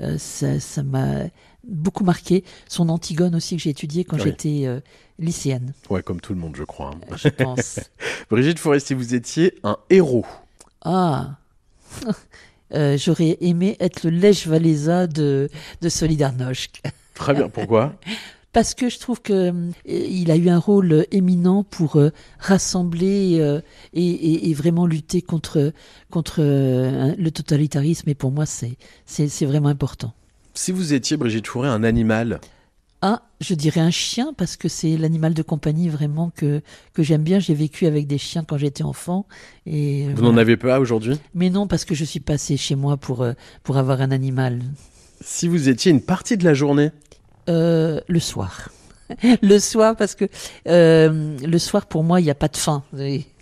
euh, 0.00 0.16
ça 0.18 0.82
m'a 0.82 1.24
beaucoup 1.64 2.04
marqué. 2.04 2.44
Son 2.68 2.88
Antigone 2.88 3.34
aussi 3.34 3.56
que 3.56 3.62
j'ai 3.62 3.70
étudié 3.70 4.04
quand 4.04 4.16
Oui. 4.16 4.22
j'étais 4.24 4.62
euh, 4.66 4.80
lycéenne. 5.18 5.72
ouais, 5.90 6.02
comme 6.02 6.20
tout 6.20 6.32
le 6.34 6.40
monde, 6.40 6.54
je 6.56 6.64
crois. 6.64 6.92
hein. 6.94 7.16
Je 7.16 7.28
pense. 7.28 7.80
Brigitte 8.30 8.60
si 8.78 8.94
vous 8.94 9.14
étiez 9.14 9.54
un 9.64 9.76
héros, 9.90 10.26
Ah 10.82 11.36
Euh, 12.72 12.96
J'aurais 12.96 13.36
aimé 13.40 13.76
être 13.80 14.04
le 14.04 14.10
Lèche 14.10 14.46
Valéza 14.46 15.08
de, 15.08 15.50
de 15.82 15.88
Solidarnosc. 15.88 16.80
très 17.14 17.34
bien. 17.34 17.48
Pourquoi? 17.48 17.94
Parce 18.52 18.74
que 18.74 18.88
je 18.88 18.98
trouve 18.98 19.22
que 19.22 19.32
euh, 19.32 19.70
il 19.86 20.30
a 20.30 20.36
eu 20.36 20.48
un 20.48 20.58
rôle 20.58 20.92
euh, 20.92 21.02
éminent 21.12 21.62
pour 21.62 21.96
euh, 21.96 22.10
rassembler 22.40 23.62
et, 23.94 24.00
et- 24.00 24.50
et 24.50 24.54
vraiment 24.54 24.86
lutter 24.86 25.22
contre 25.22 25.72
contre 26.10 26.40
le 26.42 27.30
totalitarisme. 27.30 28.08
Et 28.08 28.14
pour 28.14 28.30
moi, 28.32 28.46
c'est 28.46 28.76
c'est 29.06 29.46
vraiment 29.46 29.68
important. 29.68 30.12
Si 30.54 30.72
vous 30.72 30.92
étiez 30.92 31.16
Brigitte 31.16 31.46
Fourré, 31.46 31.68
un 31.68 31.84
animal, 31.84 32.40
Ah, 33.02 33.22
je 33.40 33.54
dirais 33.54 33.80
un 33.80 33.90
chien 33.92 34.34
parce 34.36 34.56
que 34.56 34.68
c'est 34.68 34.96
l'animal 34.98 35.32
de 35.32 35.42
compagnie 35.42 35.88
vraiment 35.88 36.30
que 36.34 36.60
que 36.92 37.02
j'aime 37.02 37.22
bien. 37.22 37.38
J'ai 37.38 37.54
vécu 37.54 37.86
avec 37.86 38.06
des 38.06 38.18
chiens 38.18 38.44
quand 38.44 38.58
j'étais 38.58 38.82
enfant 38.82 39.26
et 39.64 40.06
vous 40.08 40.16
voilà. 40.16 40.32
n'en 40.32 40.36
avez 40.38 40.56
pas 40.56 40.80
aujourd'hui? 40.80 41.16
Mais 41.34 41.50
non, 41.50 41.66
parce 41.68 41.84
que 41.84 41.94
je 41.94 42.04
suis 42.04 42.20
passé 42.20 42.56
chez 42.56 42.74
moi 42.74 42.96
pour 42.96 43.24
pour 43.62 43.76
avoir 43.78 44.00
un 44.02 44.10
animal. 44.10 44.60
Si 45.22 45.46
vous 45.48 45.68
étiez 45.68 45.90
une 45.92 46.02
partie 46.02 46.36
de 46.36 46.44
la 46.44 46.52
journée, 46.54 46.90
Euh, 47.50 48.00
le 48.08 48.20
soir. 48.20 48.70
le 49.42 49.58
soir, 49.58 49.96
parce 49.96 50.14
que 50.14 50.26
euh, 50.68 51.36
le 51.44 51.58
soir, 51.58 51.86
pour 51.86 52.04
moi, 52.04 52.20
il 52.20 52.24
n'y 52.24 52.30
a 52.30 52.34
pas 52.36 52.46
de 52.48 52.56
fin. 52.56 52.84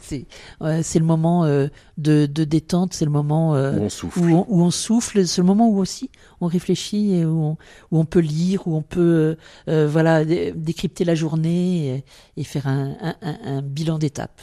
C'est 0.00 0.24
ouais, 0.62 0.80
le 0.94 1.04
moment 1.04 1.44
euh, 1.44 1.68
de, 1.98 2.24
de 2.24 2.44
détente, 2.44 2.94
c'est 2.94 3.04
le 3.04 3.10
moment 3.10 3.52
Où 3.52 3.56
on 3.82 3.90
souffle. 3.90 4.20
où 4.20 4.24
on, 4.34 4.46
où 4.48 4.62
on 4.62 4.70
souffle, 4.70 5.26
c'est 5.26 5.42
le 5.42 5.46
moment 5.46 5.68
où 5.68 5.78
aussi 5.78 6.08
on 6.40 6.46
réfléchit 6.46 7.12
et 7.16 7.26
où 7.26 7.38
on, 7.44 7.56
où 7.90 7.98
on 8.00 8.06
peut 8.06 8.20
lire, 8.20 8.66
où 8.66 8.74
on 8.74 8.80
peut 8.80 9.36
voilà 9.66 10.24
dé- 10.24 10.54
décrypter 10.56 11.04
la 11.04 11.14
journée 11.14 11.96
et, 11.96 12.04
et 12.40 12.44
faire 12.44 12.66
un, 12.66 12.96
un- 13.02 13.16
un- 13.20 13.56
un 13.58 13.62
bilan 13.62 13.98
d'étape. 13.98 14.40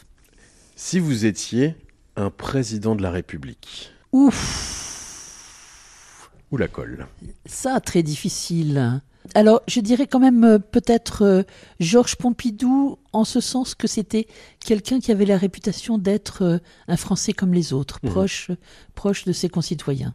si 0.76 0.99
vous 0.99 1.26
étiez 1.26 1.76
un 2.16 2.30
président 2.30 2.95
de 2.95 3.01
la 3.01 3.09
République, 3.09 3.91
Ouf. 4.11 6.30
ou 6.51 6.57
la 6.57 6.68
colle 6.68 7.07
Ça, 7.47 7.80
très 7.80 8.03
difficile. 8.03 9.01
Alors, 9.34 9.61
je 9.67 9.80
dirais 9.80 10.07
quand 10.07 10.19
même 10.19 10.43
euh, 10.43 10.59
peut-être 10.59 11.23
euh, 11.23 11.43
Georges 11.80 12.15
Pompidou, 12.15 12.97
en 13.11 13.23
ce 13.23 13.39
sens 13.39 13.73
que 13.76 13.88
c'était 13.88 14.28
quelqu'un 14.63 14.99
qui 14.99 15.11
avait 15.11 15.26
la 15.26 15.38
réputation 15.38 15.97
d'être 15.97 16.43
euh, 16.43 16.57
un 16.88 16.97
Français 16.97 17.34
comme 17.34 17.53
les 17.53 17.73
autres, 17.73 17.99
Mhm. 18.03 18.11
proche, 18.11 18.51
proche 18.93 19.26
de 19.26 19.34
ses 19.34 19.49
concitoyens. 19.49 20.13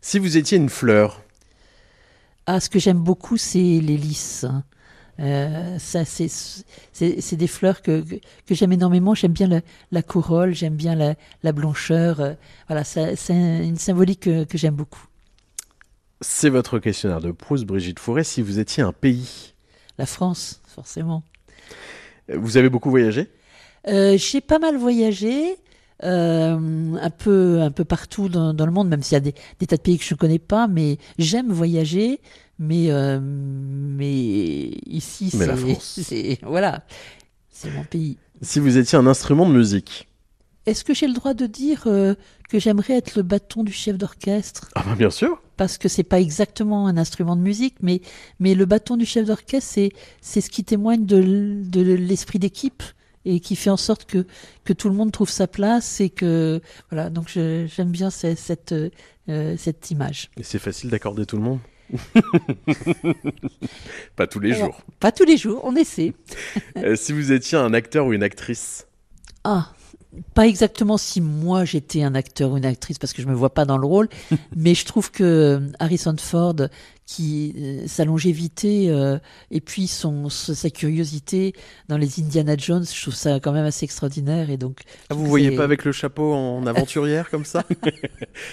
Si 0.00 0.18
vous 0.18 0.36
étiez 0.36 0.56
une 0.58 0.70
fleur, 0.70 1.22
Ah, 2.46 2.58
ce 2.58 2.68
que 2.68 2.78
j'aime 2.80 2.98
beaucoup, 2.98 3.36
c'est 3.36 3.58
les 3.58 3.96
lys. 3.96 4.44
hein. 4.44 4.64
Euh, 5.20 5.78
ça, 5.78 6.04
c'est, 6.04 6.26
c'est, 6.92 7.36
des 7.36 7.46
fleurs 7.46 7.82
que, 7.82 8.00
que, 8.00 8.14
que 8.46 8.54
j'aime 8.54 8.72
énormément. 8.72 9.14
J'aime 9.14 9.32
bien 9.32 9.46
la, 9.46 9.60
la 9.92 10.02
corolle, 10.02 10.54
j'aime 10.54 10.74
bien 10.74 10.96
la, 10.96 11.14
la 11.44 11.52
blancheur. 11.52 12.18
euh, 12.20 12.32
voilà, 12.66 12.82
c'est 12.82 13.14
une 13.28 13.76
symbolique 13.76 14.20
que, 14.20 14.42
que 14.44 14.58
j'aime 14.58 14.74
beaucoup. 14.74 15.04
C'est 16.22 16.48
votre 16.48 16.78
questionnaire 16.78 17.20
de 17.20 17.30
Proust, 17.32 17.64
Brigitte 17.64 17.98
Fourré. 17.98 18.24
Si 18.24 18.40
vous 18.42 18.58
étiez 18.58 18.82
un 18.82 18.92
pays, 18.92 19.54
La 19.98 20.06
France, 20.06 20.62
forcément. 20.66 21.22
vous 22.28 22.56
avez 22.56 22.68
beaucoup 22.70 22.90
voyagé? 22.90 23.28
Euh, 23.88 24.16
j'ai 24.16 24.40
pas 24.40 24.58
mal 24.60 24.76
voyagé, 24.76 25.56
euh, 26.04 26.94
un 27.00 27.10
peu, 27.10 27.60
un 27.60 27.70
peu 27.70 27.84
partout 27.84 28.28
dans, 28.28 28.54
dans 28.54 28.66
le 28.66 28.72
monde, 28.72 28.88
même 28.88 29.02
s'il 29.02 29.14
y 29.14 29.16
a 29.16 29.20
des, 29.20 29.34
des 29.58 29.66
tas 29.66 29.76
de 29.76 29.82
pays 29.82 29.98
que 29.98 30.04
je 30.04 30.14
ne 30.14 30.18
connais 30.18 30.38
pas, 30.38 30.68
mais 30.68 30.98
j'aime 31.18 31.52
voyager. 31.52 32.20
Mais, 32.58 32.90
euh, 32.92 33.18
mais 33.20 34.70
ici, 34.86 35.30
Mais 35.34 35.46
la 35.46 35.56
c'est, 35.56 35.60
France. 35.62 36.00
c'est- 36.04 36.38
voilà, 36.44 36.84
c'est 37.50 37.70
mon 37.72 37.82
pays. 37.84 38.18
Si 38.40 38.60
vous 38.60 38.76
étiez 38.78 38.96
un 38.98 39.06
instrument 39.06 39.48
de 39.48 39.54
musique, 39.54 40.08
Est-ce 40.66 40.84
que 40.84 40.94
j'ai 40.94 41.08
le 41.08 41.12
droit 41.14 41.34
de 41.34 41.46
dire 41.46 41.82
euh, 41.86 42.14
que 42.48 42.58
j'aimerais 42.60 42.94
être 42.94 43.16
le 43.16 43.22
bâton 43.22 43.64
du 43.64 43.72
chef 43.72 43.98
d'orchestre? 43.98 44.68
Ah 44.76 44.82
ben 44.86 44.94
bien 44.94 45.10
sûr. 45.10 45.40
parce 45.56 45.76
que 45.78 45.88
c'est 45.88 46.04
pas 46.04 46.20
exactement 46.20 46.86
un 46.86 46.96
instrument 46.96 47.34
de 47.36 47.40
musique, 47.42 47.74
mais, 47.82 48.00
mais 48.38 48.54
le 48.54 48.64
bâton 48.64 48.96
du 48.96 49.04
chef 49.04 49.26
d'orchestre, 49.26 49.68
c'est, 49.72 49.90
c'est 50.20 50.40
ce 50.40 50.50
qui 50.50 50.62
témoigne 50.64 51.04
de, 51.04 51.62
de 51.64 51.80
l'esprit 51.94 52.38
d'équipe 52.38 52.82
et 53.24 53.40
qui 53.40 53.54
fait 53.56 53.70
en 53.70 53.76
sorte 53.76 54.04
que, 54.04 54.26
que 54.64 54.72
tout 54.72 54.88
le 54.88 54.94
monde 54.94 55.10
trouve 55.12 55.30
sa 55.30 55.46
place 55.46 56.00
et 56.00 56.10
que, 56.10 56.60
voilà, 56.90 57.08
donc 57.10 57.28
j'aime 57.28 57.90
bien 57.90 58.10
ce- 58.10 58.34
cette, 58.36 58.72
euh, 58.72 59.56
cette 59.56 59.90
image. 59.90 60.30
Et 60.36 60.42
c'est 60.44 60.58
facile 60.60 60.90
d'accorder 60.90 61.26
tout 61.26 61.36
le 61.36 61.42
monde? 61.42 61.58
Pas 64.16 64.26
tous 64.26 64.40
les 64.40 64.54
jours. 64.54 64.80
Pas 65.00 65.12
tous 65.12 65.24
les 65.24 65.36
jours, 65.36 65.60
on 65.64 65.76
essaie. 65.76 66.14
Euh, 66.78 66.96
si 66.96 67.12
vous 67.12 67.32
étiez 67.32 67.58
un 67.58 67.74
acteur 67.74 68.06
ou 68.06 68.12
une 68.12 68.22
actrice, 68.22 68.86
Ah, 69.44 69.72
pas 70.34 70.46
exactement 70.46 70.98
si 70.98 71.20
moi 71.20 71.64
j'étais 71.64 72.02
un 72.02 72.14
acteur 72.14 72.50
ou 72.50 72.56
une 72.56 72.64
actrice 72.64 72.98
parce 72.98 73.12
que 73.12 73.22
je 73.22 73.28
me 73.28 73.34
vois 73.34 73.54
pas 73.54 73.64
dans 73.64 73.78
le 73.78 73.86
rôle, 73.86 74.08
mais 74.56 74.74
je 74.74 74.84
trouve 74.84 75.10
que 75.10 75.24
euh, 75.24 75.60
Harrison 75.78 76.16
Ford, 76.18 76.56
qui 77.04 77.54
euh, 77.58 77.86
sa 77.86 78.04
longévité 78.04 78.88
euh, 78.90 79.18
et 79.50 79.60
puis 79.60 79.86
son 79.86 80.28
sa 80.28 80.70
curiosité 80.70 81.52
dans 81.88 81.96
les 81.96 82.20
Indiana 82.20 82.56
Jones, 82.56 82.84
je 82.90 83.02
trouve 83.02 83.14
ça 83.14 83.40
quand 83.40 83.52
même 83.52 83.64
assez 83.64 83.84
extraordinaire 83.84 84.50
et 84.50 84.56
donc. 84.56 84.80
Ah, 85.10 85.14
vous 85.14 85.26
voyez 85.26 85.50
pas 85.56 85.64
avec 85.64 85.84
le 85.84 85.92
chapeau 85.92 86.32
en 86.32 86.64
aventurière 86.72 87.28
comme 87.30 87.44
ça? 87.44 87.64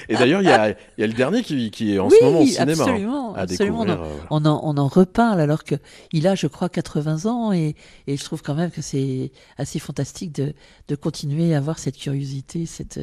Et 0.10 0.16
d'ailleurs, 0.16 0.41
il 0.41 0.45
y 0.47 0.52
a, 0.52 0.70
y 0.97 1.04
a 1.04 1.08
le 1.08 1.14
dernier 1.14 1.43
qui, 1.43 1.70
qui 1.72 1.93
est 1.93 2.00
en 2.00 2.08
oui, 2.10 2.18
ce 2.20 2.26
moment 2.26 2.39
au 2.41 2.45
cinéma. 2.45 2.84
hein, 2.84 3.34
absolument, 3.38 3.86
découvrir. 3.86 4.00
On, 4.32 4.43
euh, 4.43 4.45
en, 4.45 4.45
on, 4.45 4.45
en, 4.45 4.62
on 4.64 4.78
en 4.78 4.88
reparle 4.88 5.39
alors 5.39 5.64
que 5.64 5.76
il 6.12 6.28
a, 6.28 6.36
je 6.36 6.47
crois, 6.47 6.70
80 6.70 7.26
ans 7.30 7.54
et, 7.54 7.76
et 8.08 8.18
je 8.18 8.24
trouve 8.24 8.41
quand 8.41 8.56
même 8.56 8.72
que 8.72 8.82
c'est 8.82 9.32
assez 9.58 9.80
fantastique 9.80 10.34
de, 10.34 10.54
de 10.88 10.95
continuer 10.95 11.54
à 11.54 11.58
avoir 11.58 11.80
cette 11.80 11.97
curiosité, 11.97 12.66
cette, 12.66 13.00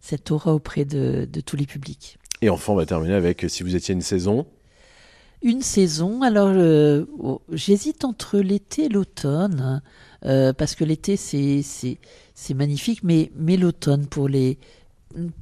cette 0.00 0.30
aura 0.30 0.54
auprès 0.54 0.84
de, 0.84 1.26
de 1.30 1.40
tous 1.40 1.56
les 1.56 1.66
publics. 1.66 2.18
Et 2.42 2.48
enfin, 2.50 2.72
on 2.72 2.76
va 2.76 2.86
terminer 2.86 3.14
avec 3.14 3.44
si 3.48 3.62
vous 3.62 3.74
étiez 3.74 3.94
une 3.94 4.00
saison. 4.02 4.46
Une 5.42 5.62
saison, 5.62 6.22
alors 6.22 6.52
euh, 6.54 7.06
oh, 7.18 7.40
j'hésite 7.50 8.04
entre 8.04 8.38
l'été 8.38 8.84
et 8.84 8.88
l'automne, 8.88 9.80
euh, 10.26 10.52
parce 10.52 10.74
que 10.74 10.84
l'été 10.84 11.16
c'est 11.16 11.62
c'est 11.62 11.98
c'est 12.34 12.54
magnifique, 12.54 13.02
mais 13.02 13.32
mais 13.36 13.56
l'automne 13.56 14.06
pour 14.06 14.28
les 14.28 14.58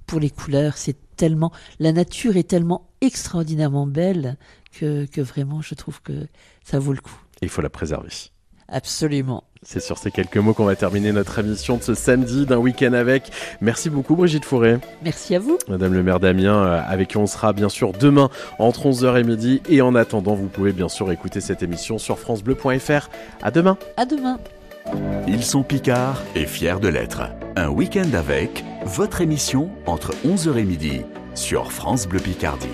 pour 0.06 0.20
les 0.20 0.30
couleurs, 0.30 0.76
c'est 0.76 0.96
tellement 1.16 1.52
la 1.80 1.92
nature 1.92 2.36
est 2.36 2.48
tellement 2.48 2.88
extraordinairement 3.00 3.88
belle 3.88 4.36
que 4.72 5.06
que 5.06 5.20
vraiment 5.20 5.62
je 5.62 5.74
trouve 5.74 6.00
que 6.00 6.28
ça 6.62 6.78
vaut 6.78 6.92
le 6.92 7.00
coup. 7.00 7.20
Et 7.42 7.46
il 7.46 7.48
faut 7.48 7.62
la 7.62 7.70
préserver. 7.70 8.10
Absolument. 8.68 9.44
C'est 9.62 9.80
sur 9.80 9.98
ces 9.98 10.10
quelques 10.10 10.36
mots 10.36 10.54
qu'on 10.54 10.64
va 10.64 10.76
terminer 10.76 11.12
notre 11.12 11.38
émission 11.38 11.76
de 11.76 11.82
ce 11.82 11.94
samedi 11.94 12.46
d'un 12.46 12.58
week-end 12.58 12.92
avec. 12.92 13.30
Merci 13.60 13.90
beaucoup 13.90 14.16
Brigitte 14.16 14.44
Fourré. 14.44 14.78
Merci 15.02 15.34
à 15.34 15.38
vous. 15.38 15.58
Madame 15.68 15.94
le 15.94 16.02
maire 16.02 16.20
d'Amiens, 16.20 16.64
euh, 16.64 16.80
avec 16.86 17.08
qui 17.08 17.16
on 17.16 17.26
sera 17.26 17.52
bien 17.52 17.68
sûr 17.68 17.92
demain 17.92 18.30
entre 18.58 18.86
11h 18.86 19.18
et 19.18 19.24
midi. 19.24 19.62
Et 19.68 19.82
en 19.82 19.94
attendant, 19.94 20.34
vous 20.34 20.48
pouvez 20.48 20.72
bien 20.72 20.88
sûr 20.88 21.10
écouter 21.10 21.40
cette 21.40 21.62
émission 21.62 21.98
sur 21.98 22.18
francebleu.fr. 22.18 23.08
À 23.42 23.50
demain. 23.50 23.76
À 23.96 24.06
demain. 24.06 24.38
Ils 25.26 25.42
sont 25.44 25.62
Picards 25.62 26.22
et 26.34 26.46
fiers 26.46 26.80
de 26.80 26.88
l'être. 26.88 27.22
Un 27.56 27.68
week-end 27.68 28.14
avec 28.14 28.64
votre 28.84 29.20
émission 29.20 29.70
entre 29.86 30.12
11h 30.24 30.56
et 30.56 30.64
midi 30.64 31.02
sur 31.34 31.72
France 31.72 32.06
Bleu 32.06 32.20
Picardie. 32.20 32.68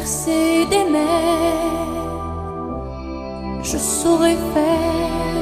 Des 0.00 0.84
mers, 0.90 1.90
je 3.62 3.76
saurais 3.76 4.38
faire 4.54 5.40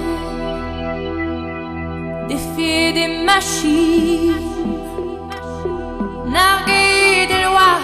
des 2.27 2.35
défier 2.35 2.93
des 2.93 3.25
machines, 3.25 4.35
narguer 6.27 7.27
des 7.29 7.43
lois, 7.49 7.79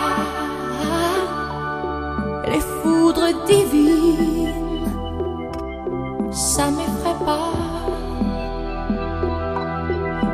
les 2.49 2.61
foudres 2.61 3.33
divines, 3.47 4.53
ça 6.33 6.65
m'effraie 6.71 7.25
pas. 7.25 7.53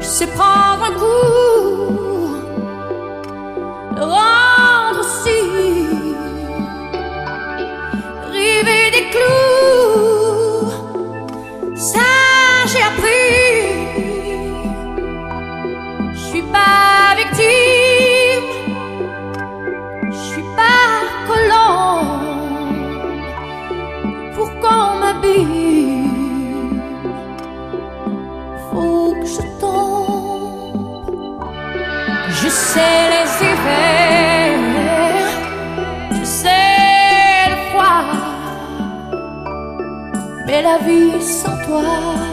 Je 0.01 0.07
sais 0.07 0.27
prendre 0.29 0.85
un 0.89 0.95
coup, 0.99 1.91
vie 40.85 41.21
sans 41.21 41.57
toi, 41.67 42.30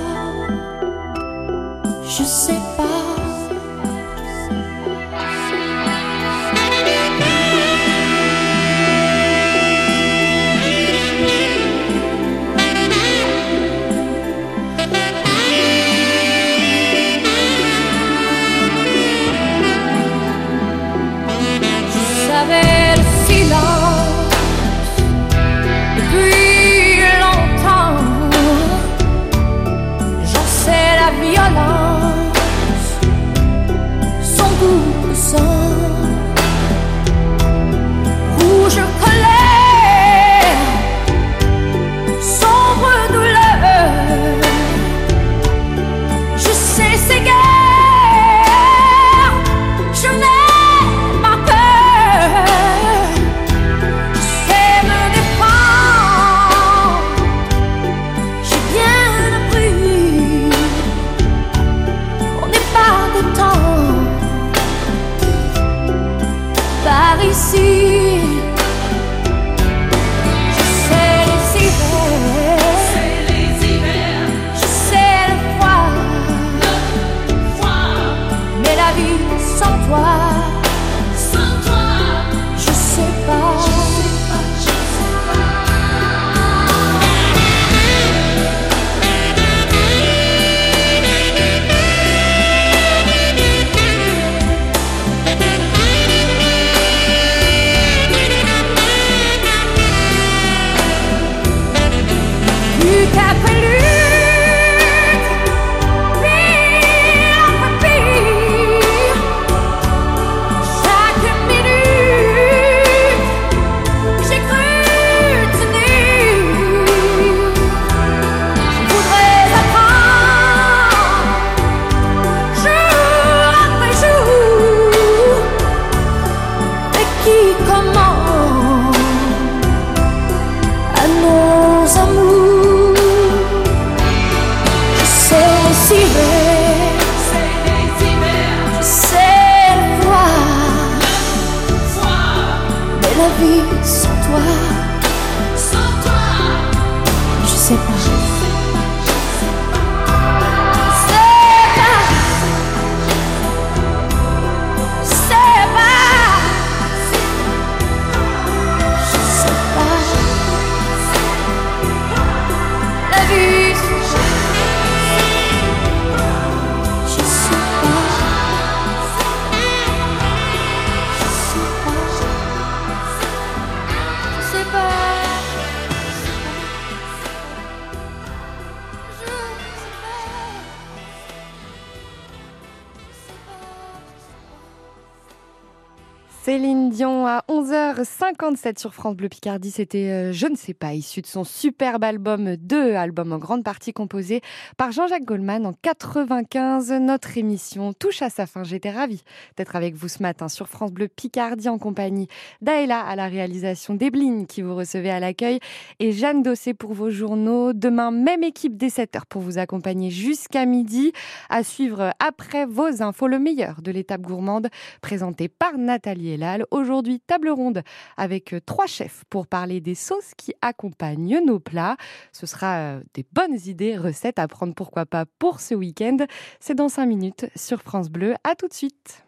Céline 186.47 186.91
Dion 186.91 187.27
à 187.27 187.43
11h57 187.49 188.79
sur 188.79 188.93
France 188.93 189.17
Bleu 189.17 189.27
Picardie. 189.27 189.69
C'était 189.69 190.09
euh, 190.11 190.31
Je 190.31 190.47
ne 190.47 190.55
sais 190.55 190.73
pas, 190.73 190.93
issu 190.93 191.21
de 191.21 191.27
son 191.27 191.43
superbe 191.43 192.05
album 192.05 192.55
2, 192.55 192.93
album 192.95 193.33
en 193.33 193.37
grande 193.37 193.65
partie 193.65 193.91
composé 193.91 194.39
par 194.77 194.93
Jean-Jacques 194.93 195.25
Goldman 195.25 195.65
en 195.65 195.73
95. 195.73 196.93
Notre 197.01 197.37
émission 197.37 197.91
touche 197.91 198.21
à 198.21 198.29
sa 198.29 198.45
fin. 198.45 198.63
J'étais 198.63 198.91
ravie 198.91 199.23
d'être 199.57 199.75
avec 199.75 199.95
vous 199.95 200.07
ce 200.07 200.23
matin 200.23 200.47
sur 200.47 200.69
France 200.69 200.93
Bleu 200.93 201.09
Picardie 201.09 201.67
en 201.67 201.79
compagnie 201.79 202.29
d'Aïla 202.61 203.01
à 203.01 203.17
la 203.17 203.27
réalisation 203.27 203.95
d'Ebline 203.95 204.47
qui 204.47 204.61
vous 204.61 204.73
recevez 204.73 205.09
à 205.09 205.19
l'accueil 205.19 205.59
et 205.99 206.13
Jeanne 206.13 206.43
Dossé 206.43 206.73
pour 206.73 206.93
vos 206.93 207.09
journaux. 207.09 207.73
Demain, 207.73 208.11
même 208.11 208.43
équipe 208.43 208.77
dès 208.77 208.87
7h 208.87 209.23
pour 209.27 209.41
vous 209.41 209.57
accompagner 209.57 210.11
jusqu'à 210.11 210.65
midi. 210.65 211.11
À 211.49 211.65
suivre 211.65 212.13
après 212.25 212.65
vos 212.65 213.03
infos, 213.03 213.27
le 213.27 213.37
meilleur 213.37 213.81
de 213.81 213.91
l'étape 213.91 214.21
gourmande 214.21 214.69
présenté 215.01 215.49
par 215.49 215.77
Nathalie 215.77 216.36
Aujourd'hui, 216.71 217.19
table 217.19 217.49
ronde 217.49 217.81
avec 218.15 218.53
euh, 218.53 218.59
trois 218.65 218.85
chefs 218.85 219.23
pour 219.29 219.47
parler 219.47 219.81
des 219.81 219.95
sauces 219.95 220.33
qui 220.35 220.53
accompagnent 220.61 221.39
nos 221.45 221.59
plats. 221.59 221.97
Ce 222.31 222.45
sera 222.45 222.77
euh, 222.77 223.01
des 223.13 223.25
bonnes 223.31 223.57
idées, 223.65 223.97
recettes 223.97 224.39
à 224.39 224.47
prendre 224.47 224.73
pourquoi 224.73 225.05
pas 225.05 225.25
pour 225.39 225.59
ce 225.59 225.75
week-end. 225.75 226.17
C'est 226.59 226.75
dans 226.75 226.89
5 226.89 227.05
minutes 227.05 227.45
sur 227.55 227.81
France 227.81 228.09
Bleu. 228.09 228.35
À 228.43 228.55
tout 228.55 228.67
de 228.67 228.73
suite. 228.73 229.23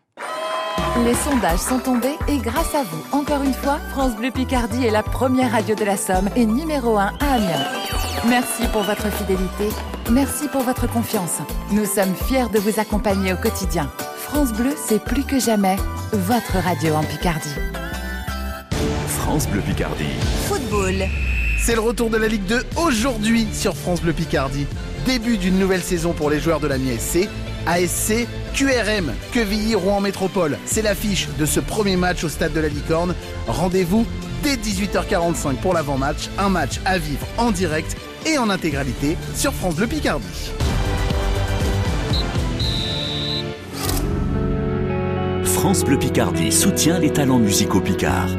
Les 0.98 1.14
sondages 1.14 1.60
sont 1.60 1.80
tombés 1.80 2.18
et 2.28 2.38
grâce 2.38 2.76
à 2.76 2.84
vous, 2.84 3.18
encore 3.18 3.44
une 3.44 3.54
fois, 3.54 3.80
France 3.92 4.16
Bleu 4.16 4.32
Picardie 4.32 4.86
est 4.86 4.92
la 4.92 5.04
première 5.04 5.52
radio 5.52 5.76
de 5.76 5.84
la 5.86 5.96
Somme 5.96 6.30
et 6.36 6.46
numéro 6.46 6.98
1 6.98 7.14
à 7.20 7.34
Amiens. 7.36 7.66
Merci 8.28 8.64
pour 8.72 8.84
votre 8.84 9.10
fidélité. 9.12 9.70
merci 10.12 10.48
pour 10.50 10.62
votre 10.62 10.90
confiance. 10.92 11.38
Nous 11.72 11.86
sommes 11.86 12.14
fiers 12.28 12.50
de 12.54 12.60
vous 12.60 12.80
accompagner 12.80 13.32
au 13.34 13.38
quotidien. 13.38 13.90
France 14.18 14.52
Bleu, 14.52 14.72
c'est 14.76 15.02
plus 15.04 15.24
que 15.24 15.40
jamais 15.40 15.78
votre 16.12 16.58
radio 16.58 16.96
en 16.96 17.04
Picardie. 17.04 17.56
France 19.08 19.48
Bleu 19.48 19.62
Picardie. 19.62 20.18
Football. 20.48 21.06
C'est 21.62 21.76
le 21.76 21.82
retour 21.82 22.10
de 22.10 22.18
la 22.18 22.28
Ligue 22.28 22.46
2 22.46 22.64
aujourd'hui 22.76 23.48
sur 23.54 23.76
France 23.76 24.02
Bleu 24.02 24.14
Picardie. 24.14 24.66
Début 25.06 25.38
d'une 25.38 25.58
nouvelle 25.60 25.82
saison 25.84 26.14
pour 26.14 26.30
les 26.30 26.40
joueurs 26.40 26.60
de 26.60 26.68
la 26.68 26.78
MISC. 26.78 27.30
ASC 27.66 28.28
QRM, 28.54 29.14
Quevilly 29.32 29.76
Rouen 29.76 30.02
Métropole. 30.02 30.58
C'est 30.66 30.82
l'affiche 30.82 31.28
de 31.38 31.46
ce 31.46 31.60
premier 31.60 31.96
match 31.96 32.24
au 32.24 32.30
stade 32.30 32.54
de 32.54 32.60
la 32.60 32.68
Licorne. 32.68 33.16
Rendez-vous 33.48 34.06
dès 34.44 34.56
18h45 34.56 35.56
pour 35.58 35.74
l'avant-match. 35.74 36.30
Un 36.38 36.50
match 36.50 36.80
à 36.86 36.98
vivre 36.98 37.26
en 37.38 37.52
direct 37.52 37.96
et 38.26 38.38
en 38.38 38.50
intégralité 38.50 39.18
sur 39.36 39.54
France 39.54 39.76
Bleu 39.76 39.88
Picardie. 39.88 40.52
France 45.44 45.84
Bleu 45.84 46.00
Picardie 46.00 46.52
soutient 46.52 47.00
les 47.00 47.12
talents 47.12 47.40
musicaux 47.40 47.82
picards. 47.82 48.30